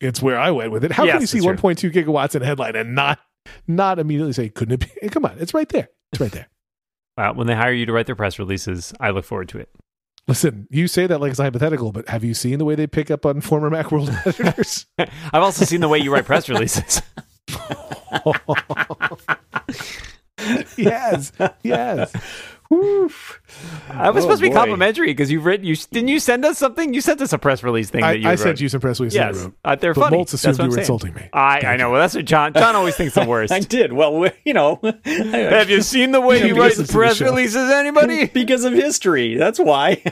It's 0.00 0.22
where 0.22 0.38
I 0.38 0.50
went 0.50 0.72
with 0.72 0.84
it. 0.84 0.92
How 0.92 1.04
Yes, 1.04 1.14
can 1.14 1.20
you 1.22 1.26
see 1.26 1.40
1.2 1.40 1.92
gigawatts 1.92 2.34
in 2.34 2.42
a 2.42 2.46
headline 2.46 2.76
and 2.76 2.94
not 2.94 3.18
not 3.66 3.98
immediately 3.98 4.32
say, 4.32 4.48
couldn't 4.48 4.82
it 4.82 5.00
be? 5.00 5.08
Come 5.10 5.24
on, 5.24 5.36
it's 5.38 5.54
right 5.54 5.68
there. 5.68 5.88
It's 6.12 6.20
right 6.20 6.32
there. 6.32 6.48
Well, 7.16 7.34
when 7.34 7.46
they 7.46 7.54
hire 7.54 7.72
you 7.72 7.86
to 7.86 7.92
write 7.92 8.06
their 8.06 8.16
press 8.16 8.38
releases, 8.38 8.92
I 9.00 9.10
look 9.10 9.24
forward 9.24 9.48
to 9.50 9.58
it. 9.58 9.70
Listen, 10.28 10.66
you 10.70 10.88
say 10.88 11.06
that 11.06 11.20
like 11.20 11.30
it's 11.30 11.38
hypothetical, 11.38 11.92
but 11.92 12.08
have 12.08 12.24
you 12.24 12.34
seen 12.34 12.58
the 12.58 12.64
way 12.64 12.74
they 12.74 12.86
pick 12.86 13.10
up 13.10 13.24
on 13.24 13.40
former 13.40 13.70
Macworld 13.70 14.08
editors? 14.26 14.86
I've 14.98 15.42
also 15.42 15.64
seen 15.64 15.80
the 15.80 15.88
way 15.88 15.98
you 15.98 16.12
write 16.12 16.24
press 16.24 16.48
releases. 16.48 17.00
yes, 20.76 21.32
yes. 21.62 22.12
I 22.70 24.10
was 24.10 24.24
Oh, 24.24 24.26
supposed 24.26 24.40
to 24.40 24.42
be 24.42 24.48
boy. 24.48 24.54
complimentary 24.56 25.06
because 25.08 25.30
you've 25.30 25.44
written. 25.44 25.66
You 25.66 25.76
didn't 25.76 26.08
you 26.08 26.18
send 26.18 26.44
us 26.44 26.58
something? 26.58 26.92
You 26.94 27.00
sent 27.00 27.20
us 27.20 27.32
a 27.32 27.38
press 27.38 27.62
release 27.62 27.90
thing 27.90 28.02
I, 28.02 28.12
that 28.14 28.18
you 28.18 28.26
I 28.26 28.30
wrote. 28.32 28.38
sent 28.40 28.60
you 28.60 28.68
some 28.68 28.80
press 28.80 28.98
releases. 28.98 29.18
I 29.20 29.26
Yes, 29.26 29.36
wrote, 29.36 29.54
uh, 29.64 29.76
they're 29.76 29.94
but 29.94 30.00
funny. 30.00 30.16
Moltz 30.18 30.30
That's 30.32 30.44
assumed 30.44 30.58
what 30.58 30.58
you 30.58 30.64
I'm 30.64 30.70
were 30.70 30.74
saying. 30.74 30.82
insulting 30.82 31.14
me. 31.14 31.28
I, 31.32 31.60
I 31.60 31.76
know. 31.76 31.90
Well, 31.92 32.00
that's 32.00 32.14
what 32.16 32.24
John. 32.24 32.52
John 32.54 32.74
always 32.74 32.96
thinks 32.96 33.14
the 33.14 33.24
worst. 33.28 33.52
I 33.52 33.60
did. 33.60 33.92
Well, 33.92 34.28
you 34.44 34.52
know, 34.54 34.80
Have 35.04 35.70
you 35.70 35.80
seen 35.82 36.10
the 36.10 36.20
way 36.20 36.38
Yeah, 36.40 36.46
he 36.46 36.52
writes 36.52 36.78
listen 36.78 36.86
to 36.86 36.92
the 36.92 36.98
press 36.98 37.20
releases? 37.20 37.70
Anybody? 37.70 38.26
because 38.26 38.64
of 38.64 38.72
history. 38.72 39.36
That's 39.36 39.58
why. 39.60 40.02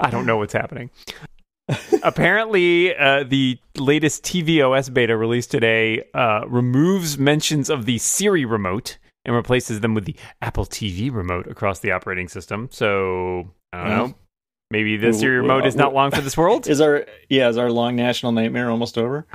I 0.00 0.08
don't 0.10 0.26
know 0.26 0.36
what's 0.38 0.52
happening. 0.52 0.90
Apparently, 2.02 2.94
uh, 2.96 3.24
the 3.24 3.58
latest 3.76 4.24
tvOS 4.24 4.92
beta 4.92 5.16
released 5.16 5.50
today 5.50 6.04
uh, 6.14 6.42
removes 6.48 7.18
mentions 7.18 7.68
of 7.70 7.84
the 7.86 7.98
Siri 7.98 8.44
remote 8.44 8.98
and 9.24 9.34
replaces 9.34 9.80
them 9.80 9.94
with 9.94 10.04
the 10.04 10.16
Apple 10.40 10.64
TV 10.64 11.12
remote 11.12 11.46
across 11.46 11.80
the 11.80 11.92
operating 11.92 12.28
system. 12.28 12.68
So, 12.72 13.50
I 13.72 13.78
don't 13.78 13.88
Well, 13.88 14.08
know. 14.08 14.14
Maybe 14.70 14.96
the 14.98 15.12
Siri 15.12 15.38
remote 15.38 15.66
is 15.66 15.76
not 15.76 15.94
long 15.94 16.10
for 16.10 16.20
this 16.20 16.36
world. 16.36 16.66
Is 16.68 16.80
our 16.82 17.06
yeah? 17.30 17.48
Is 17.48 17.56
our 17.56 17.70
long 17.72 17.96
national 17.96 18.32
nightmare 18.32 18.70
almost 18.70 18.98
over? 18.98 19.26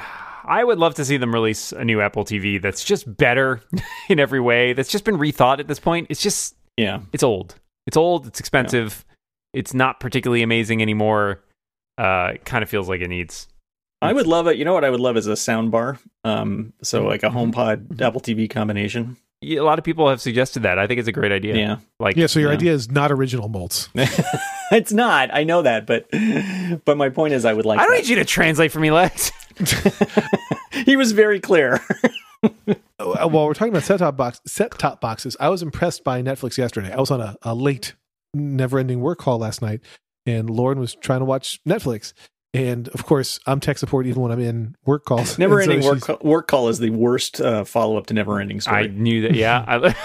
I 0.46 0.64
would 0.64 0.78
love 0.78 0.94
to 0.96 1.06
see 1.06 1.18
them 1.18 1.34
release 1.34 1.72
a 1.72 1.84
new 1.84 2.02
Apple 2.02 2.24
TV 2.24 2.62
that's 2.62 2.84
just 2.84 3.18
better 3.18 3.62
in 4.10 4.20
every 4.20 4.40
way. 4.40 4.74
That's 4.74 4.92
just 4.92 5.06
been 5.06 5.18
rethought 5.18 5.58
at 5.60 5.68
this 5.68 5.80
point. 5.80 6.08
It's 6.12 6.22
just 6.22 6.56
Yeah. 6.78 7.00
it's 7.14 7.24
old. 7.24 7.56
It's 7.88 7.98
old. 7.98 8.28
It's 8.28 8.40
expensive. 8.40 9.06
It's 9.54 9.74
not 9.74 10.00
particularly 10.00 10.44
amazing 10.44 10.84
anymore. 10.84 11.42
Uh, 11.98 12.32
it 12.36 12.46
kind 12.46 12.64
of 12.64 12.70
feels 12.70 12.90
like 12.90 13.02
it 13.02 13.08
needs. 13.10 13.48
I 14.02 14.12
would 14.12 14.28
love 14.28 14.48
it. 14.48 14.58
You 14.58 14.66
know 14.66 14.74
what 14.74 14.84
I 14.84 14.90
would 14.90 15.00
love 15.00 15.16
is 15.16 15.28
a 15.28 15.36
sound 15.38 15.72
bar. 15.72 15.98
Um, 16.26 16.74
so 16.82 17.04
like 17.06 17.24
a 17.24 17.30
HomePod 17.30 18.02
Apple 18.02 18.20
TV 18.20 18.50
combination. 18.50 19.16
Yeah, 19.42 19.62
A 19.62 19.64
lot 19.64 19.78
of 19.80 19.86
people 19.86 20.10
have 20.10 20.20
suggested 20.22 20.64
that. 20.64 20.78
I 20.80 20.88
think 20.88 21.00
it's 21.00 21.08
a 21.08 21.14
great 21.14 21.32
idea. 21.32 21.56
Yeah. 21.56 21.78
Like, 22.00 22.16
Yeah, 22.18 22.28
so 22.28 22.40
your 22.40 22.50
Yeah. 22.52 22.56
idea 22.58 22.74
is 22.74 22.92
not 22.92 23.12
original 23.12 23.50
Moltz. 23.50 23.88
it's 24.72 24.92
not. 24.92 25.30
I 25.34 25.44
know 25.46 25.62
that, 25.62 25.86
but 25.86 26.06
but 26.86 26.98
my 26.98 27.10
point 27.10 27.34
is, 27.34 27.46
I 27.46 27.54
would 27.54 27.66
like. 27.66 27.80
I 27.80 27.84
don't 27.84 27.92
that. 27.94 28.02
need 28.02 28.10
you 28.10 28.16
to 28.18 28.26
translate 28.26 28.72
for 28.74 28.80
me, 28.80 28.92
Lex. 28.92 29.32
he 30.86 30.96
was 30.96 31.12
very 31.12 31.40
clear. 31.40 31.80
Uh, 33.00 33.28
while 33.28 33.46
we're 33.46 33.54
talking 33.54 33.72
about 33.74 33.84
set 33.84 34.00
top 34.00 34.18
box 34.18 34.42
set 34.46 34.78
top 34.78 35.00
boxes, 35.00 35.36
I 35.40 35.48
was 35.48 35.62
impressed 35.62 36.04
by 36.04 36.22
Netflix 36.22 36.58
yesterday. 36.58 36.92
I 36.92 37.00
was 37.00 37.10
on 37.10 37.22
a, 37.22 37.36
a 37.42 37.56
late, 37.56 37.94
never 38.34 38.80
ending 38.80 39.00
work 39.00 39.18
call 39.20 39.40
last 39.40 39.62
night, 39.62 39.80
and 40.26 40.50
Lauren 40.50 40.80
was 40.80 40.96
trying 40.96 41.20
to 41.20 41.26
watch 41.26 41.60
Netflix. 41.68 42.14
And 42.56 42.88
of 42.90 43.06
course, 43.06 43.40
I'm 43.48 43.60
tech 43.60 43.80
support 43.80 44.06
even 44.06 44.22
when 44.22 44.32
I'm 44.32 44.40
in 44.40 44.76
work 44.86 45.06
calls. 45.06 45.38
Never 45.40 45.60
And 45.60 45.66
so 45.66 45.72
ending 45.72 45.88
work 45.88 46.02
call, 46.02 46.18
work 46.22 46.48
call 46.48 46.70
is 46.70 46.80
the 46.80 46.92
worst 46.92 47.42
uh, 47.42 47.64
follow 47.64 47.98
up 47.98 48.06
to 48.08 48.14
never 48.14 48.40
ending 48.40 48.62
story. 48.62 48.84
I 48.84 48.88
knew 48.88 49.22
that. 49.22 49.34
Yeah. 49.34 49.66
I, 49.68 49.96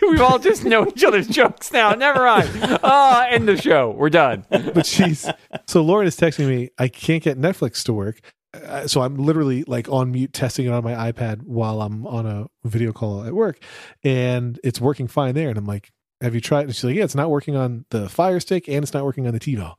we 0.10 0.18
all 0.18 0.40
just 0.40 0.64
know 0.64 0.88
each 0.88 1.04
other's 1.04 1.28
jokes 1.28 1.72
now. 1.72 1.92
Never 1.92 2.24
mind. 2.24 2.50
Ah, 2.82 3.26
end 3.28 3.46
the 3.48 3.56
show. 3.56 3.90
We're 3.90 4.10
done. 4.10 4.44
but 4.50 4.86
she's 4.86 5.28
so 5.66 5.82
Lauren 5.82 6.06
is 6.06 6.16
texting 6.16 6.48
me. 6.48 6.70
I 6.78 6.88
can't 6.88 7.22
get 7.22 7.38
Netflix 7.38 7.82
to 7.84 7.92
work, 7.92 8.20
uh, 8.52 8.86
so 8.86 9.00
I'm 9.02 9.16
literally 9.16 9.64
like 9.64 9.88
on 9.88 10.10
mute 10.10 10.32
testing 10.32 10.66
it 10.66 10.70
on 10.70 10.84
my 10.84 11.12
iPad 11.12 11.42
while 11.44 11.80
I'm 11.80 12.06
on 12.06 12.26
a 12.26 12.46
video 12.64 12.92
call 12.92 13.24
at 13.24 13.32
work, 13.32 13.58
and 14.02 14.58
it's 14.62 14.80
working 14.80 15.06
fine 15.08 15.34
there. 15.34 15.48
And 15.48 15.56
I'm 15.56 15.64
like, 15.66 15.92
"Have 16.20 16.34
you 16.34 16.40
tried?" 16.40 16.66
And 16.66 16.74
she's 16.74 16.84
like, 16.84 16.96
"Yeah, 16.96 17.04
it's 17.04 17.14
not 17.14 17.30
working 17.30 17.56
on 17.56 17.84
the 17.90 18.08
Fire 18.08 18.40
Stick 18.40 18.68
and 18.68 18.82
it's 18.82 18.94
not 18.94 19.04
working 19.04 19.26
on 19.26 19.32
the 19.32 19.40
TiVo." 19.40 19.74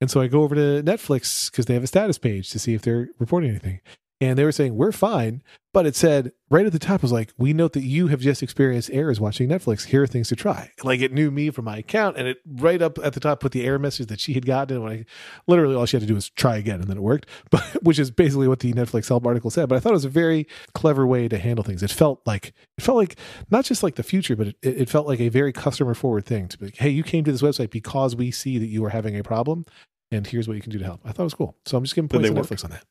And 0.00 0.10
so 0.10 0.20
I 0.20 0.28
go 0.28 0.42
over 0.42 0.54
to 0.54 0.82
Netflix 0.82 1.50
because 1.50 1.66
they 1.66 1.74
have 1.74 1.84
a 1.84 1.88
status 1.88 2.18
page 2.18 2.50
to 2.50 2.58
see 2.58 2.74
if 2.74 2.82
they're 2.82 3.08
reporting 3.18 3.50
anything. 3.50 3.80
And 4.20 4.38
they 4.38 4.44
were 4.44 4.52
saying, 4.52 4.76
we're 4.76 4.92
fine. 4.92 5.42
But 5.72 5.86
it 5.86 5.94
said 5.94 6.32
right 6.50 6.66
at 6.66 6.72
the 6.72 6.80
top 6.80 7.00
was 7.00 7.12
like, 7.12 7.32
we 7.38 7.52
note 7.52 7.74
that 7.74 7.84
you 7.84 8.08
have 8.08 8.20
just 8.20 8.42
experienced 8.42 8.90
errors 8.92 9.20
watching 9.20 9.48
Netflix. 9.48 9.86
Here 9.86 10.02
are 10.02 10.06
things 10.06 10.28
to 10.28 10.36
try. 10.36 10.72
Like 10.82 11.00
it 11.00 11.12
knew 11.12 11.30
me 11.30 11.50
from 11.50 11.64
my 11.66 11.78
account 11.78 12.16
and 12.16 12.26
it 12.26 12.38
right 12.44 12.82
up 12.82 12.98
at 12.98 13.12
the 13.12 13.20
top 13.20 13.38
put 13.38 13.52
the 13.52 13.64
error 13.64 13.78
message 13.78 14.08
that 14.08 14.18
she 14.18 14.32
had 14.32 14.44
gotten. 14.44 14.76
And 14.76 14.84
when 14.84 14.92
I 14.92 15.04
literally 15.46 15.76
all 15.76 15.86
she 15.86 15.96
had 15.96 16.02
to 16.02 16.08
do 16.08 16.14
was 16.14 16.28
try 16.30 16.56
again 16.56 16.80
and 16.80 16.90
then 16.90 16.96
it 16.96 17.02
worked, 17.02 17.28
but 17.50 17.62
which 17.82 18.00
is 18.00 18.10
basically 18.10 18.48
what 18.48 18.58
the 18.58 18.72
Netflix 18.72 19.08
help 19.08 19.26
article 19.26 19.48
said. 19.48 19.68
But 19.68 19.76
I 19.76 19.80
thought 19.80 19.90
it 19.90 19.92
was 19.92 20.04
a 20.04 20.10
very 20.10 20.48
clever 20.74 21.06
way 21.06 21.28
to 21.28 21.38
handle 21.38 21.64
things. 21.64 21.82
It 21.84 21.92
felt 21.92 22.20
like, 22.26 22.48
it 22.76 22.82
felt 22.82 22.98
like 22.98 23.16
not 23.50 23.64
just 23.64 23.84
like 23.84 23.94
the 23.94 24.02
future, 24.02 24.34
but 24.34 24.48
it, 24.48 24.56
it 24.62 24.90
felt 24.90 25.06
like 25.06 25.20
a 25.20 25.28
very 25.28 25.52
customer 25.52 25.94
forward 25.94 26.26
thing 26.26 26.48
to 26.48 26.58
be 26.58 26.66
like, 26.66 26.76
hey, 26.78 26.90
you 26.90 27.04
came 27.04 27.22
to 27.24 27.32
this 27.32 27.42
website 27.42 27.70
because 27.70 28.16
we 28.16 28.32
see 28.32 28.58
that 28.58 28.66
you 28.66 28.84
are 28.84 28.90
having 28.90 29.16
a 29.16 29.22
problem 29.22 29.64
and 30.10 30.26
here's 30.26 30.48
what 30.48 30.56
you 30.56 30.62
can 30.62 30.72
do 30.72 30.78
to 30.78 30.84
help. 30.84 31.00
I 31.04 31.12
thought 31.12 31.22
it 31.22 31.24
was 31.24 31.34
cool. 31.34 31.56
So 31.64 31.76
I'm 31.76 31.84
just 31.84 31.94
giving 31.94 32.08
points 32.08 32.28
to? 32.28 32.34
Netflix 32.34 32.64
on 32.64 32.70
that. 32.70 32.84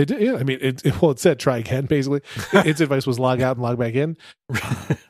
They 0.00 0.06
did, 0.06 0.22
yeah. 0.22 0.36
I 0.36 0.44
mean, 0.44 0.56
it, 0.62 0.82
it- 0.86 1.02
well, 1.02 1.10
it 1.10 1.18
said 1.18 1.38
try 1.38 1.58
again, 1.58 1.84
basically. 1.84 2.22
Its 2.54 2.80
advice 2.86 3.06
was 3.06 3.18
log 3.18 3.42
out 3.42 3.56
and 3.58 3.62
log 3.62 3.78
back 3.78 3.92
in. 3.94 4.16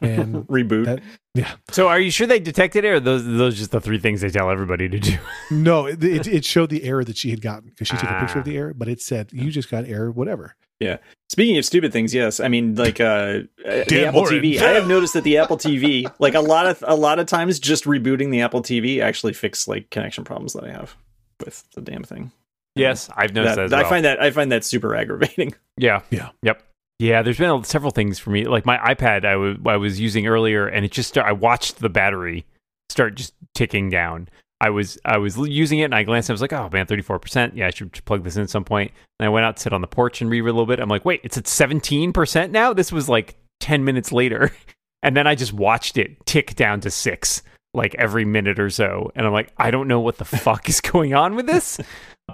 And 0.01 0.35
Reboot. 0.49 0.87
that- 0.87 1.01
yeah, 1.35 1.53
So, 1.71 1.87
are 1.87 2.01
you 2.01 2.11
sure 2.11 2.27
they 2.27 2.41
detected 2.41 2.85
it, 2.85 2.89
or 2.89 2.99
those 2.99 3.25
those 3.25 3.57
just 3.57 3.71
the 3.71 3.81
three 3.81 4.01
things 4.01 4.21
they 4.21 4.31
tell 4.31 4.51
everybody 4.51 4.89
to 4.89 4.99
do? 4.99 5.17
no, 5.53 5.87
it, 5.87 6.03
it, 6.03 6.27
it 6.27 6.45
showed 6.45 6.71
the 6.71 6.83
error 6.83 7.05
that 7.05 7.17
she 7.17 7.31
had 7.31 7.41
gotten 7.41 7.69
because 7.71 7.87
she 7.87 7.97
took 7.97 8.11
a 8.11 8.19
picture 8.19 8.39
Ah. 8.39 8.41
of 8.41 8.45
the 8.45 8.57
error, 8.57 8.75
but 8.75 8.89
it 8.89 9.01
said 9.01 9.29
you 9.33 9.53
just 9.53 9.71
got 9.71 9.85
error, 9.85 10.11
whatever. 10.11 10.57
Yeah. 10.81 10.97
Speaking 11.29 11.57
of 11.57 11.65
stupid 11.65 11.93
things, 11.93 12.13
yes, 12.13 12.41
I 12.41 12.49
mean 12.49 12.75
like 12.75 13.01
uh, 13.01 13.05
uh, 13.05 13.43
the 13.65 13.85
Dan 13.87 14.09
Apple 14.09 14.23
Moren. 14.23 14.43
TV. 14.43 14.59
I 14.61 14.71
have 14.71 14.89
noticed 14.89 15.15
that 15.15 15.23
the 15.23 15.39
Apple 15.39 15.57
TV, 15.57 16.13
like 16.19 16.35
a 16.35 16.41
lot 16.41 16.67
of 16.67 16.83
a 16.85 16.97
lot 16.97 17.21
of 17.21 17.27
times, 17.27 17.61
just 17.61 17.85
rebooting 17.85 18.33
the 18.33 18.41
Apple 18.41 18.63
TV 18.63 19.01
actually 19.01 19.35
fix 19.35 19.69
like 19.69 19.91
connection 19.91 20.25
problems 20.25 20.55
that 20.55 20.65
I 20.65 20.73
have 20.73 20.97
with 21.45 21.63
the 21.75 21.81
damn 21.81 22.03
thing. 22.03 22.33
Yes, 22.81 23.11
I've 23.17 23.35
noticed 23.35 23.57
that, 23.57 23.71
That- 23.71 23.77
as 23.79 23.83
well. 23.83 23.87
I 23.87 23.89
find 23.89 24.05
that 24.05 24.23
I 24.23 24.31
find 24.31 24.53
that 24.53 24.65
super 24.65 24.95
aggravating. 24.97 25.55
Yeah. 25.79 26.03
Yeah. 26.11 26.31
Yep. 26.43 26.63
Yeah, 26.99 27.23
there's 27.23 27.39
been 27.39 27.65
several 27.65 27.91
things 27.91 28.19
for 28.19 28.29
me. 28.29 28.45
Like 28.45 28.67
my 28.67 28.77
iPad, 28.77 29.25
I 29.25 29.37
was 29.37 29.57
I 29.65 29.79
was 29.79 29.99
using 29.99 30.27
earlier, 30.27 30.67
and 30.67 30.85
it 30.85 30.91
just 30.91 31.09
start, 31.09 31.27
I 31.27 31.33
watched 31.33 31.79
the 31.79 31.89
battery 31.89 32.45
start 32.91 33.15
just 33.15 33.33
ticking 33.55 33.89
down. 33.89 34.29
I 34.61 34.69
was 34.69 34.99
I 35.07 35.17
was 35.17 35.39
using 35.39 35.79
it, 35.79 35.85
and 35.85 35.95
I 35.95 36.03
glanced. 36.03 36.29
and 36.29 36.35
I 36.35 36.37
was 36.37 36.43
like, 36.43 36.53
"Oh 36.53 36.69
man, 36.71 36.85
thirty 36.85 37.01
four 37.01 37.19
percent. 37.19 37.57
Yeah, 37.57 37.67
I 37.69 37.71
should 37.71 37.93
plug 38.05 38.25
this 38.25 38.37
in 38.37 38.43
at 38.43 38.51
some 38.51 38.65
point." 38.65 38.93
And 39.19 39.25
I 39.27 39.31
went 39.31 39.47
out, 39.47 39.57
to 39.57 39.63
sit 39.63 39.73
on 39.73 39.81
the 39.81 39.87
porch, 39.87 40.21
and 40.21 40.29
read 40.31 40.41
a 40.41 40.45
little 40.45 40.67
bit. 40.67 40.81
I'm 40.81 40.91
like, 40.91 41.07
"Wait, 41.07 41.23
it's 41.25 41.39
at 41.39 41.47
seventeen 41.49 42.13
percent 42.13 42.53
now." 42.53 42.75
This 42.75 42.93
was 42.93 43.09
like 43.09 43.37
ten 43.61 43.83
minutes 43.83 44.13
later, 44.13 44.53
and 45.03 45.17
then 45.17 45.27
I 45.27 45.35
just 45.35 45.55
watched 45.55 45.97
it 45.97 46.27
tick 46.27 46.55
down 46.57 46.81
to 46.83 46.91
six. 46.91 47.43
like 47.73 47.95
every 47.95 48.27
minute 48.27 48.59
or 48.59 48.69
so, 48.69 49.11
and 49.15 49.25
I'm 49.25 49.33
like, 49.33 49.51
I 49.57 49.71
don't 49.71 49.89
know 49.89 50.01
what 50.01 50.19
the 50.19 50.25
fuck 50.45 50.69
is 50.69 50.83
going 50.83 51.15
on 51.15 51.37
with 51.37 51.47
this. 51.47 51.79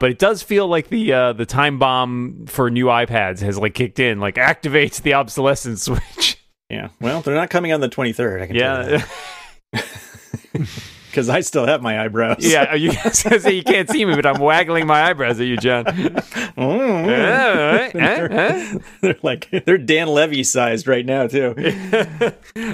But 0.01 0.11
it 0.11 0.19
does 0.19 0.43
feel 0.43 0.67
like 0.69 0.89
the 0.89 1.13
uh, 1.13 1.33
the 1.33 1.47
time 1.47 1.79
bomb 1.79 2.47
for 2.47 2.71
new 2.71 2.87
iPads 2.87 3.41
has 3.41 3.59
like 3.59 3.75
kicked 3.75 3.99
in, 3.99 4.21
like 4.21 4.37
activates 4.37 5.01
the 5.03 5.15
obsolescence 5.15 5.83
switch. 5.85 6.39
Yeah. 6.69 6.89
Well, 7.01 7.21
they're 7.21 7.37
not 7.37 7.49
coming 7.49 7.73
on 7.73 7.79
the 7.81 7.89
23rd. 7.89 8.43
I 8.43 8.47
can 8.49 8.57
tell 8.57 8.91
Yeah, 8.91 9.83
because 11.09 11.29
I 11.29 11.41
still 11.43 11.65
have 11.65 11.81
my 11.81 12.03
eyebrows. 12.05 12.39
yeah. 12.41 12.75
You 12.75 12.91
say 13.13 13.53
you 13.53 13.63
can't 13.63 13.89
see 13.89 14.05
me, 14.05 14.17
but 14.17 14.27
I'm 14.27 14.41
waggling 14.41 14.85
my 14.85 15.05
eyebrows 15.05 15.39
at 15.39 15.47
you, 15.47 15.57
John. 15.59 15.85
Mm. 15.85 17.07
Eh, 17.07 17.91
eh, 17.95 18.29
eh, 18.31 18.79
they're 19.01 19.17
like 19.23 19.49
they're 19.65 19.79
Dan 19.79 20.09
Levy 20.09 20.43
sized 20.43 20.89
right 20.89 21.07
now 21.07 21.29
too. 21.29 21.55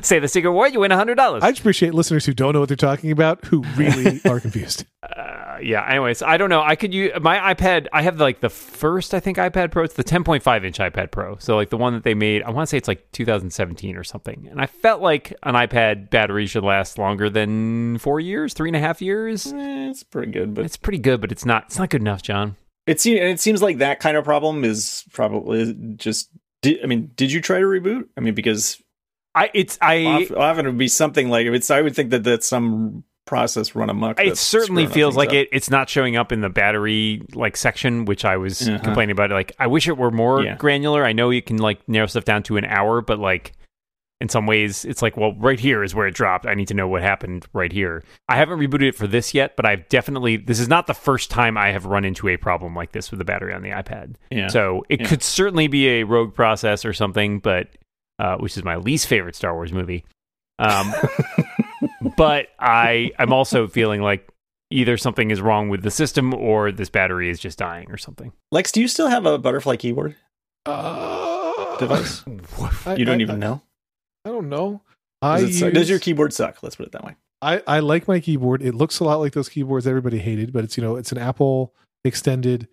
Say 0.02 0.18
the 0.20 0.28
secret 0.28 0.52
word, 0.52 0.72
you 0.72 0.80
win 0.80 0.90
hundred 0.90 1.16
dollars. 1.16 1.42
I 1.42 1.50
just 1.50 1.60
appreciate 1.60 1.92
listeners 1.92 2.24
who 2.24 2.32
don't 2.32 2.54
know 2.54 2.60
what 2.60 2.68
they're 2.70 2.76
talking 2.76 3.10
about 3.10 3.44
who 3.44 3.62
really 3.76 4.22
are 4.24 4.40
confused. 4.40 4.86
Uh, 5.02 5.41
yeah. 5.60 5.84
Anyways, 5.88 6.22
I 6.22 6.36
don't 6.36 6.50
know. 6.50 6.62
I 6.62 6.76
could 6.76 6.94
use 6.94 7.12
my 7.20 7.54
iPad. 7.54 7.86
I 7.92 8.02
have 8.02 8.20
like 8.20 8.40
the 8.40 8.48
first, 8.48 9.14
I 9.14 9.20
think, 9.20 9.38
iPad 9.38 9.70
Pro. 9.72 9.84
It's 9.84 9.94
the 9.94 10.04
10.5 10.04 10.64
inch 10.64 10.78
iPad 10.78 11.10
Pro. 11.10 11.36
So 11.38 11.56
like 11.56 11.70
the 11.70 11.76
one 11.76 11.92
that 11.94 12.04
they 12.04 12.14
made. 12.14 12.42
I 12.42 12.50
want 12.50 12.66
to 12.66 12.70
say 12.70 12.78
it's 12.78 12.88
like 12.88 13.10
2017 13.12 13.96
or 13.96 14.04
something. 14.04 14.48
And 14.50 14.60
I 14.60 14.66
felt 14.66 15.02
like 15.02 15.34
an 15.42 15.54
iPad 15.54 16.10
battery 16.10 16.46
should 16.46 16.64
last 16.64 16.98
longer 16.98 17.28
than 17.28 17.98
four 17.98 18.20
years, 18.20 18.54
three 18.54 18.68
and 18.68 18.76
a 18.76 18.80
half 18.80 19.02
years. 19.02 19.52
Eh, 19.52 19.90
it's 19.90 20.02
pretty 20.02 20.32
good, 20.32 20.54
but 20.54 20.64
It's 20.64 20.76
pretty 20.76 20.98
good, 20.98 21.20
but 21.20 21.32
it's 21.32 21.44
not. 21.44 21.64
It's 21.64 21.78
not 21.78 21.90
good 21.90 22.00
enough, 22.00 22.22
John. 22.22 22.56
it 22.86 23.00
seems 23.00 23.20
it 23.20 23.40
seems 23.40 23.62
like 23.62 23.78
that 23.78 24.00
kind 24.00 24.16
of 24.16 24.24
problem 24.24 24.64
is 24.64 25.04
probably 25.12 25.74
just. 25.96 26.30
Did, 26.62 26.82
I 26.82 26.86
mean, 26.86 27.10
did 27.16 27.32
you 27.32 27.40
try 27.40 27.58
to 27.58 27.64
reboot? 27.64 28.04
I 28.16 28.20
mean, 28.20 28.34
because 28.34 28.80
I. 29.34 29.50
It's. 29.52 29.78
I. 29.80 30.04
often, 30.04 30.36
often 30.36 30.66
it 30.66 30.68
would 30.70 30.78
be 30.78 30.88
something 30.88 31.28
like 31.28 31.46
it's. 31.46 31.70
I 31.70 31.80
would 31.80 31.96
think 31.96 32.10
that 32.10 32.22
that's 32.22 32.46
some 32.46 33.04
process 33.26 33.74
run 33.74 33.88
amok. 33.90 34.20
It 34.20 34.36
certainly 34.36 34.86
feels 34.86 35.16
like 35.16 35.28
up. 35.30 35.34
it. 35.34 35.48
It's 35.52 35.70
not 35.70 35.88
showing 35.88 36.16
up 36.16 36.32
in 36.32 36.40
the 36.40 36.48
battery 36.50 37.22
like 37.34 37.56
section, 37.56 38.04
which 38.04 38.24
I 38.24 38.36
was 38.36 38.68
Uh-huh. 38.68 38.78
complaining 38.82 39.12
about. 39.12 39.30
Like, 39.30 39.52
I 39.58 39.66
wish 39.68 39.88
it 39.88 39.96
were 39.96 40.10
more 40.10 40.42
Yeah. 40.42 40.56
granular. 40.56 41.04
I 41.04 41.12
know 41.12 41.30
you 41.30 41.42
can 41.42 41.58
like 41.58 41.86
narrow 41.88 42.06
stuff 42.06 42.24
down 42.24 42.42
to 42.44 42.56
an 42.56 42.64
hour, 42.64 43.00
but 43.00 43.18
like 43.18 43.52
in 44.20 44.28
some 44.28 44.46
ways, 44.46 44.84
it's 44.84 45.02
like, 45.02 45.16
well, 45.16 45.34
right 45.38 45.58
here 45.58 45.82
is 45.82 45.96
where 45.96 46.06
it 46.06 46.14
dropped. 46.14 46.46
I 46.46 46.54
need 46.54 46.68
to 46.68 46.74
know 46.74 46.86
what 46.86 47.02
happened 47.02 47.44
right 47.52 47.72
here. 47.72 48.04
I 48.28 48.36
haven't 48.36 48.60
rebooted 48.60 48.88
it 48.90 48.94
for 48.94 49.08
this 49.08 49.34
yet, 49.34 49.56
but 49.56 49.66
I've 49.66 49.88
definitely. 49.88 50.36
This 50.36 50.60
is 50.60 50.68
not 50.68 50.86
the 50.86 50.94
first 50.94 51.28
time 51.30 51.56
I 51.58 51.72
have 51.72 51.86
run 51.86 52.04
into 52.04 52.28
a 52.28 52.36
problem 52.36 52.76
like 52.76 52.92
this 52.92 53.10
with 53.10 53.18
the 53.18 53.24
battery 53.24 53.52
on 53.52 53.62
the 53.62 53.70
iPad. 53.70 54.14
Yeah. 54.30 54.46
So 54.48 54.84
it 54.88 55.00
Yeah. 55.00 55.08
could 55.08 55.22
certainly 55.24 55.66
be 55.66 55.88
a 55.88 56.04
rogue 56.04 56.34
process 56.34 56.84
or 56.84 56.92
something, 56.92 57.40
but 57.40 57.68
uh, 58.20 58.36
which 58.36 58.56
is 58.56 58.62
my 58.62 58.76
least 58.76 59.08
favorite 59.08 59.34
Star 59.34 59.54
Wars 59.54 59.72
movie. 59.72 60.04
Um, 60.60 60.92
but 62.16 62.48
I 62.58 63.10
I'm 63.18 63.32
also 63.32 63.66
feeling 63.68 64.02
like 64.02 64.28
either 64.70 64.96
something 64.96 65.30
is 65.30 65.40
wrong 65.40 65.68
with 65.68 65.82
the 65.82 65.90
system 65.90 66.32
or 66.34 66.72
this 66.72 66.88
battery 66.88 67.28
is 67.28 67.38
just 67.38 67.58
dying 67.58 67.90
or 67.90 67.96
something. 67.98 68.32
Lex, 68.50 68.72
do 68.72 68.80
you 68.80 68.88
still 68.88 69.08
have 69.08 69.26
a 69.26 69.38
butterfly 69.38 69.76
keyboard 69.76 70.16
Uh, 70.66 71.76
device? 71.78 72.24
I- 72.86 72.94
You 72.96 73.04
don't 73.04 73.18
I- 73.20 73.22
even 73.22 73.38
know. 73.38 73.62
I 74.24 74.30
don't 74.30 74.48
know. 74.48 74.82
I 75.20 75.40
Does, 75.40 75.50
it 75.50 75.58
suck? 75.58 75.66
use, 75.66 75.74
Does 75.74 75.90
your 75.90 75.98
keyboard 75.98 76.32
suck? 76.32 76.62
Let's 76.62 76.76
put 76.76 76.86
it 76.86 76.92
that 76.92 77.04
way. 77.04 77.16
I, 77.42 77.60
I 77.66 77.78
like 77.80 78.06
my 78.06 78.20
keyboard. 78.20 78.62
It 78.62 78.74
looks 78.74 79.00
a 79.00 79.04
lot 79.04 79.16
like 79.16 79.32
those 79.32 79.48
keyboards 79.48 79.86
everybody 79.86 80.18
hated, 80.18 80.52
but 80.52 80.62
it's 80.64 80.76
you 80.76 80.82
know 80.82 80.94
it's 80.96 81.10
an 81.12 81.18
Apple 81.18 81.74
extended 82.04 82.68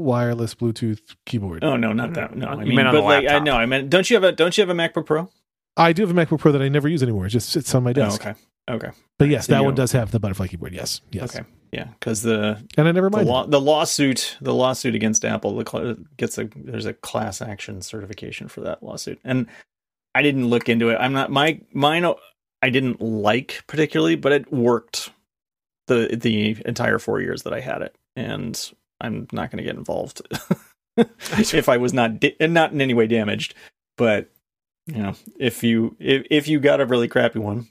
wireless 0.00 0.54
Bluetooth 0.54 1.00
keyboard. 1.26 1.62
Oh 1.64 1.76
no, 1.76 1.92
not 1.92 2.14
that. 2.14 2.34
No, 2.36 2.46
You 2.48 2.52
I 2.60 2.64
mean, 2.64 2.74
meant 2.76 2.88
on 2.88 2.94
but 2.94 3.00
the 3.02 3.06
like, 3.06 3.28
I 3.28 3.38
know. 3.38 3.54
I 3.56 3.66
meant, 3.66 3.88
don't 3.90 4.08
you 4.10 4.16
have 4.16 4.24
a 4.24 4.32
don't 4.32 4.56
you 4.58 4.62
have 4.66 4.70
a 4.70 4.74
MacBook 4.74 5.06
Pro? 5.06 5.30
I 5.76 5.92
do 5.92 6.04
have 6.06 6.16
a 6.16 6.26
MacBook 6.26 6.40
Pro 6.40 6.50
that 6.52 6.60
I 6.62 6.68
never 6.68 6.88
use 6.88 7.02
anymore. 7.04 7.26
It 7.26 7.30
just 7.30 7.50
sits 7.50 7.72
on 7.74 7.84
my 7.84 7.90
Oh, 7.90 7.94
desk. 7.94 8.26
okay, 8.26 8.38
okay, 8.68 8.90
But 9.18 9.28
yes, 9.28 9.46
So 9.46 9.52
that 9.52 9.64
one 9.64 9.74
does 9.74 9.92
have 9.92 10.10
the 10.10 10.20
butterfly 10.20 10.46
keyboard. 10.48 10.72
Yes, 10.74 11.00
yes. 11.12 11.34
okay, 11.36 11.46
yeah. 11.72 11.86
Because 11.98 12.22
the 12.22 12.62
And 12.76 12.88
I 12.88 12.92
never 12.92 13.08
the, 13.10 13.16
mind. 13.18 13.28
law, 13.28 13.46
the 13.46 13.60
lawsuit 13.60 14.36
the 14.40 14.54
lawsuit 14.54 14.94
against 14.94 15.24
Apple 15.24 15.56
the 15.56 16.04
gets 16.16 16.38
a 16.38 16.48
there's 16.56 16.86
a 16.86 16.94
class 16.94 17.40
action 17.40 17.80
certification 17.82 18.48
for 18.48 18.60
that 18.62 18.82
lawsuit, 18.82 19.20
and 19.24 19.46
I 20.14 20.22
didn't 20.22 20.48
look 20.48 20.68
into 20.68 20.88
it. 20.90 20.96
I'm 20.96 21.12
not 21.12 21.30
my 21.30 21.60
mine. 21.72 22.04
I 22.62 22.70
didn't 22.70 23.00
like 23.00 23.62
particularly, 23.66 24.16
but 24.16 24.32
it 24.32 24.52
worked 24.52 25.10
the 25.86 26.16
the 26.20 26.56
entire 26.66 26.98
four 26.98 27.20
years 27.20 27.42
that 27.44 27.52
I 27.52 27.60
had 27.60 27.82
it, 27.82 27.94
and 28.16 28.72
I'm 29.00 29.26
not 29.32 29.50
going 29.50 29.58
to 29.58 29.64
get 29.64 29.76
involved 29.76 30.20
if 30.96 31.68
I 31.68 31.76
was 31.78 31.92
not 31.92 32.20
da- 32.20 32.36
not 32.40 32.72
in 32.72 32.80
any 32.80 32.94
way 32.94 33.06
damaged. 33.06 33.54
But 33.96 34.30
you 34.86 35.02
know, 35.02 35.14
if 35.38 35.62
you 35.62 35.96
if 35.98 36.26
if 36.30 36.48
you 36.48 36.60
got 36.60 36.80
a 36.80 36.86
really 36.86 37.08
crappy 37.08 37.38
one, 37.38 37.68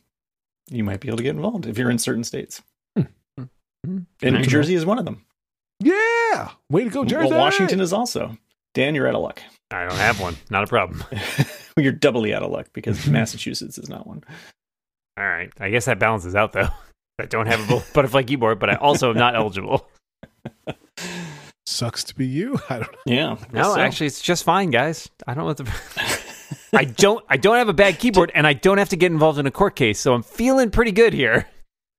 you 0.69 0.83
might 0.83 0.99
be 0.99 1.07
able 1.07 1.17
to 1.17 1.23
get 1.23 1.35
involved 1.35 1.65
if 1.65 1.77
you're 1.77 1.89
in 1.91 1.97
certain 1.99 2.23
states. 2.23 2.61
Hmm. 2.97 3.03
Hmm. 3.85 3.97
And 4.21 4.35
New 4.35 4.43
Jersey 4.43 4.75
is 4.75 4.85
one 4.85 4.99
of 4.99 5.05
them. 5.05 5.25
yeah, 5.79 6.51
way 6.69 6.83
to 6.83 6.89
go, 6.89 7.05
Jersey. 7.05 7.29
Well, 7.29 7.39
Washington 7.39 7.79
is 7.81 7.93
also. 7.93 8.37
Dan, 8.73 8.93
you're 8.95 9.07
out 9.07 9.15
of 9.15 9.21
luck. 9.21 9.41
I 9.71 9.83
don't 9.83 9.97
have 9.97 10.19
one. 10.19 10.35
Not 10.49 10.63
a 10.63 10.67
problem. 10.67 11.03
you're 11.77 11.91
doubly 11.91 12.33
out 12.33 12.43
of 12.43 12.51
luck 12.51 12.67
because 12.73 13.07
Massachusetts 13.07 13.77
is 13.77 13.89
not 13.89 14.05
one. 14.07 14.23
All 15.17 15.25
right. 15.27 15.51
I 15.59 15.69
guess 15.69 15.85
that 15.85 15.99
balances 15.99 16.35
out 16.35 16.53
though. 16.53 16.69
I 17.19 17.25
don't 17.25 17.47
have 17.47 17.63
a 17.69 17.75
bu- 17.75 17.83
butterfly 17.93 18.23
keyboard, 18.23 18.59
but 18.59 18.69
I 18.69 18.75
also 18.75 19.09
am 19.11 19.17
not 19.17 19.35
eligible. 19.35 19.87
Sucks 21.65 22.03
to 22.05 22.15
be 22.15 22.25
you. 22.25 22.57
I 22.69 22.79
don't 22.79 22.91
know. 22.91 22.97
Yeah. 23.05 23.37
No, 23.51 23.75
So- 23.75 23.79
actually, 23.79 24.07
it's 24.07 24.21
just 24.21 24.43
fine, 24.43 24.69
guys. 24.71 25.07
I 25.27 25.33
don't 25.33 25.43
know 25.43 25.47
what 25.47 25.57
the. 25.57 25.63
I 26.73 26.85
don't. 26.85 27.23
I 27.29 27.37
don't 27.37 27.57
have 27.57 27.69
a 27.69 27.73
bad 27.73 27.99
keyboard, 27.99 28.31
and 28.35 28.45
I 28.45 28.53
don't 28.53 28.77
have 28.77 28.89
to 28.89 28.95
get 28.95 29.11
involved 29.11 29.39
in 29.39 29.45
a 29.47 29.51
court 29.51 29.75
case, 29.75 29.99
so 29.99 30.13
I'm 30.13 30.23
feeling 30.23 30.71
pretty 30.71 30.91
good 30.91 31.13
here. 31.13 31.47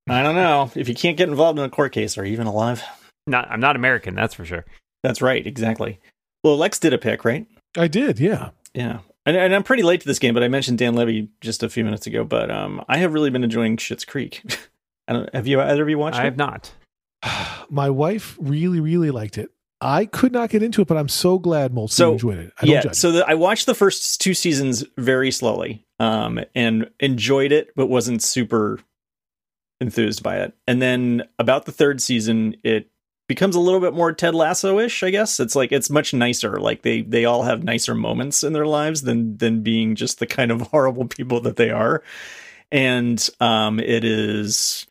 I 0.09 0.23
don't 0.23 0.35
know 0.35 0.71
if 0.75 0.89
you 0.89 0.95
can't 0.95 1.17
get 1.17 1.29
involved 1.29 1.59
in 1.59 1.65
a 1.65 1.69
court 1.71 1.93
case. 1.93 2.19
Are 2.19 2.25
you 2.25 2.33
even 2.33 2.47
alive? 2.47 2.83
Not. 3.27 3.51
I'm 3.51 3.61
not 3.61 3.77
American. 3.77 4.15
That's 4.15 4.35
for 4.35 4.45
sure. 4.45 4.65
That's 5.03 5.23
right. 5.23 5.47
Exactly. 5.47 6.01
Well, 6.43 6.57
Lex 6.57 6.79
did 6.79 6.93
a 6.93 6.99
pick, 6.99 7.25
right? 7.25 7.47
I 7.77 7.89
did. 7.89 8.19
Yeah. 8.19 8.51
Yeah. 8.75 9.01
And, 9.27 9.37
and 9.37 9.55
I'm 9.55 9.63
pretty 9.63 9.83
late 9.83 10.01
to 10.01 10.07
this 10.07 10.19
game, 10.19 10.35
but 10.35 10.43
I 10.43 10.49
mentioned 10.49 10.79
Dan 10.79 10.95
Levy 10.95 11.29
just 11.41 11.63
a 11.63 11.69
few 11.69 11.85
minutes 11.85 12.07
ago. 12.07 12.25
But 12.25 12.51
um, 12.51 12.85
I 12.89 12.97
have 12.99 13.13
really 13.13 13.31
been 13.31 13.45
enjoying 13.45 13.77
Schitt's 13.77 14.05
Creek. 14.05 14.43
I 15.09 15.13
don't, 15.13 15.35
have 15.35 15.47
you 15.47 15.61
either 15.61 15.83
of 15.83 15.89
you 15.89 15.99
watched 15.99 16.17
I 16.17 16.23
it? 16.23 16.25
have 16.25 16.37
not. 16.37 16.73
My 17.71 17.91
wife 17.91 18.37
really, 18.41 18.81
really 18.81 19.11
liked 19.11 19.39
it. 19.39 19.51
I 19.81 20.05
could 20.05 20.33
not 20.33 20.51
get 20.51 20.63
into 20.63 20.83
it, 20.83 20.89
but 20.89 20.97
I'm 20.97 21.09
so 21.09 21.39
glad 21.39 21.73
Moltz 21.73 21.93
So, 21.93 22.13
enjoyed 22.13 22.39
it. 22.39 22.53
I 22.59 22.67
don't 22.67 22.75
yeah. 22.75 22.81
judge. 22.83 22.95
So 22.97 23.13
the, 23.13 23.27
I 23.27 23.35
watched 23.35 23.67
the 23.67 23.75
first 23.75 24.21
two 24.21 24.35
seasons 24.35 24.85
very 24.99 25.31
slowly, 25.31 25.85
um, 25.99 26.41
and 26.55 26.91
enjoyed 27.01 27.53
it, 27.53 27.71
but 27.77 27.87
wasn't 27.87 28.23
super 28.23 28.79
enthused 29.81 30.23
by 30.23 30.39
it. 30.41 30.55
And 30.67 30.83
then 30.83 31.23
about 31.39 31.65
the 31.65 31.73
third 31.73 32.03
season, 32.03 32.57
it 32.63 32.91
becomes 33.31 33.55
a 33.55 33.61
little 33.61 33.81
bit 33.81 33.95
more 33.95 34.13
Ted 34.13 34.35
Lasso 34.35 34.79
ish. 34.79 35.03
I 35.03 35.11
guess 35.11 35.41
it's 35.41 35.57
like 35.57 35.73
it's 35.73 35.89
much 35.89 36.13
nicer. 36.13 36.59
Like 36.59 36.83
they 36.83 37.03
they 37.03 37.25
all 37.25 37.45
have 37.45 37.65
nicer 37.65 37.95
moments 37.95 38.43
in 38.43 38.53
their 38.53 38.67
lives 38.67 39.03
than 39.03 39.37
than 39.39 39.63
being 39.63 39.95
just 39.95 40.19
the 40.19 40.27
kind 40.27 40.51
of 40.51 40.61
horrible 40.73 41.07
people 41.07 41.41
that 41.43 41.57
they 41.57 41.71
are. 41.71 42.03
And 42.73 43.27
um, 43.41 43.81
it 43.81 44.05
is 44.05 44.87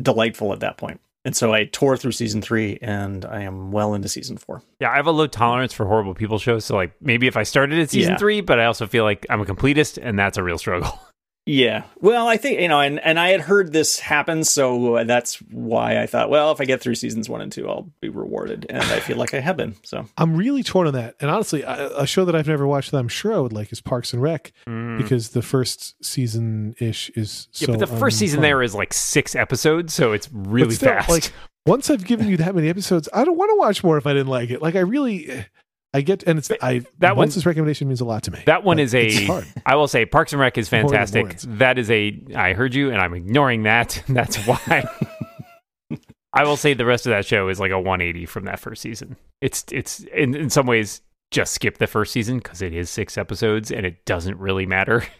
delightful 0.00 0.52
at 0.52 0.60
that 0.60 0.76
point. 0.76 1.00
And 1.24 1.36
so 1.36 1.52
I 1.52 1.64
tore 1.64 1.96
through 1.98 2.12
season 2.12 2.40
three, 2.40 2.78
and 2.80 3.24
I 3.26 3.42
am 3.42 3.72
well 3.72 3.92
into 3.94 4.08
season 4.08 4.38
four. 4.38 4.62
Yeah, 4.80 4.90
I 4.90 4.96
have 4.96 5.06
a 5.06 5.10
low 5.10 5.26
tolerance 5.26 5.72
for 5.74 5.84
horrible 5.86 6.14
people 6.14 6.38
shows. 6.38 6.64
So 6.64 6.74
like 6.76 6.92
maybe 7.00 7.26
if 7.26 7.36
I 7.36 7.42
started 7.42 7.78
at 7.78 7.90
season 7.90 8.12
Yeah. 8.12 8.18
three, 8.18 8.40
but 8.40 8.58
I 8.58 8.64
also 8.64 8.86
feel 8.86 9.04
like 9.04 9.26
I'm 9.28 9.40
a 9.40 9.44
completist, 9.44 9.98
and 10.02 10.18
that's 10.18 10.38
a 10.38 10.42
real 10.42 10.56
struggle. 10.58 10.98
Yeah. 11.52 11.82
Well, 12.00 12.28
I 12.28 12.36
think, 12.36 12.60
you 12.60 12.68
know, 12.68 12.78
and, 12.80 13.00
and 13.00 13.18
I 13.18 13.30
had 13.30 13.40
heard 13.40 13.72
this 13.72 13.98
happen. 13.98 14.44
So 14.44 15.02
that's 15.04 15.36
why 15.50 16.00
I 16.00 16.06
thought, 16.06 16.30
well, 16.30 16.52
if 16.52 16.60
I 16.60 16.64
get 16.64 16.80
through 16.80 16.94
seasons 16.94 17.28
one 17.28 17.40
and 17.40 17.50
two, 17.50 17.68
I'll 17.68 17.90
be 18.00 18.08
rewarded. 18.08 18.66
And 18.70 18.82
I 18.82 19.00
feel 19.00 19.16
like 19.16 19.34
I 19.34 19.40
have 19.40 19.56
been. 19.56 19.74
So, 19.82 20.06
I'm 20.16 20.36
really 20.36 20.62
torn 20.62 20.86
on 20.86 20.94
that. 20.94 21.16
And 21.18 21.28
honestly, 21.28 21.62
a, 21.62 22.02
a 22.02 22.06
show 22.06 22.24
that 22.24 22.36
I've 22.36 22.46
never 22.46 22.68
watched 22.68 22.92
that 22.92 22.98
I'm 22.98 23.08
sure 23.08 23.34
I 23.34 23.38
would 23.40 23.52
like 23.52 23.72
is 23.72 23.80
Parks 23.80 24.12
and 24.12 24.22
Rec 24.22 24.52
Mm. 24.66 24.98
because 24.98 25.30
the 25.30 25.42
first 25.42 26.02
season 26.04 26.74
ish 26.78 27.10
is 27.10 27.48
yeah, 27.54 27.66
so. 27.66 27.72
but 27.72 27.80
the 27.80 27.96
first 27.98 28.18
season 28.18 28.42
there 28.42 28.62
is 28.62 28.74
like 28.74 28.92
six 28.92 29.34
episodes, 29.34 29.92
so 29.92 30.12
it's 30.12 30.28
really 30.32 30.74
still, 30.74 30.90
fast. 30.90 31.08
Like 31.10 31.32
once 31.66 31.90
I've 31.90 32.04
given 32.04 32.28
you 32.28 32.36
that 32.36 32.54
many 32.54 32.68
episodes, 32.68 33.08
I 33.12 33.24
don't 33.24 33.36
want 33.36 33.50
to 33.50 33.56
watch 33.56 33.82
more 33.82 33.98
if 33.98 34.06
I 34.06 34.12
didn't 34.12 34.28
like 34.28 34.50
it. 34.50 34.62
Like 34.62 34.76
I 34.76 34.80
really, 34.80 35.44
I 35.92 36.02
get, 36.02 36.22
and 36.24 36.38
it's 36.38 36.50
I 36.62 36.82
that 36.98 37.16
one- 37.16 37.28
Moltz's 37.28 37.44
recommendation 37.44 37.88
means 37.88 38.00
a 38.00 38.04
lot 38.04 38.22
to 38.24 38.30
me. 38.30 38.40
That 38.46 38.62
one 38.62 38.76
but 38.76 38.82
is 38.84 38.94
a. 38.94 39.06
it's 39.06 39.26
hard. 39.26 39.46
I 39.66 39.74
will 39.76 39.88
say 39.88 40.06
Parks 40.06 40.32
and 40.32 40.40
Rec 40.40 40.56
is 40.56 40.68
fantastic. 40.68 41.38
That 41.40 41.78
is 41.78 41.90
a. 41.90 42.16
I 42.34 42.52
heard 42.52 42.74
you, 42.74 42.90
and 42.90 43.00
I'm 43.00 43.14
ignoring 43.14 43.64
that. 43.64 44.02
That's 44.08 44.36
why. 44.46 44.88
I 46.32 46.44
will 46.44 46.56
say 46.56 46.74
the 46.74 46.84
rest 46.84 47.06
of 47.06 47.10
that 47.10 47.26
show 47.26 47.48
is 47.48 47.58
like 47.58 47.72
a 47.72 47.78
180 47.80 48.24
from 48.26 48.44
that 48.44 48.60
first 48.60 48.82
season. 48.82 49.16
It's 49.40 49.64
it's 49.72 50.00
in 50.14 50.36
in 50.36 50.48
some 50.48 50.66
ways 50.66 51.00
just 51.32 51.52
skip 51.52 51.78
the 51.78 51.86
first 51.86 52.12
season 52.12 52.38
because 52.38 52.62
it 52.62 52.72
is 52.72 52.88
six 52.90 53.18
episodes 53.18 53.72
and 53.72 53.84
it 53.84 54.04
doesn't 54.04 54.38
really 54.38 54.66
matter. 54.66 55.04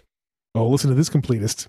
Oh, 0.53 0.67
listen 0.67 0.91
to 0.91 0.97
this 0.97 1.09
completist. 1.09 1.69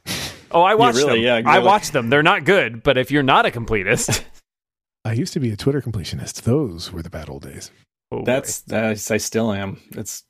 Oh, 0.50 0.64
I 0.64 0.74
watched 0.74 0.98
really? 0.98 1.24
them. 1.24 1.46
Yeah, 1.46 1.52
I 1.52 1.60
watched 1.60 1.94
them. 1.94 2.10
They're 2.10 2.24
not 2.24 2.46
good, 2.46 2.82
but 2.82 2.98
if 2.98 3.12
you're 3.12 3.22
not 3.22 3.46
a 3.46 3.52
completist, 3.52 4.24
I 5.06 5.14
used 5.14 5.34
to 5.34 5.40
be 5.40 5.52
a 5.52 5.56
Twitter 5.56 5.82
completionist. 5.82 6.42
Those 6.42 6.92
were 6.92 7.04
the 7.04 7.12
bad 7.12 7.30
old 7.30 7.44
days. 7.44 7.70
Oh 8.12 8.24
that's, 8.24 8.62
that's, 8.62 9.12
I 9.12 9.18
still 9.18 9.52
am. 9.52 9.80
It's, 9.92 10.24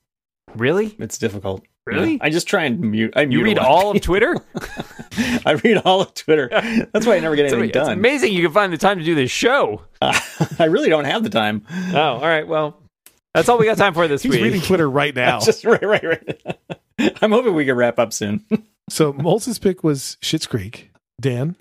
really 0.56 0.96
it's 1.00 1.18
difficult. 1.18 1.64
Really? 1.86 2.14
Yeah. 2.14 2.20
I 2.22 2.30
just 2.30 2.48
try 2.48 2.66
and 2.66 2.80
mute. 2.80 3.14
I 3.16 3.26
mute 3.26 3.40
you 3.40 3.44
read 3.44 3.58
all 3.58 3.92
of. 3.92 4.02
Twitter. 4.02 4.36
I 5.46 5.54
read 5.64 5.78
all 5.84 6.02
of 6.02 6.14
Twitter. 6.14 6.48
That's 6.94 7.08
why 7.08 7.16
I 7.16 7.20
never 7.20 7.36
get 7.36 7.46
It's, 7.46 7.54
anything 7.54 7.70
it's 7.70 7.74
done. 7.76 7.92
amazing 7.92 8.34
you 8.34 8.44
can 8.44 8.54
find 8.54 8.72
the 8.72 8.78
time 8.78 9.00
to 9.00 9.04
do 9.04 9.16
this 9.16 9.32
show. 9.32 9.82
I 10.02 10.66
really 10.66 10.90
don't 10.90 11.06
have 11.06 11.24
the 11.24 11.30
time. 11.30 11.66
Oh, 11.94 12.00
all 12.00 12.22
right. 12.22 12.48
Well, 12.48 12.80
that's 13.34 13.50
all 13.50 13.58
we 13.58 13.66
got 13.66 13.78
time 13.78 13.94
for 13.96 14.08
this 14.08 14.22
He's 14.22 14.32
week. 14.34 14.44
reading 14.44 14.62
Twitter 14.62 14.90
right 14.90 15.16
now. 15.16 15.40
Just 15.40 15.66
right, 15.66 15.82
right, 15.82 16.04
right. 16.04 16.60
I'm 17.22 17.32
hoping 17.32 17.56
we 17.56 17.66
can 17.66 17.76
wrap 17.76 17.98
up 17.98 18.14
soon. 18.14 18.46
So 18.90 19.12
Moltz's 19.14 19.58
pick 19.58 19.84
was 19.84 20.18
Schitt's 20.22 20.46
Creek. 20.46 20.92
Dan. 21.20 21.56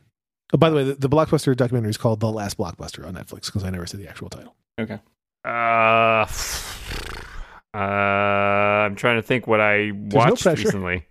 Oh, 0.52 0.58
by 0.58 0.68
the 0.68 0.76
way, 0.76 0.84
the, 0.84 0.94
the 0.94 1.08
blockbuster 1.08 1.56
documentary 1.56 1.90
is 1.90 1.96
called 1.96 2.20
The 2.20 2.30
Last 2.30 2.58
Blockbuster 2.58 3.06
on 3.06 3.14
Netflix 3.14 3.46
because 3.46 3.64
I 3.64 3.70
never 3.70 3.86
said 3.86 4.00
the 4.00 4.08
actual 4.08 4.28
title. 4.28 4.54
Okay. 4.78 4.98
Uh, 5.45 6.26
uh, 7.74 7.78
I'm 7.78 8.97
trying 8.97 9.16
to 9.16 9.22
think 9.22 9.47
what 9.47 9.61
I 9.61 9.91
no 9.91 10.16
watched 10.16 10.43
pressure. 10.43 10.64
recently. 10.64 11.07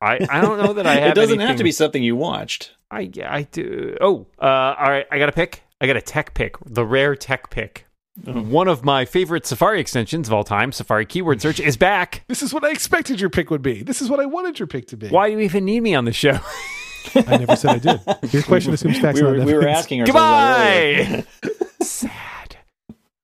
I, 0.00 0.26
I 0.30 0.40
don't 0.40 0.58
know 0.58 0.72
that 0.72 0.86
I 0.88 0.94
have. 0.94 1.12
It 1.12 1.14
doesn't 1.14 1.40
have 1.40 1.56
to 1.56 1.64
be 1.64 1.72
something 1.72 2.02
you 2.02 2.16
watched. 2.16 2.72
I 2.90 3.10
I 3.24 3.42
do. 3.50 3.96
Oh, 4.00 4.26
uh, 4.40 4.74
all 4.78 4.90
right. 4.90 5.06
I 5.10 5.18
got 5.18 5.28
a 5.28 5.32
pick. 5.32 5.62
I 5.80 5.86
got 5.86 5.96
a 5.96 6.02
tech 6.02 6.34
pick. 6.34 6.56
The 6.64 6.84
rare 6.84 7.14
tech 7.14 7.50
pick. 7.50 7.86
Oh. 8.26 8.32
One 8.32 8.68
of 8.68 8.84
my 8.84 9.04
favorite 9.04 9.46
Safari 9.46 9.80
extensions 9.80 10.28
of 10.28 10.34
all 10.34 10.44
time, 10.44 10.72
Safari 10.72 11.06
Keyword 11.06 11.40
Search, 11.40 11.60
is 11.60 11.76
back. 11.76 12.24
This 12.28 12.42
is 12.42 12.52
what 12.52 12.64
I 12.64 12.70
expected 12.70 13.20
your 13.20 13.30
pick 13.30 13.50
would 13.50 13.62
be. 13.62 13.82
This 13.82 14.00
is 14.02 14.10
what 14.10 14.20
I 14.20 14.26
wanted 14.26 14.58
your 14.58 14.66
pick 14.68 14.86
to 14.88 14.96
be. 14.96 15.08
Why 15.08 15.28
do 15.28 15.32
you 15.34 15.40
even 15.40 15.64
need 15.64 15.80
me 15.80 15.94
on 15.94 16.04
the 16.04 16.12
show? 16.12 16.38
I 17.14 17.38
never 17.38 17.56
said 17.56 17.70
I 17.70 17.78
did. 17.78 18.32
Your 18.32 18.42
question 18.42 18.72
assumes 18.72 18.98
facts 18.98 19.20
we 19.20 19.26
not 19.26 19.38
were, 19.38 19.44
we 19.44 19.54
were 19.54 19.68
asking 19.68 20.02
ourselves 20.02 20.18
that. 20.20 21.24
Goodbye. 21.42 22.20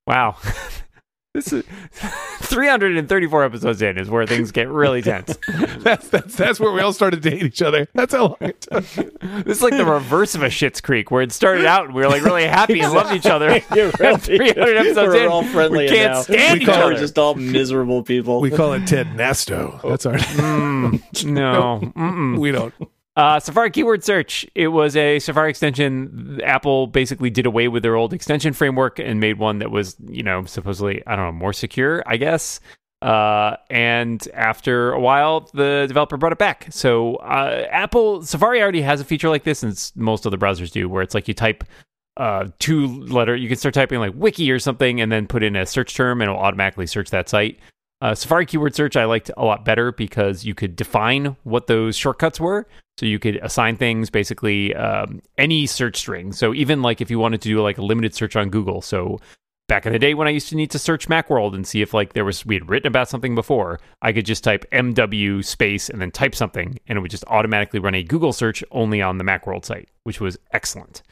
Sad. 0.08 0.14
Wow. 0.14 0.36
this 1.34 1.52
is 1.52 1.64
334 2.40 3.44
episodes 3.44 3.82
in 3.82 3.98
is 3.98 4.08
where 4.08 4.26
things 4.26 4.52
get 4.52 4.68
really 4.68 5.02
tense. 5.02 5.36
That's, 5.78 6.08
that's 6.08 6.34
that's 6.34 6.58
where 6.58 6.72
we 6.72 6.80
all 6.80 6.92
started 6.92 7.22
to 7.22 7.30
hate 7.30 7.44
each 7.44 7.62
other. 7.62 7.86
That's 7.94 8.12
how 8.12 8.26
long 8.26 8.36
it 8.40 8.60
took. 8.62 8.84
This 9.44 9.58
is 9.58 9.62
like 9.62 9.76
the 9.76 9.84
reverse 9.84 10.34
of 10.34 10.42
a 10.42 10.46
Schitt's 10.46 10.80
Creek, 10.80 11.12
where 11.12 11.22
it 11.22 11.30
started 11.30 11.64
out 11.64 11.84
and 11.84 11.94
we 11.94 12.02
were 12.02 12.08
like 12.08 12.24
really 12.24 12.44
happy 12.44 12.80
and 12.80 12.92
loved 12.92 13.14
each 13.14 13.26
other. 13.26 13.60
You're 13.72 13.92
right. 14.00 14.20
300 14.20 14.76
episodes 14.76 14.96
we're 14.96 15.16
in, 15.22 15.28
all 15.28 15.44
friendly 15.44 15.84
we 15.84 15.88
can't 15.90 16.12
now 16.12 16.22
stand 16.22 16.54
we 16.54 16.60
each 16.62 16.66
call 16.66 16.82
other. 16.82 16.94
We're 16.94 16.98
just 16.98 17.18
all 17.18 17.36
miserable 17.36 18.02
people. 18.02 18.40
We 18.40 18.50
call 18.50 18.72
it 18.72 18.86
Ted 18.86 19.06
Nasto. 19.08 19.80
That's 19.88 20.06
our. 20.06 20.14
Mm, 20.14 21.24
no. 21.26 21.80
Mm-mm. 21.94 22.38
we 22.38 22.50
don't. 22.50 22.74
Uh, 23.16 23.40
Safari 23.40 23.70
keyword 23.70 24.04
search. 24.04 24.46
It 24.54 24.68
was 24.68 24.94
a 24.94 25.18
Safari 25.20 25.48
extension. 25.48 26.38
Apple 26.44 26.86
basically 26.86 27.30
did 27.30 27.46
away 27.46 27.66
with 27.66 27.82
their 27.82 27.96
old 27.96 28.12
extension 28.12 28.52
framework 28.52 28.98
and 28.98 29.20
made 29.20 29.38
one 29.38 29.58
that 29.60 29.70
was, 29.70 29.96
you 30.06 30.22
know, 30.22 30.44
supposedly, 30.44 31.02
I 31.06 31.16
don't 31.16 31.24
know, 31.24 31.32
more 31.32 31.54
secure, 31.54 32.02
I 32.06 32.18
guess. 32.18 32.60
Uh, 33.00 33.56
and 33.70 34.26
after 34.34 34.92
a 34.92 35.00
while, 35.00 35.48
the 35.54 35.86
developer 35.88 36.18
brought 36.18 36.32
it 36.32 36.38
back. 36.38 36.66
So 36.70 37.16
uh, 37.16 37.66
Apple 37.70 38.22
Safari 38.22 38.60
already 38.60 38.82
has 38.82 39.00
a 39.00 39.04
feature 39.04 39.30
like 39.30 39.44
this, 39.44 39.62
and 39.62 39.92
most 39.96 40.26
other 40.26 40.38
browsers 40.38 40.70
do, 40.70 40.88
where 40.88 41.02
it's 41.02 41.14
like 41.14 41.28
you 41.28 41.34
type 41.34 41.64
uh, 42.18 42.48
two 42.58 42.86
letter. 43.04 43.34
You 43.36 43.48
can 43.48 43.56
start 43.56 43.74
typing 43.74 43.98
like 43.98 44.12
wiki 44.14 44.50
or 44.50 44.58
something, 44.58 45.00
and 45.00 45.10
then 45.10 45.26
put 45.26 45.42
in 45.42 45.56
a 45.56 45.64
search 45.64 45.94
term, 45.94 46.20
and 46.20 46.30
it'll 46.30 46.40
automatically 46.42 46.86
search 46.86 47.10
that 47.10 47.28
site. 47.28 47.58
Uh, 48.00 48.14
Safari 48.14 48.44
keyword 48.44 48.74
search 48.74 48.96
I 48.96 49.04
liked 49.06 49.30
a 49.36 49.44
lot 49.44 49.64
better 49.64 49.90
because 49.90 50.44
you 50.44 50.54
could 50.54 50.76
define 50.76 51.36
what 51.44 51.66
those 51.66 51.96
shortcuts 51.96 52.38
were. 52.38 52.66
So 52.98 53.06
you 53.06 53.18
could 53.18 53.36
assign 53.36 53.76
things 53.76 54.10
basically 54.10 54.74
um, 54.74 55.20
any 55.36 55.66
search 55.66 55.96
string. 55.96 56.32
So 56.32 56.54
even 56.54 56.82
like 56.82 57.00
if 57.00 57.10
you 57.10 57.18
wanted 57.18 57.42
to 57.42 57.48
do 57.48 57.60
like 57.60 57.78
a 57.78 57.82
limited 57.82 58.14
search 58.14 58.36
on 58.36 58.48
Google. 58.48 58.80
So 58.80 59.20
back 59.68 59.86
in 59.86 59.92
the 59.92 59.98
day 59.98 60.14
when 60.14 60.28
I 60.28 60.30
used 60.30 60.48
to 60.50 60.56
need 60.56 60.70
to 60.70 60.78
search 60.78 61.08
Macworld 61.08 61.54
and 61.54 61.66
see 61.66 61.82
if 61.82 61.92
like 61.92 62.12
there 62.12 62.24
was 62.24 62.46
we 62.46 62.54
had 62.54 62.68
written 62.68 62.86
about 62.86 63.08
something 63.08 63.34
before, 63.34 63.80
I 64.02 64.12
could 64.12 64.26
just 64.26 64.44
type 64.44 64.64
MW 64.72 65.44
space 65.44 65.88
and 65.88 66.00
then 66.00 66.10
type 66.10 66.34
something, 66.34 66.78
and 66.86 66.96
it 66.96 67.00
would 67.00 67.10
just 67.10 67.24
automatically 67.26 67.80
run 67.80 67.94
a 67.94 68.02
Google 68.02 68.32
search 68.32 68.62
only 68.70 69.02
on 69.02 69.18
the 69.18 69.24
Macworld 69.24 69.64
site, 69.64 69.88
which 70.04 70.20
was 70.20 70.38
excellent. 70.52 71.02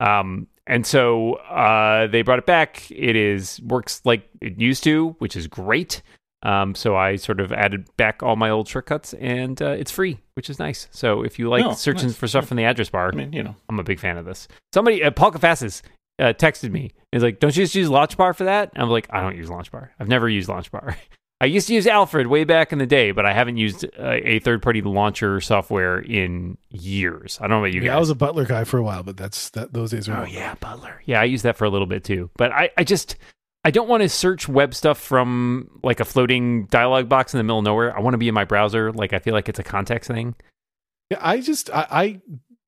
Um, 0.00 0.46
and 0.66 0.86
so 0.86 1.34
uh, 1.34 2.06
they 2.06 2.22
brought 2.22 2.38
it 2.38 2.46
back. 2.46 2.90
It 2.90 3.16
is 3.16 3.60
works 3.62 4.00
like 4.04 4.28
it 4.40 4.58
used 4.60 4.84
to, 4.84 5.16
which 5.18 5.34
is 5.34 5.46
great. 5.46 6.02
Um, 6.42 6.74
so 6.74 6.96
I 6.96 7.16
sort 7.16 7.40
of 7.40 7.52
added 7.52 7.88
back 7.96 8.22
all 8.22 8.36
my 8.36 8.50
old 8.50 8.68
shortcuts, 8.68 9.12
and 9.14 9.60
uh, 9.60 9.70
it's 9.70 9.90
free, 9.90 10.20
which 10.34 10.48
is 10.48 10.58
nice. 10.58 10.86
So 10.92 11.22
if 11.22 11.38
you 11.38 11.48
like 11.48 11.64
Oh, 11.64 11.72
searching 11.72 12.08
nice. 12.08 12.16
for 12.16 12.28
stuff 12.28 12.46
from 12.46 12.56
the 12.58 12.64
address 12.64 12.90
bar, 12.90 13.10
I 13.12 13.16
mean, 13.16 13.32
you 13.32 13.42
know. 13.42 13.56
I'm 13.68 13.80
a 13.80 13.84
big 13.84 13.98
fan 13.98 14.16
of 14.16 14.24
this. 14.24 14.46
Somebody, 14.72 15.02
uh, 15.02 15.10
Paul 15.10 15.32
Kafasis, 15.32 15.82
uh, 16.20 16.32
texted 16.34 16.70
me. 16.70 16.92
He's 17.12 17.22
like, 17.22 17.40
"Don't 17.40 17.56
you 17.56 17.64
just 17.64 17.74
use 17.74 17.88
LaunchBar 17.88 18.36
for 18.36 18.44
that?" 18.44 18.70
And 18.74 18.82
I'm 18.82 18.88
like, 18.90 19.06
"I 19.10 19.20
don't 19.20 19.36
use 19.36 19.48
LaunchBar. 19.48 19.88
I've 19.98 20.08
never 20.08 20.28
used 20.28 20.48
LaunchBar. 20.48 20.94
I 21.40 21.46
used 21.46 21.68
to 21.68 21.74
use 21.74 21.86
Alfred 21.86 22.26
way 22.26 22.42
back 22.42 22.72
in 22.72 22.78
the 22.80 22.86
day, 22.86 23.12
but 23.12 23.24
I 23.24 23.32
haven't 23.32 23.58
used 23.58 23.84
uh, 23.84 24.10
a 24.24 24.40
third-party 24.40 24.82
launcher 24.82 25.40
software 25.40 26.00
in 26.00 26.58
years. 26.70 27.38
I 27.40 27.44
don't 27.46 27.50
know 27.50 27.58
about 27.64 27.72
you 27.74 27.80
Yeah, 27.80 27.88
guys. 27.90 27.96
I 27.96 28.00
was 28.00 28.10
a 28.10 28.14
Butler 28.16 28.44
guy 28.44 28.64
for 28.64 28.78
a 28.78 28.82
while, 28.82 29.04
but 29.04 29.16
that's 29.16 29.50
that. 29.50 29.72
Those 29.72 29.92
days 29.92 30.08
are. 30.08 30.22
Oh 30.22 30.24
yeah, 30.26 30.54
Butler. 30.56 31.00
Yeah, 31.04 31.20
I 31.20 31.24
used 31.24 31.44
that 31.44 31.56
for 31.56 31.64
a 31.64 31.70
little 31.70 31.86
bit 31.86 32.02
too. 32.04 32.30
But 32.36 32.50
I, 32.52 32.70
I 32.76 32.82
just 32.84 33.16
I 33.68 33.70
don't 33.70 33.86
want 33.86 34.02
to 34.02 34.08
search 34.08 34.48
web 34.48 34.72
stuff 34.74 34.98
from 34.98 35.78
like 35.82 36.00
a 36.00 36.06
floating 36.06 36.64
dialog 36.68 37.06
box 37.06 37.34
in 37.34 37.38
the 37.38 37.44
middle 37.44 37.58
of 37.58 37.66
nowhere. 37.66 37.94
I 37.94 38.00
want 38.00 38.14
to 38.14 38.18
be 38.18 38.26
in 38.26 38.32
my 38.32 38.46
browser. 38.46 38.92
Like 38.92 39.12
I 39.12 39.18
feel 39.18 39.34
like 39.34 39.46
it's 39.46 39.58
a 39.58 39.62
context 39.62 40.08
thing. 40.08 40.36
Yeah, 41.10 41.18
I 41.20 41.42
just 41.42 41.68
I, 41.68 41.86
I 41.90 42.20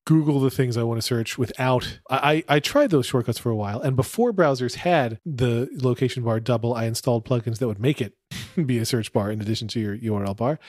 Google 0.05 0.39
the 0.39 0.51
things 0.51 0.77
I 0.77 0.83
want 0.83 0.99
to 0.99 1.01
search 1.01 1.39
without. 1.39 1.97
I 2.11 2.43
I 2.47 2.59
tried 2.59 2.91
those 2.91 3.07
shortcuts 3.07 3.39
for 3.39 3.49
a 3.49 3.55
while, 3.55 3.81
and 3.81 3.95
before 3.95 4.31
browsers 4.31 4.75
had 4.75 5.19
the 5.25 5.69
location 5.73 6.21
bar 6.21 6.39
double, 6.39 6.75
I 6.75 6.85
installed 6.85 7.25
plugins 7.25 7.57
that 7.57 7.67
would 7.67 7.79
make 7.79 7.99
it 7.99 8.13
be 8.67 8.77
a 8.77 8.85
search 8.85 9.11
bar 9.11 9.31
in 9.31 9.41
addition 9.41 9.67
to 9.69 9.79
your 9.79 9.97
URL 9.97 10.37
bar. 10.37 10.59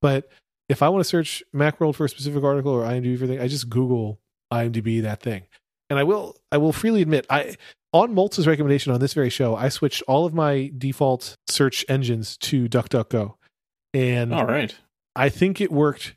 But 0.00 0.30
if 0.68 0.84
I 0.84 0.88
want 0.88 1.00
to 1.00 1.08
search 1.08 1.42
Macworld 1.52 1.96
for 1.96 2.04
a 2.04 2.08
specific 2.08 2.44
article 2.44 2.70
or 2.70 2.84
IMDb 2.84 3.18
for 3.18 3.26
thing, 3.26 3.40
I 3.40 3.48
just 3.48 3.68
Google 3.68 4.20
IMDb 4.52 5.02
that 5.02 5.20
thing. 5.20 5.48
And 5.88 5.98
I 5.98 6.04
will 6.04 6.36
I 6.52 6.58
will 6.58 6.72
freely 6.72 7.02
admit 7.02 7.26
I 7.28 7.56
on 7.92 8.14
Moltz's 8.14 8.46
recommendation 8.46 8.92
on 8.92 9.00
this 9.00 9.14
very 9.14 9.30
show, 9.30 9.56
I 9.56 9.68
switched 9.68 10.02
all 10.06 10.26
of 10.26 10.34
my 10.34 10.70
default 10.76 11.34
search 11.48 11.84
engines 11.88 12.36
to 12.38 12.68
DuckDuckGo. 12.68 13.34
And 13.92 14.32
All 14.32 14.46
right. 14.46 14.74
I 15.16 15.28
think 15.28 15.60
it 15.60 15.72
worked 15.72 16.14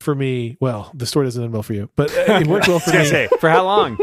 for 0.00 0.14
me. 0.14 0.56
Well, 0.60 0.90
the 0.94 1.06
story 1.06 1.26
doesn't 1.26 1.42
end 1.42 1.52
well 1.52 1.62
for 1.62 1.72
you, 1.72 1.88
but 1.96 2.12
it 2.12 2.46
worked 2.46 2.68
well 2.68 2.78
for 2.80 2.90
me 2.90 3.04
say, 3.04 3.28
for 3.40 3.48
how 3.48 3.64
long? 3.64 3.98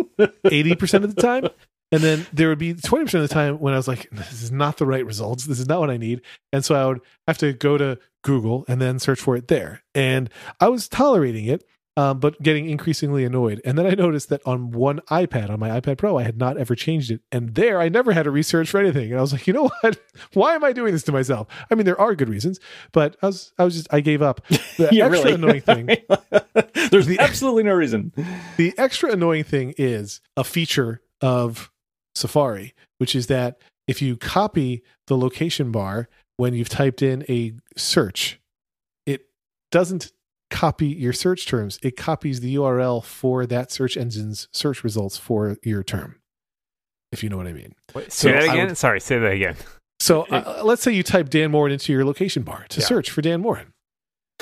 eighty 0.50 0.74
percent 0.74 1.04
of 1.04 1.14
the 1.14 1.20
time. 1.20 1.48
And 1.90 2.00
then 2.00 2.26
there 2.32 2.48
would 2.48 2.58
be 2.58 2.72
twenty 2.72 3.04
percent 3.04 3.22
of 3.22 3.28
the 3.28 3.34
time 3.34 3.58
when 3.58 3.74
I 3.74 3.76
was 3.76 3.86
like, 3.86 4.08
"This 4.10 4.42
is 4.42 4.50
not 4.50 4.78
the 4.78 4.86
right 4.86 5.04
results. 5.04 5.44
This 5.44 5.60
is 5.60 5.68
not 5.68 5.80
what 5.80 5.90
I 5.90 5.98
need." 5.98 6.22
And 6.52 6.64
so 6.64 6.74
I 6.74 6.86
would 6.86 7.00
have 7.28 7.36
to 7.38 7.52
go 7.52 7.76
to 7.76 7.98
Google 8.24 8.64
and 8.66 8.80
then 8.80 8.98
search 8.98 9.20
for 9.20 9.36
it 9.36 9.48
there. 9.48 9.82
And 9.94 10.30
I 10.58 10.68
was 10.68 10.88
tolerating 10.88 11.44
it, 11.44 11.64
um, 11.96 12.20
but 12.20 12.40
getting 12.42 12.68
increasingly 12.70 13.24
annoyed. 13.24 13.60
And 13.64 13.76
then 13.76 13.86
I 13.86 13.90
noticed 13.90 14.28
that 14.30 14.40
on 14.46 14.70
one 14.70 15.00
iPad, 15.10 15.50
on 15.50 15.60
my 15.60 15.68
iPad 15.80 15.98
Pro, 15.98 16.18
I 16.18 16.22
had 16.22 16.38
not 16.38 16.56
ever 16.56 16.74
changed 16.74 17.10
it. 17.10 17.20
And 17.30 17.54
there, 17.54 17.80
I 17.80 17.88
never 17.90 18.12
had 18.12 18.22
to 18.22 18.30
research 18.30 18.70
for 18.70 18.80
anything. 18.80 19.10
And 19.10 19.18
I 19.18 19.20
was 19.20 19.32
like, 19.32 19.46
you 19.46 19.52
know 19.52 19.70
what? 19.82 19.98
Why 20.32 20.54
am 20.54 20.64
I 20.64 20.72
doing 20.72 20.92
this 20.92 21.02
to 21.04 21.12
myself? 21.12 21.48
I 21.70 21.74
mean, 21.74 21.84
there 21.84 22.00
are 22.00 22.14
good 22.14 22.28
reasons, 22.30 22.60
but 22.92 23.16
I 23.22 23.26
was, 23.26 23.52
I 23.58 23.64
was 23.64 23.74
just, 23.74 23.88
I 23.92 24.00
gave 24.00 24.22
up. 24.22 24.40
The 24.78 24.88
Yeah, 24.90 25.06
extra 25.06 25.32
annoying 25.32 25.60
thing 25.60 25.86
There's 26.90 27.06
The- 27.06 27.18
absolutely 27.20 27.64
no 27.64 27.74
reason. 27.74 28.12
the 28.56 28.72
extra 28.78 29.12
annoying 29.12 29.44
thing 29.44 29.74
is 29.76 30.20
a 30.36 30.44
feature 30.44 31.02
of 31.20 31.70
Safari, 32.14 32.74
which 32.98 33.14
is 33.14 33.26
that 33.26 33.58
if 33.86 34.00
you 34.00 34.16
copy 34.16 34.82
the 35.08 35.16
location 35.18 35.70
bar 35.72 36.08
when 36.38 36.54
you've 36.54 36.68
typed 36.70 37.02
in 37.02 37.24
a 37.28 37.52
search, 37.76 38.40
it 39.06 39.26
doesn't 39.70 40.10
copy 40.52 40.86
your 40.88 41.12
search 41.12 41.46
terms. 41.46 41.78
It 41.82 41.96
copies 41.96 42.40
the 42.40 42.54
URL 42.54 43.02
for 43.02 43.46
that 43.46 43.72
search 43.72 43.96
engine's 43.96 44.48
search 44.52 44.84
results 44.84 45.16
for 45.18 45.56
your 45.64 45.82
term. 45.82 46.20
If 47.10 47.22
you 47.22 47.28
know 47.28 47.36
what 47.36 47.46
I 47.46 47.52
mean. 47.52 47.74
Wait, 47.94 48.12
So 48.12 48.28
say 48.28 48.32
that 48.32 48.44
again. 48.44 48.66
would- 48.68 48.78
Sorry, 48.78 49.00
say 49.00 49.18
that 49.18 49.32
again. 49.32 49.56
So 50.00 50.22
uh, 50.30 50.62
let's 50.64 50.82
say 50.82 50.92
you 50.92 51.02
type 51.02 51.28
Dan 51.30 51.50
Moren 51.50 51.72
into 51.72 51.92
your 51.92 52.04
location 52.04 52.42
bar 52.42 52.66
to 52.70 52.80
Yeah. 52.80 52.86
search 52.86 53.10
for 53.10 53.20
Dan 53.22 53.40
Moren. 53.40 53.72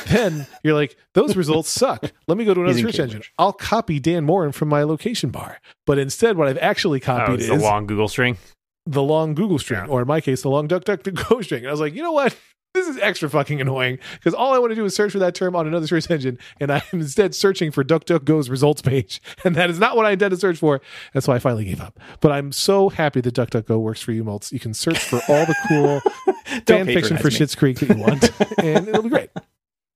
Then 0.07 0.47
you're 0.65 0.75
like, 0.75 0.97
those 1.15 1.37
results 1.37 1.69
suck. 1.69 2.11
Let 2.27 2.39
me 2.39 2.45
go 2.45 2.55
to 2.55 2.61
another 2.65 2.79
search 2.79 2.97
Cambridge. 2.97 3.15
engine. 3.17 3.23
I'll 3.39 3.53
copy 3.53 3.99
Dan 4.01 4.25
Moren 4.25 4.53
from 4.53 4.69
my 4.69 4.83
location 4.83 5.31
bar. 5.31 5.59
But 5.87 5.99
instead, 5.99 6.37
what 6.37 6.49
I've 6.49 6.59
actually 6.59 7.01
Oh, 7.03 7.05
copied 7.07 7.35
it's 7.35 7.45
is 7.45 7.51
a 7.51 7.55
long 7.57 7.87
Google 7.87 8.09
string. 8.09 8.39
the 8.87 9.03
long 9.03 9.35
Google 9.35 9.59
string, 9.59 9.81
Yeah. 9.85 9.91
or 9.91 10.01
in 10.03 10.07
my 10.09 10.21
case, 10.21 10.43
the 10.43 10.49
long 10.49 10.69
DuckDuckGo 10.69 11.45
string. 11.45 11.61
And 11.65 11.69
I 11.69 11.71
was 11.73 11.81
like, 11.81 11.95
you 11.95 12.03
know 12.03 12.13
what? 12.13 12.35
This 12.73 12.87
is 12.87 12.99
extra 12.99 13.29
fucking 13.29 13.61
annoying 13.61 13.99
because 14.13 14.33
all 14.33 14.55
I 14.55 14.59
want 14.59 14.71
to 14.71 14.77
do 14.77 14.85
is 14.85 14.95
search 14.95 15.11
for 15.11 15.19
that 15.19 15.35
term 15.35 15.57
on 15.57 15.67
another 15.67 15.89
search 15.89 16.09
engine, 16.09 16.39
and 16.61 16.71
I'm 16.71 16.83
instead 16.93 17.35
searching 17.35 17.73
for 17.73 17.83
DuckDuckGo's 17.83 18.49
results 18.49 18.81
page, 18.81 19.21
and 19.45 19.57
that 19.57 19.71
is 19.71 19.81
not 19.81 19.97
what 19.97 20.07
I 20.07 20.13
intend 20.13 20.31
to 20.31 20.37
search 20.37 20.59
for. 20.59 20.81
And 21.13 21.25
so 21.25 21.33
I 21.33 21.41
finally 21.41 21.65
gave 21.65 21.81
up. 21.81 21.99
But 22.21 22.31
I'm 22.31 22.53
so 22.53 22.89
happy 22.89 23.21
that 23.23 23.35
DuckDuckGo 23.35 23.81
works 23.81 24.01
for 24.01 24.13
you, 24.13 24.23
Moltz. 24.23 24.53
You 24.53 24.61
can 24.61 24.73
search 24.73 25.01
for 25.01 25.21
all 25.29 25.47
the 25.47 25.57
cool 25.69 26.01
fan 26.67 26.87
fiction 26.87 27.17
for 27.17 27.25
patronize 27.25 27.41
me. 27.41 27.47
Schitt's 27.47 27.55
Creek 27.57 27.79
that 27.81 27.89
you 27.89 27.97
want, 27.97 28.31
and 28.59 28.89
it'll 28.89 29.03
be 29.03 29.09
great. 29.09 29.31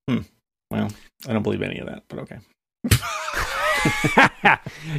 Hmm. 0.08 0.18
Well, 0.72 0.90
I 1.28 1.32
don't 1.32 1.44
believe 1.44 1.62
any 1.62 1.78
of 1.78 1.86
that, 1.86 2.02
but 2.08 2.18
okay. 2.20 2.38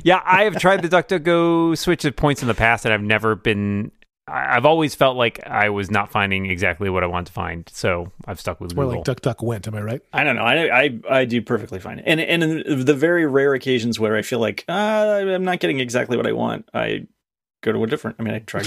yeah, 0.03 0.21
I 0.23 0.43
have 0.43 0.57
tried 0.59 0.81
the 0.81 0.87
DuckDuckGo 0.87 1.77
switch 1.77 2.05
at 2.05 2.15
points 2.15 2.41
in 2.41 2.47
the 2.47 2.53
past, 2.53 2.85
and 2.85 2.93
I've 2.93 3.01
never 3.01 3.35
been 3.35 3.91
I- 3.91 4.04
I've 4.27 4.65
always 4.65 4.95
felt 4.95 5.17
like 5.17 5.45
I 5.45 5.69
was 5.69 5.91
not 5.91 6.11
finding 6.11 6.47
exactly 6.49 6.89
what 6.89 7.03
I 7.03 7.07
want 7.07 7.27
to 7.27 7.33
find, 7.33 7.69
so 7.71 8.11
I've 8.25 8.39
stuck 8.39 8.59
with 8.59 8.75
More 8.75 8.85
Google. 8.85 8.97
like 8.99 9.05
Duck 9.05 9.21
Duck 9.21 9.43
went. 9.43 9.67
Am 9.67 9.75
I 9.75 9.81
right? 9.81 10.01
I 10.13 10.23
don't 10.23 10.35
know. 10.35 10.41
I, 10.43 10.83
I 10.83 10.99
I 11.09 11.25
do 11.25 11.41
perfectly 11.43 11.79
fine. 11.79 11.99
And 11.99 12.19
and 12.19 12.43
in 12.43 12.85
the 12.85 12.95
very 12.95 13.27
rare 13.27 13.53
occasions 13.53 13.99
where 13.99 14.15
I 14.15 14.23
feel 14.23 14.39
like 14.39 14.65
uh, 14.67 14.71
I'm 14.73 15.43
not 15.43 15.59
getting 15.59 15.79
exactly 15.79 16.17
what 16.17 16.25
I 16.25 16.31
want, 16.31 16.67
I 16.73 17.05
go 17.61 17.71
to 17.71 17.83
a 17.83 17.87
different. 17.87 18.17
I 18.19 18.23
mean, 18.23 18.33
I 18.33 18.39
try. 18.39 18.63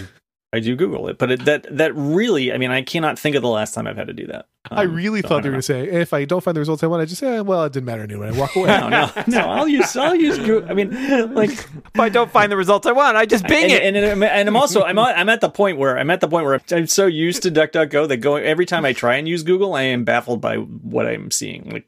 I 0.51 0.61
do 0.61 0.74
Google 0.76 1.09
it, 1.09 1.18
but 1.18 1.30
it, 1.30 1.44
that 1.44 1.66
that 1.76 1.94
really, 1.94 2.53
I 2.55 2.57
mean, 2.59 2.70
I 2.70 2.80
cannot 2.80 3.18
think 3.18 3.36
of 3.36 3.42
the 3.42 3.49
last 3.49 3.74
time 3.74 3.86
I've 3.86 3.99
had 3.99 4.07
to 4.07 4.14
do 4.14 4.26
that. 4.28 4.46
I 4.70 4.84
Um, 4.84 4.94
really 4.94 5.20
so 5.20 5.28
thought 5.28 5.42
they 5.42 5.51
were 5.51 5.53
going 5.55 5.59
to 5.61 5.62
say 5.62 5.86
if 5.86 6.14
I 6.14 6.24
don't 6.24 6.42
find 6.42 6.57
the 6.57 6.61
results 6.61 6.82
I 6.82 6.86
want, 6.86 7.03
I 7.03 7.05
just 7.05 7.20
say, 7.20 7.36
eh, 7.36 7.40
well, 7.40 7.64
it 7.64 7.72
didn't 7.74 7.84
matter 7.84 8.03
anyway. 8.03 8.28
I 8.28 8.30
walk 8.32 8.57
away. 8.57 8.68
No, 8.68 8.88
no, 8.88 9.11
no. 9.26 9.40
I'll 9.40 9.68
use 9.68 9.94
I'll 9.94 10.14
use 10.14 10.38
Google. 10.38 10.70
I 10.70 10.72
mean, 10.72 11.34
like 11.34 11.51
if 11.51 12.01
I 12.01 12.09
don't 12.09 12.30
find 12.30 12.51
the 12.51 12.57
results 12.57 12.86
I 12.86 12.92
want, 12.92 13.16
I 13.18 13.26
just 13.26 13.46
Bing 13.46 13.64
and, 13.72 13.72
it. 13.72 13.82
and, 13.94 13.96
and, 13.96 14.24
and 14.24 14.49
I'm 14.49 14.57
also 14.57 14.82
I'm 14.84 14.99
I'm 14.99 15.28
at 15.28 15.42
the 15.42 15.51
point 15.51 15.76
where 15.76 15.99
I'm 15.99 16.09
at 16.11 16.20
the 16.22 16.28
point 16.28 16.46
where 16.46 16.59
I'm 16.72 16.86
so 16.86 17.05
used 17.07 17.42
to 17.42 17.51
DuckDuckGo 17.51 18.09
that 18.09 18.16
going 18.18 18.44
every 18.44 18.64
time 18.64 18.86
I 18.86 18.94
try 18.94 19.16
and 19.16 19.28
use 19.28 19.42
Google, 19.42 19.74
I 19.74 19.82
am 19.82 20.05
baffled 20.05 20.40
by 20.40 20.57
what 20.57 21.07
I'm 21.07 21.30
seeing. 21.30 21.68
Like, 21.70 21.86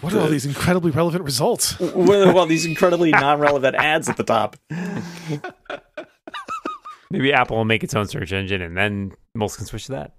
What 0.00 0.12
are 0.12 0.18
all 0.20 0.28
these 0.28 0.44
incredibly 0.44 0.90
relevant 0.90 1.22
results? 1.24 1.78
well, 1.78 2.34
well, 2.34 2.46
these 2.46 2.66
incredibly 2.66 3.12
non-relevant 3.12 3.76
ads 3.76 4.08
at 4.08 4.16
the 4.16 4.24
top. 4.24 4.56
Maybe 7.12 7.32
Apple 7.32 7.56
will 7.58 7.64
make 7.64 7.84
its 7.84 7.94
own 7.94 8.06
search 8.08 8.32
engine, 8.32 8.62
and 8.62 8.76
then 8.76 9.12
Moltz 9.36 9.56
can 9.56 9.66
switch 9.66 9.86
to 9.86 9.92
that. 9.92 10.14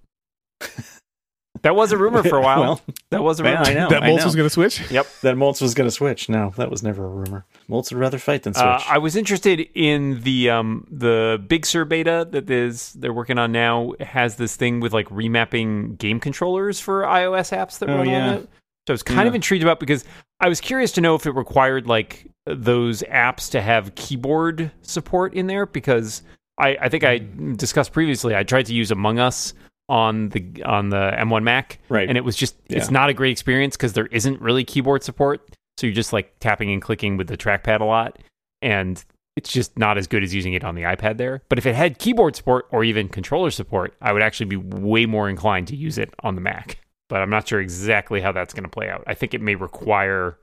That 1.61 1.75
was 1.75 1.91
a 1.93 1.97
rumor 1.97 2.23
for 2.23 2.37
a 2.37 2.41
while. 2.43 2.59
Well, 2.59 2.81
that 3.11 3.23
was 3.23 3.39
a 3.39 3.43
yeah, 3.43 3.51
rumor. 3.51 3.65
I 3.65 3.73
know. 3.73 3.89
that 3.89 4.03
I 4.03 4.09
Moltz 4.09 4.25
was 4.25 4.35
going 4.35 4.47
to 4.47 4.49
switch? 4.49 4.91
Yep. 4.91 5.07
That 5.21 5.35
Moltz 5.35 5.61
was 5.61 5.73
going 5.73 5.87
to 5.87 5.91
switch. 5.91 6.27
No, 6.27 6.51
that 6.57 6.69
was 6.69 6.83
never 6.83 7.05
a 7.05 7.09
rumor. 7.09 7.45
Moltz 7.69 7.91
would 7.91 7.99
rather 7.99 8.17
fight 8.17 8.43
than 8.43 8.53
switch. 8.53 8.65
Uh, 8.65 8.79
I 8.87 8.97
was 8.97 9.15
interested 9.15 9.61
in 9.73 10.21
the 10.23 10.49
um, 10.49 10.85
the 10.91 11.41
Big 11.47 11.65
Sur 11.65 11.85
beta 11.85 12.27
that 12.31 12.49
is 12.49 12.91
they're 12.93 13.13
working 13.13 13.37
on 13.37 13.51
now 13.53 13.91
It 13.93 14.07
has 14.07 14.35
this 14.35 14.55
thing 14.57 14.81
with 14.81 14.91
like 14.93 15.07
remapping 15.09 15.97
game 15.97 16.19
controllers 16.19 16.79
for 16.81 17.03
iOS 17.03 17.55
apps 17.57 17.79
that 17.79 17.89
Oh, 17.89 17.97
run 17.97 18.09
yeah. 18.09 18.27
on 18.27 18.33
it. 18.39 18.49
So 18.87 18.91
I 18.91 18.93
was 18.93 19.03
kind 19.03 19.27
of 19.29 19.35
intrigued 19.35 19.63
about 19.63 19.79
because 19.79 20.03
I 20.41 20.49
was 20.49 20.59
curious 20.59 20.91
to 20.93 21.01
know 21.01 21.15
if 21.15 21.25
it 21.25 21.31
required 21.31 21.87
like 21.87 22.27
those 22.45 23.01
apps 23.03 23.49
to 23.51 23.61
have 23.61 23.95
keyboard 23.95 24.71
support 24.81 25.33
in 25.33 25.47
there 25.47 25.65
because 25.65 26.23
I, 26.57 26.77
I 26.81 26.89
think 26.89 27.03
I 27.03 27.21
discussed 27.55 27.93
previously 27.93 28.35
I 28.35 28.43
tried 28.43 28.67
to 28.67 28.73
use 28.73 28.91
Among 28.91 29.19
Us 29.19 29.53
on 29.89 30.29
the 30.29 30.63
on 30.63 30.89
the 30.89 31.11
M1 31.17 31.43
Mac 31.43 31.79
right. 31.89 32.07
and 32.07 32.17
it 32.17 32.23
was 32.23 32.35
just 32.35 32.55
it's 32.67 32.89
not 32.89 33.09
a 33.09 33.13
great 33.13 33.31
experience 33.31 33.75
because 33.75 33.93
there 33.93 34.07
isn't 34.07 34.39
really 34.39 34.63
keyboard 34.63 35.03
support 35.03 35.57
so 35.77 35.87
you're 35.87 35.93
just 35.93 36.13
like 36.13 36.33
tapping 36.39 36.71
and 36.71 36.81
clicking 36.81 37.17
with 37.17 37.27
the 37.27 37.35
trackpad 37.35 37.81
a 37.81 37.85
lot 37.85 38.17
and 38.61 39.03
it's 39.35 39.51
just 39.51 39.77
not 39.77 39.97
as 39.97 40.07
good 40.07 40.23
as 40.23 40.33
using 40.33 40.53
it 40.53 40.63
on 40.63 40.75
the 40.75 40.83
ipad 40.83 41.17
there 41.17 41.43
but 41.49 41.57
if 41.57 41.65
it 41.65 41.75
had 41.75 41.99
keyboard 41.99 42.33
support 42.33 42.65
or 42.71 42.85
even 42.85 43.09
controller 43.09 43.51
support 43.51 43.93
i 44.01 44.13
would 44.13 44.21
actually 44.21 44.45
be 44.45 44.55
way 44.55 45.05
more 45.05 45.29
inclined 45.29 45.67
to 45.67 45.75
use 45.75 45.97
it 45.97 46.13
on 46.23 46.35
the 46.35 46.41
mac 46.41 46.77
but 47.09 47.21
i'm 47.21 47.29
not 47.29 47.45
sure 47.45 47.59
exactly 47.59 48.21
how 48.21 48.31
that's 48.31 48.53
going 48.53 48.63
to 48.63 48.69
play 48.69 48.89
out 48.89 49.03
i 49.05 49.13
think 49.13 49.33
it 49.33 49.41
may 49.41 49.55
require 49.55 50.37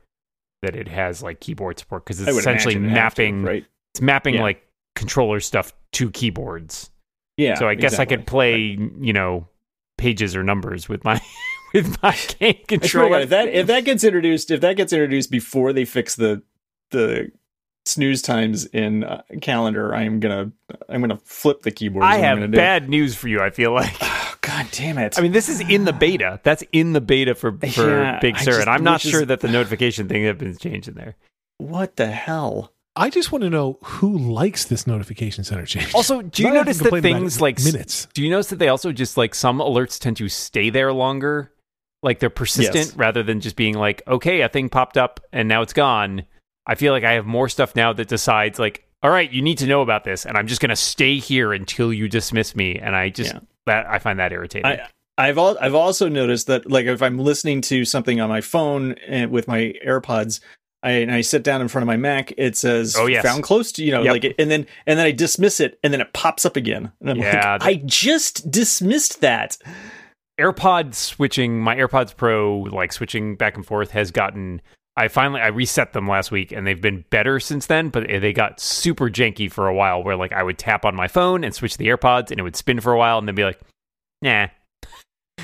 that 0.61 0.77
it 0.77 0.87
has 0.87 1.23
like 1.23 1.41
keyboard 1.41 1.79
support 1.79 2.05
because 2.05 2.21
it's 2.21 2.29
essentially 2.37 2.75
imagine 2.75 2.91
to, 2.91 3.01
mapping 3.01 3.43
right. 3.43 3.65
it's 3.95 4.03
mapping 4.03 4.35
Yeah. 4.35 4.43
like 4.43 4.67
controller 4.97 5.41
stuff 5.41 5.73
to 5.93 6.11
keyboards 6.11 6.91
Yeah. 7.37 7.55
so 7.57 7.69
I 7.69 7.75
guess 7.75 7.99
I 7.99 8.05
could 8.05 8.27
play, 8.27 8.79
you 9.01 9.13
know, 9.13 9.49
pages 9.99 10.35
or 10.37 10.43
numbers 10.43 10.89
with 10.89 11.05
my 11.05 11.21
with 11.75 12.03
my 12.03 12.17
game 12.39 12.55
to 12.55 12.59
God, 12.59 12.67
controller. 12.69 13.21
if 13.21 13.29
that 13.31 13.49
if 13.49 13.67
that 13.69 13.85
gets 13.85 14.05
introduced, 14.05 14.51
if 14.51 14.61
that 14.63 14.77
gets 14.77 14.93
introduced 14.93 15.31
before 15.31 15.73
they 15.73 15.85
fix 15.85 16.17
the 16.17 16.43
the 16.91 17.31
snooze 17.87 18.21
times 18.23 18.67
in 18.67 19.05
uh, 19.05 19.23
calendar, 19.41 19.95
I 19.95 20.03
am 20.03 20.21
gonna 20.21 20.51
I'm 20.89 21.01
gonna 21.01 21.21
flip 21.25 21.63
the 21.63 21.71
keyboard. 21.71 22.05
I 22.05 22.17
have 22.19 22.37
gonna 22.39 22.49
do. 22.49 22.57
bad 22.57 22.89
news 22.89 23.15
for 23.15 23.29
you. 23.29 23.41
I 23.41 23.51
feel 23.51 23.73
like. 23.73 23.95
Oh, 24.33 24.37
God 24.43 24.69
damn 24.73 24.97
it! 24.97 25.19
I 25.19 25.23
mean, 25.23 25.33
this 25.33 25.49
is 25.51 25.61
in 25.61 25.85
the 25.85 25.93
beta. 25.93 26.41
That's 26.45 26.65
in 26.73 26.93
the 26.95 27.01
beta 27.01 27.35
for 27.35 27.53
for 27.53 27.89
Yeah, 27.91 28.19
Big 28.21 28.39
Sur, 28.39 28.45
just- 28.53 28.61
and 28.63 28.71
I'm 28.71 28.83
not 28.83 28.95
which 29.01 29.05
is- 29.07 29.11
sure 29.11 29.25
that 29.27 29.41
the 29.41 29.49
notification 29.49 30.09
thing 30.09 30.25
has 30.25 30.37
been 30.37 30.57
changed 30.57 30.89
in 30.89 30.95
there. 30.95 31.17
what 31.59 31.97
the 31.97 32.07
hell? 32.07 32.73
I 33.01 33.09
just 33.11 33.33
want 33.33 33.43
to 33.45 33.51
know 33.51 33.79
who 33.83 34.19
likes 34.19 34.65
this 34.67 34.87
notification 34.87 35.43
center 35.43 35.65
change. 35.65 35.95
Also, 35.95 36.21
do 36.23 36.43
you 36.43 36.49
Not 36.49 36.55
notice 36.55 36.79
that 36.79 37.01
things 37.03 37.41
like 37.41 37.59
minutes? 37.63 38.07
Do 38.13 38.23
you 38.23 38.31
notice 38.31 38.49
that 38.49 38.57
they 38.59 38.69
also 38.69 38.93
just 38.93 39.17
like 39.17 39.35
some 39.35 39.59
alerts 39.59 39.99
tend 39.99 40.19
to 40.19 40.29
stay 40.29 40.69
there 40.71 40.93
longer? 40.93 41.51
Like 42.03 42.19
they're 42.19 42.31
persistent 42.31 42.77
Yes. 42.89 42.97
rather 42.97 43.23
than 43.23 43.41
just 43.41 43.57
being 43.57 43.75
like, 43.75 44.03
okay, 44.07 44.43
a 44.43 44.49
thing 44.49 44.69
popped 44.69 44.97
up 44.99 45.21
and 45.33 45.49
now 45.49 45.63
it's 45.63 45.73
gone. 45.73 46.25
I 46.67 46.75
feel 46.75 46.93
like 46.93 47.05
I 47.05 47.13
have 47.13 47.27
more 47.27 47.49
stuff 47.49 47.75
now 47.75 47.93
that 47.95 48.09
decides 48.09 48.59
like, 48.59 48.87
all 49.03 49.11
right, 49.11 49.31
you 49.33 49.41
need 49.41 49.59
to 49.59 49.67
know 49.67 49.81
about 49.81 50.05
this, 50.05 50.27
and 50.27 50.37
I'm 50.37 50.47
just 50.47 50.61
gonna 50.61 50.77
stay 50.77 51.17
here 51.17 51.55
until 51.55 51.91
you 51.93 52.07
dismiss 52.07 52.55
me. 52.55 52.79
And 52.79 52.95
I 52.95 53.09
just 53.09 53.33
Yeah. 53.33 53.41
that 53.65 53.87
I 53.87 53.99
find 53.99 54.19
that 54.21 54.31
irritating. 54.31 54.67
I 54.67 54.87
I've 55.17 55.39
al- 55.39 55.59
I've 55.59 55.75
also 55.75 56.09
noticed 56.09 56.47
that 56.49 56.71
like 56.71 56.85
if 56.87 57.01
I'm 57.03 57.19
listening 57.19 57.63
to 57.63 57.85
something 57.87 58.21
on 58.21 58.29
my 58.29 58.41
phone 58.43 58.93
and 59.07 59.31
with 59.31 59.49
my 59.49 59.73
AirPods. 59.87 60.41
I, 60.83 60.91
and 60.93 61.11
I 61.13 61.21
sit 61.21 61.43
down 61.45 61.61
in 61.61 61.69
front 61.69 61.83
of 61.83 61.87
my 61.87 61.97
Mac. 61.97 62.33
It 62.39 62.57
says 62.57 62.97
Oh, 62.99 63.07
yes. 63.07 63.23
"found 63.25 63.43
close 63.43 63.71
to 63.73 63.85
you 63.85 63.91
know," 63.93 64.03
Yep. 64.03 64.13
like, 64.13 64.35
and 64.39 64.51
then 64.51 64.67
and 64.87 64.99
then 64.99 65.07
I 65.07 65.13
dismiss 65.13 65.61
it, 65.61 65.79
and 65.85 65.93
then 65.93 66.01
it 66.01 66.13
pops 66.13 66.47
up 66.47 66.57
again, 66.57 66.91
and 67.01 67.11
I'm 67.11 67.17
Yeah, 67.19 67.59
like, 67.61 67.63
"I 67.63 67.83
just 67.85 68.51
dismissed 68.51 69.21
that." 69.21 69.59
AirPod 70.41 70.95
switching, 70.95 71.61
my 71.61 71.77
AirPods 71.77 72.17
Pro, 72.17 72.61
like 72.61 72.93
switching 72.93 73.37
back 73.37 73.57
and 73.57 73.67
forth, 73.67 73.91
has 73.91 74.11
gotten. 74.11 74.63
I 74.97 75.09
finally 75.09 75.41
I 75.41 75.49
reset 75.49 75.93
them 75.93 76.09
last 76.09 76.31
week, 76.31 76.51
and 76.51 76.67
they've 76.67 76.81
been 76.81 77.05
better 77.11 77.41
since 77.41 77.67
then. 77.67 77.91
But 77.91 78.07
they 78.09 78.33
got 78.33 78.59
super 78.59 79.11
janky 79.11 79.51
for 79.53 79.69
a 79.69 79.75
while, 79.75 80.03
where 80.03 80.17
like 80.17 80.33
I 80.33 80.43
would 80.43 80.59
tap 80.59 80.85
on 80.87 80.95
my 80.97 81.09
phone 81.09 81.45
and 81.45 81.55
switch 81.55 81.77
the 81.77 81.89
AirPods, 81.89 82.31
and 82.31 82.41
it 82.41 82.43
would 82.43 82.57
spin 82.57 82.81
for 82.81 82.93
a 82.93 82.99
while, 82.99 83.19
and 83.19 83.29
then 83.29 83.35
be 83.35 83.45
like, 83.45 83.61
nah, 84.23 84.49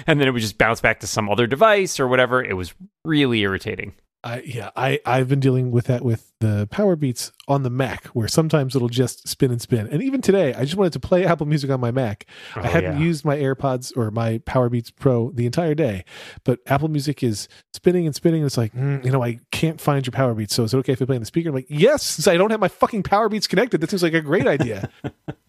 and 0.06 0.18
then 0.20 0.28
it 0.28 0.30
would 0.30 0.42
just 0.42 0.58
bounce 0.58 0.80
back 0.80 1.00
to 1.00 1.06
some 1.06 1.28
other 1.28 1.46
device 1.46 2.00
or 2.00 2.08
whatever. 2.08 2.42
It 2.42 2.54
was 2.54 2.74
really 3.04 3.40
irritating. 3.40 3.94
I 4.26 4.42
yeah, 4.44 4.70
I 4.74 4.98
I've 5.06 5.28
been 5.28 5.38
dealing 5.38 5.70
with 5.70 5.86
that 5.86 6.04
with 6.04 6.32
the 6.40 6.66
Powerbeats 6.72 7.30
on 7.46 7.62
the 7.62 7.70
Mac, 7.70 8.06
where 8.06 8.26
sometimes 8.26 8.74
it'll 8.74 8.88
just 8.88 9.28
spin 9.28 9.52
and 9.52 9.62
spin. 9.62 9.86
And 9.86 10.02
even 10.02 10.20
today, 10.20 10.52
I 10.52 10.64
just 10.64 10.74
wanted 10.74 10.94
to 10.94 11.00
play 11.00 11.24
Apple 11.26 11.46
Music 11.46 11.70
on 11.70 11.78
my 11.78 11.92
Mac. 11.92 12.26
Oh, 12.56 12.62
I 12.62 12.66
hadn't 12.66 12.98
yeah. 12.98 13.04
used 13.04 13.24
my 13.24 13.36
AirPods 13.36 13.96
or 13.96 14.10
my 14.10 14.38
Powerbeats 14.38 14.92
Pro 14.94 15.30
the 15.30 15.46
entire 15.46 15.76
day, 15.76 16.04
but 16.42 16.58
Apple 16.66 16.88
Music 16.88 17.22
is 17.22 17.46
spinning 17.72 18.04
and 18.04 18.16
spinning. 18.16 18.40
And 18.40 18.46
it's 18.46 18.58
like, 18.58 18.74
mm, 18.74 19.04
you 19.04 19.12
know, 19.12 19.22
I 19.22 19.38
can't 19.52 19.80
find 19.80 20.04
your 20.04 20.12
Powerbeats. 20.12 20.50
So 20.50 20.64
is 20.64 20.74
it 20.74 20.78
okay 20.78 20.94
if 20.94 21.00
I 21.00 21.04
play 21.04 21.16
on 21.16 21.22
the 21.22 21.26
speaker? 21.26 21.50
I'm 21.50 21.54
like, 21.54 21.66
yes, 21.68 22.02
since 22.02 22.26
I 22.26 22.36
don't 22.36 22.50
have 22.50 22.58
my 22.58 22.68
fucking 22.68 23.04
Powerbeats 23.04 23.48
connected. 23.48 23.80
That 23.80 23.90
seems 23.90 24.02
like 24.02 24.14
a 24.14 24.20
great 24.20 24.48
idea. 24.48 24.90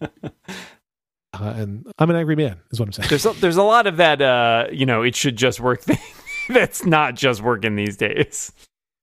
uh, 0.00 0.08
and 1.34 1.84
I'm 1.98 2.10
an 2.10 2.16
angry 2.16 2.36
man, 2.36 2.60
is 2.70 2.78
what 2.78 2.86
I'm 2.86 2.92
saying. 2.92 3.08
There's 3.08 3.26
a, 3.26 3.32
there's 3.32 3.56
a 3.56 3.64
lot 3.64 3.88
of 3.88 3.96
that. 3.96 4.22
Uh, 4.22 4.68
you 4.70 4.86
know, 4.86 5.02
it 5.02 5.16
should 5.16 5.34
just 5.34 5.58
work 5.58 5.80
thing 5.82 5.98
that's 6.48 6.84
not 6.84 7.14
just 7.14 7.42
working 7.42 7.76
these 7.76 7.96
days. 7.96 8.52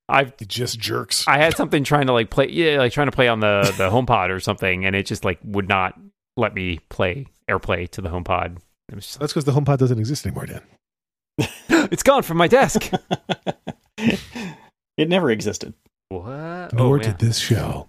I've 0.07 0.33
It 0.39 0.47
just 0.47 0.79
jerks. 0.79 1.27
I 1.27 1.37
had 1.37 1.55
something 1.57 1.83
trying 1.83 2.07
to 2.07 2.13
like 2.13 2.29
play, 2.29 2.49
yeah, 2.49 2.77
like 2.77 2.91
trying 2.91 3.07
to 3.07 3.11
play 3.11 3.27
on 3.27 3.39
the 3.39 3.73
the 3.77 3.89
HomePod 3.89 4.29
or 4.29 4.39
something, 4.39 4.85
and 4.85 4.95
it 4.95 5.05
just 5.05 5.25
like 5.25 5.39
would 5.43 5.67
not 5.67 5.99
let 6.37 6.53
me 6.53 6.79
play 6.89 7.25
AirPlay 7.49 7.89
to 7.91 8.01
the 8.01 8.09
HomePod. 8.09 8.57
It 8.89 8.95
was 8.95 9.05
just, 9.05 9.19
That's 9.19 9.33
because 9.33 9.45
the 9.45 9.51
HomePod 9.51 9.77
doesn't 9.77 9.97
exist 9.97 10.25
anymore, 10.25 10.45
Dan. 10.45 10.61
it's 11.91 12.03
gone 12.03 12.23
from 12.23 12.37
my 12.37 12.47
desk. 12.47 12.91
it 13.97 15.09
never 15.09 15.31
existed. 15.31 15.73
what? 16.09 16.73
Nor 16.73 16.95
oh, 16.95 16.95
yeah. 16.95 17.03
did 17.03 17.19
this 17.19 17.39
show. 17.39 17.87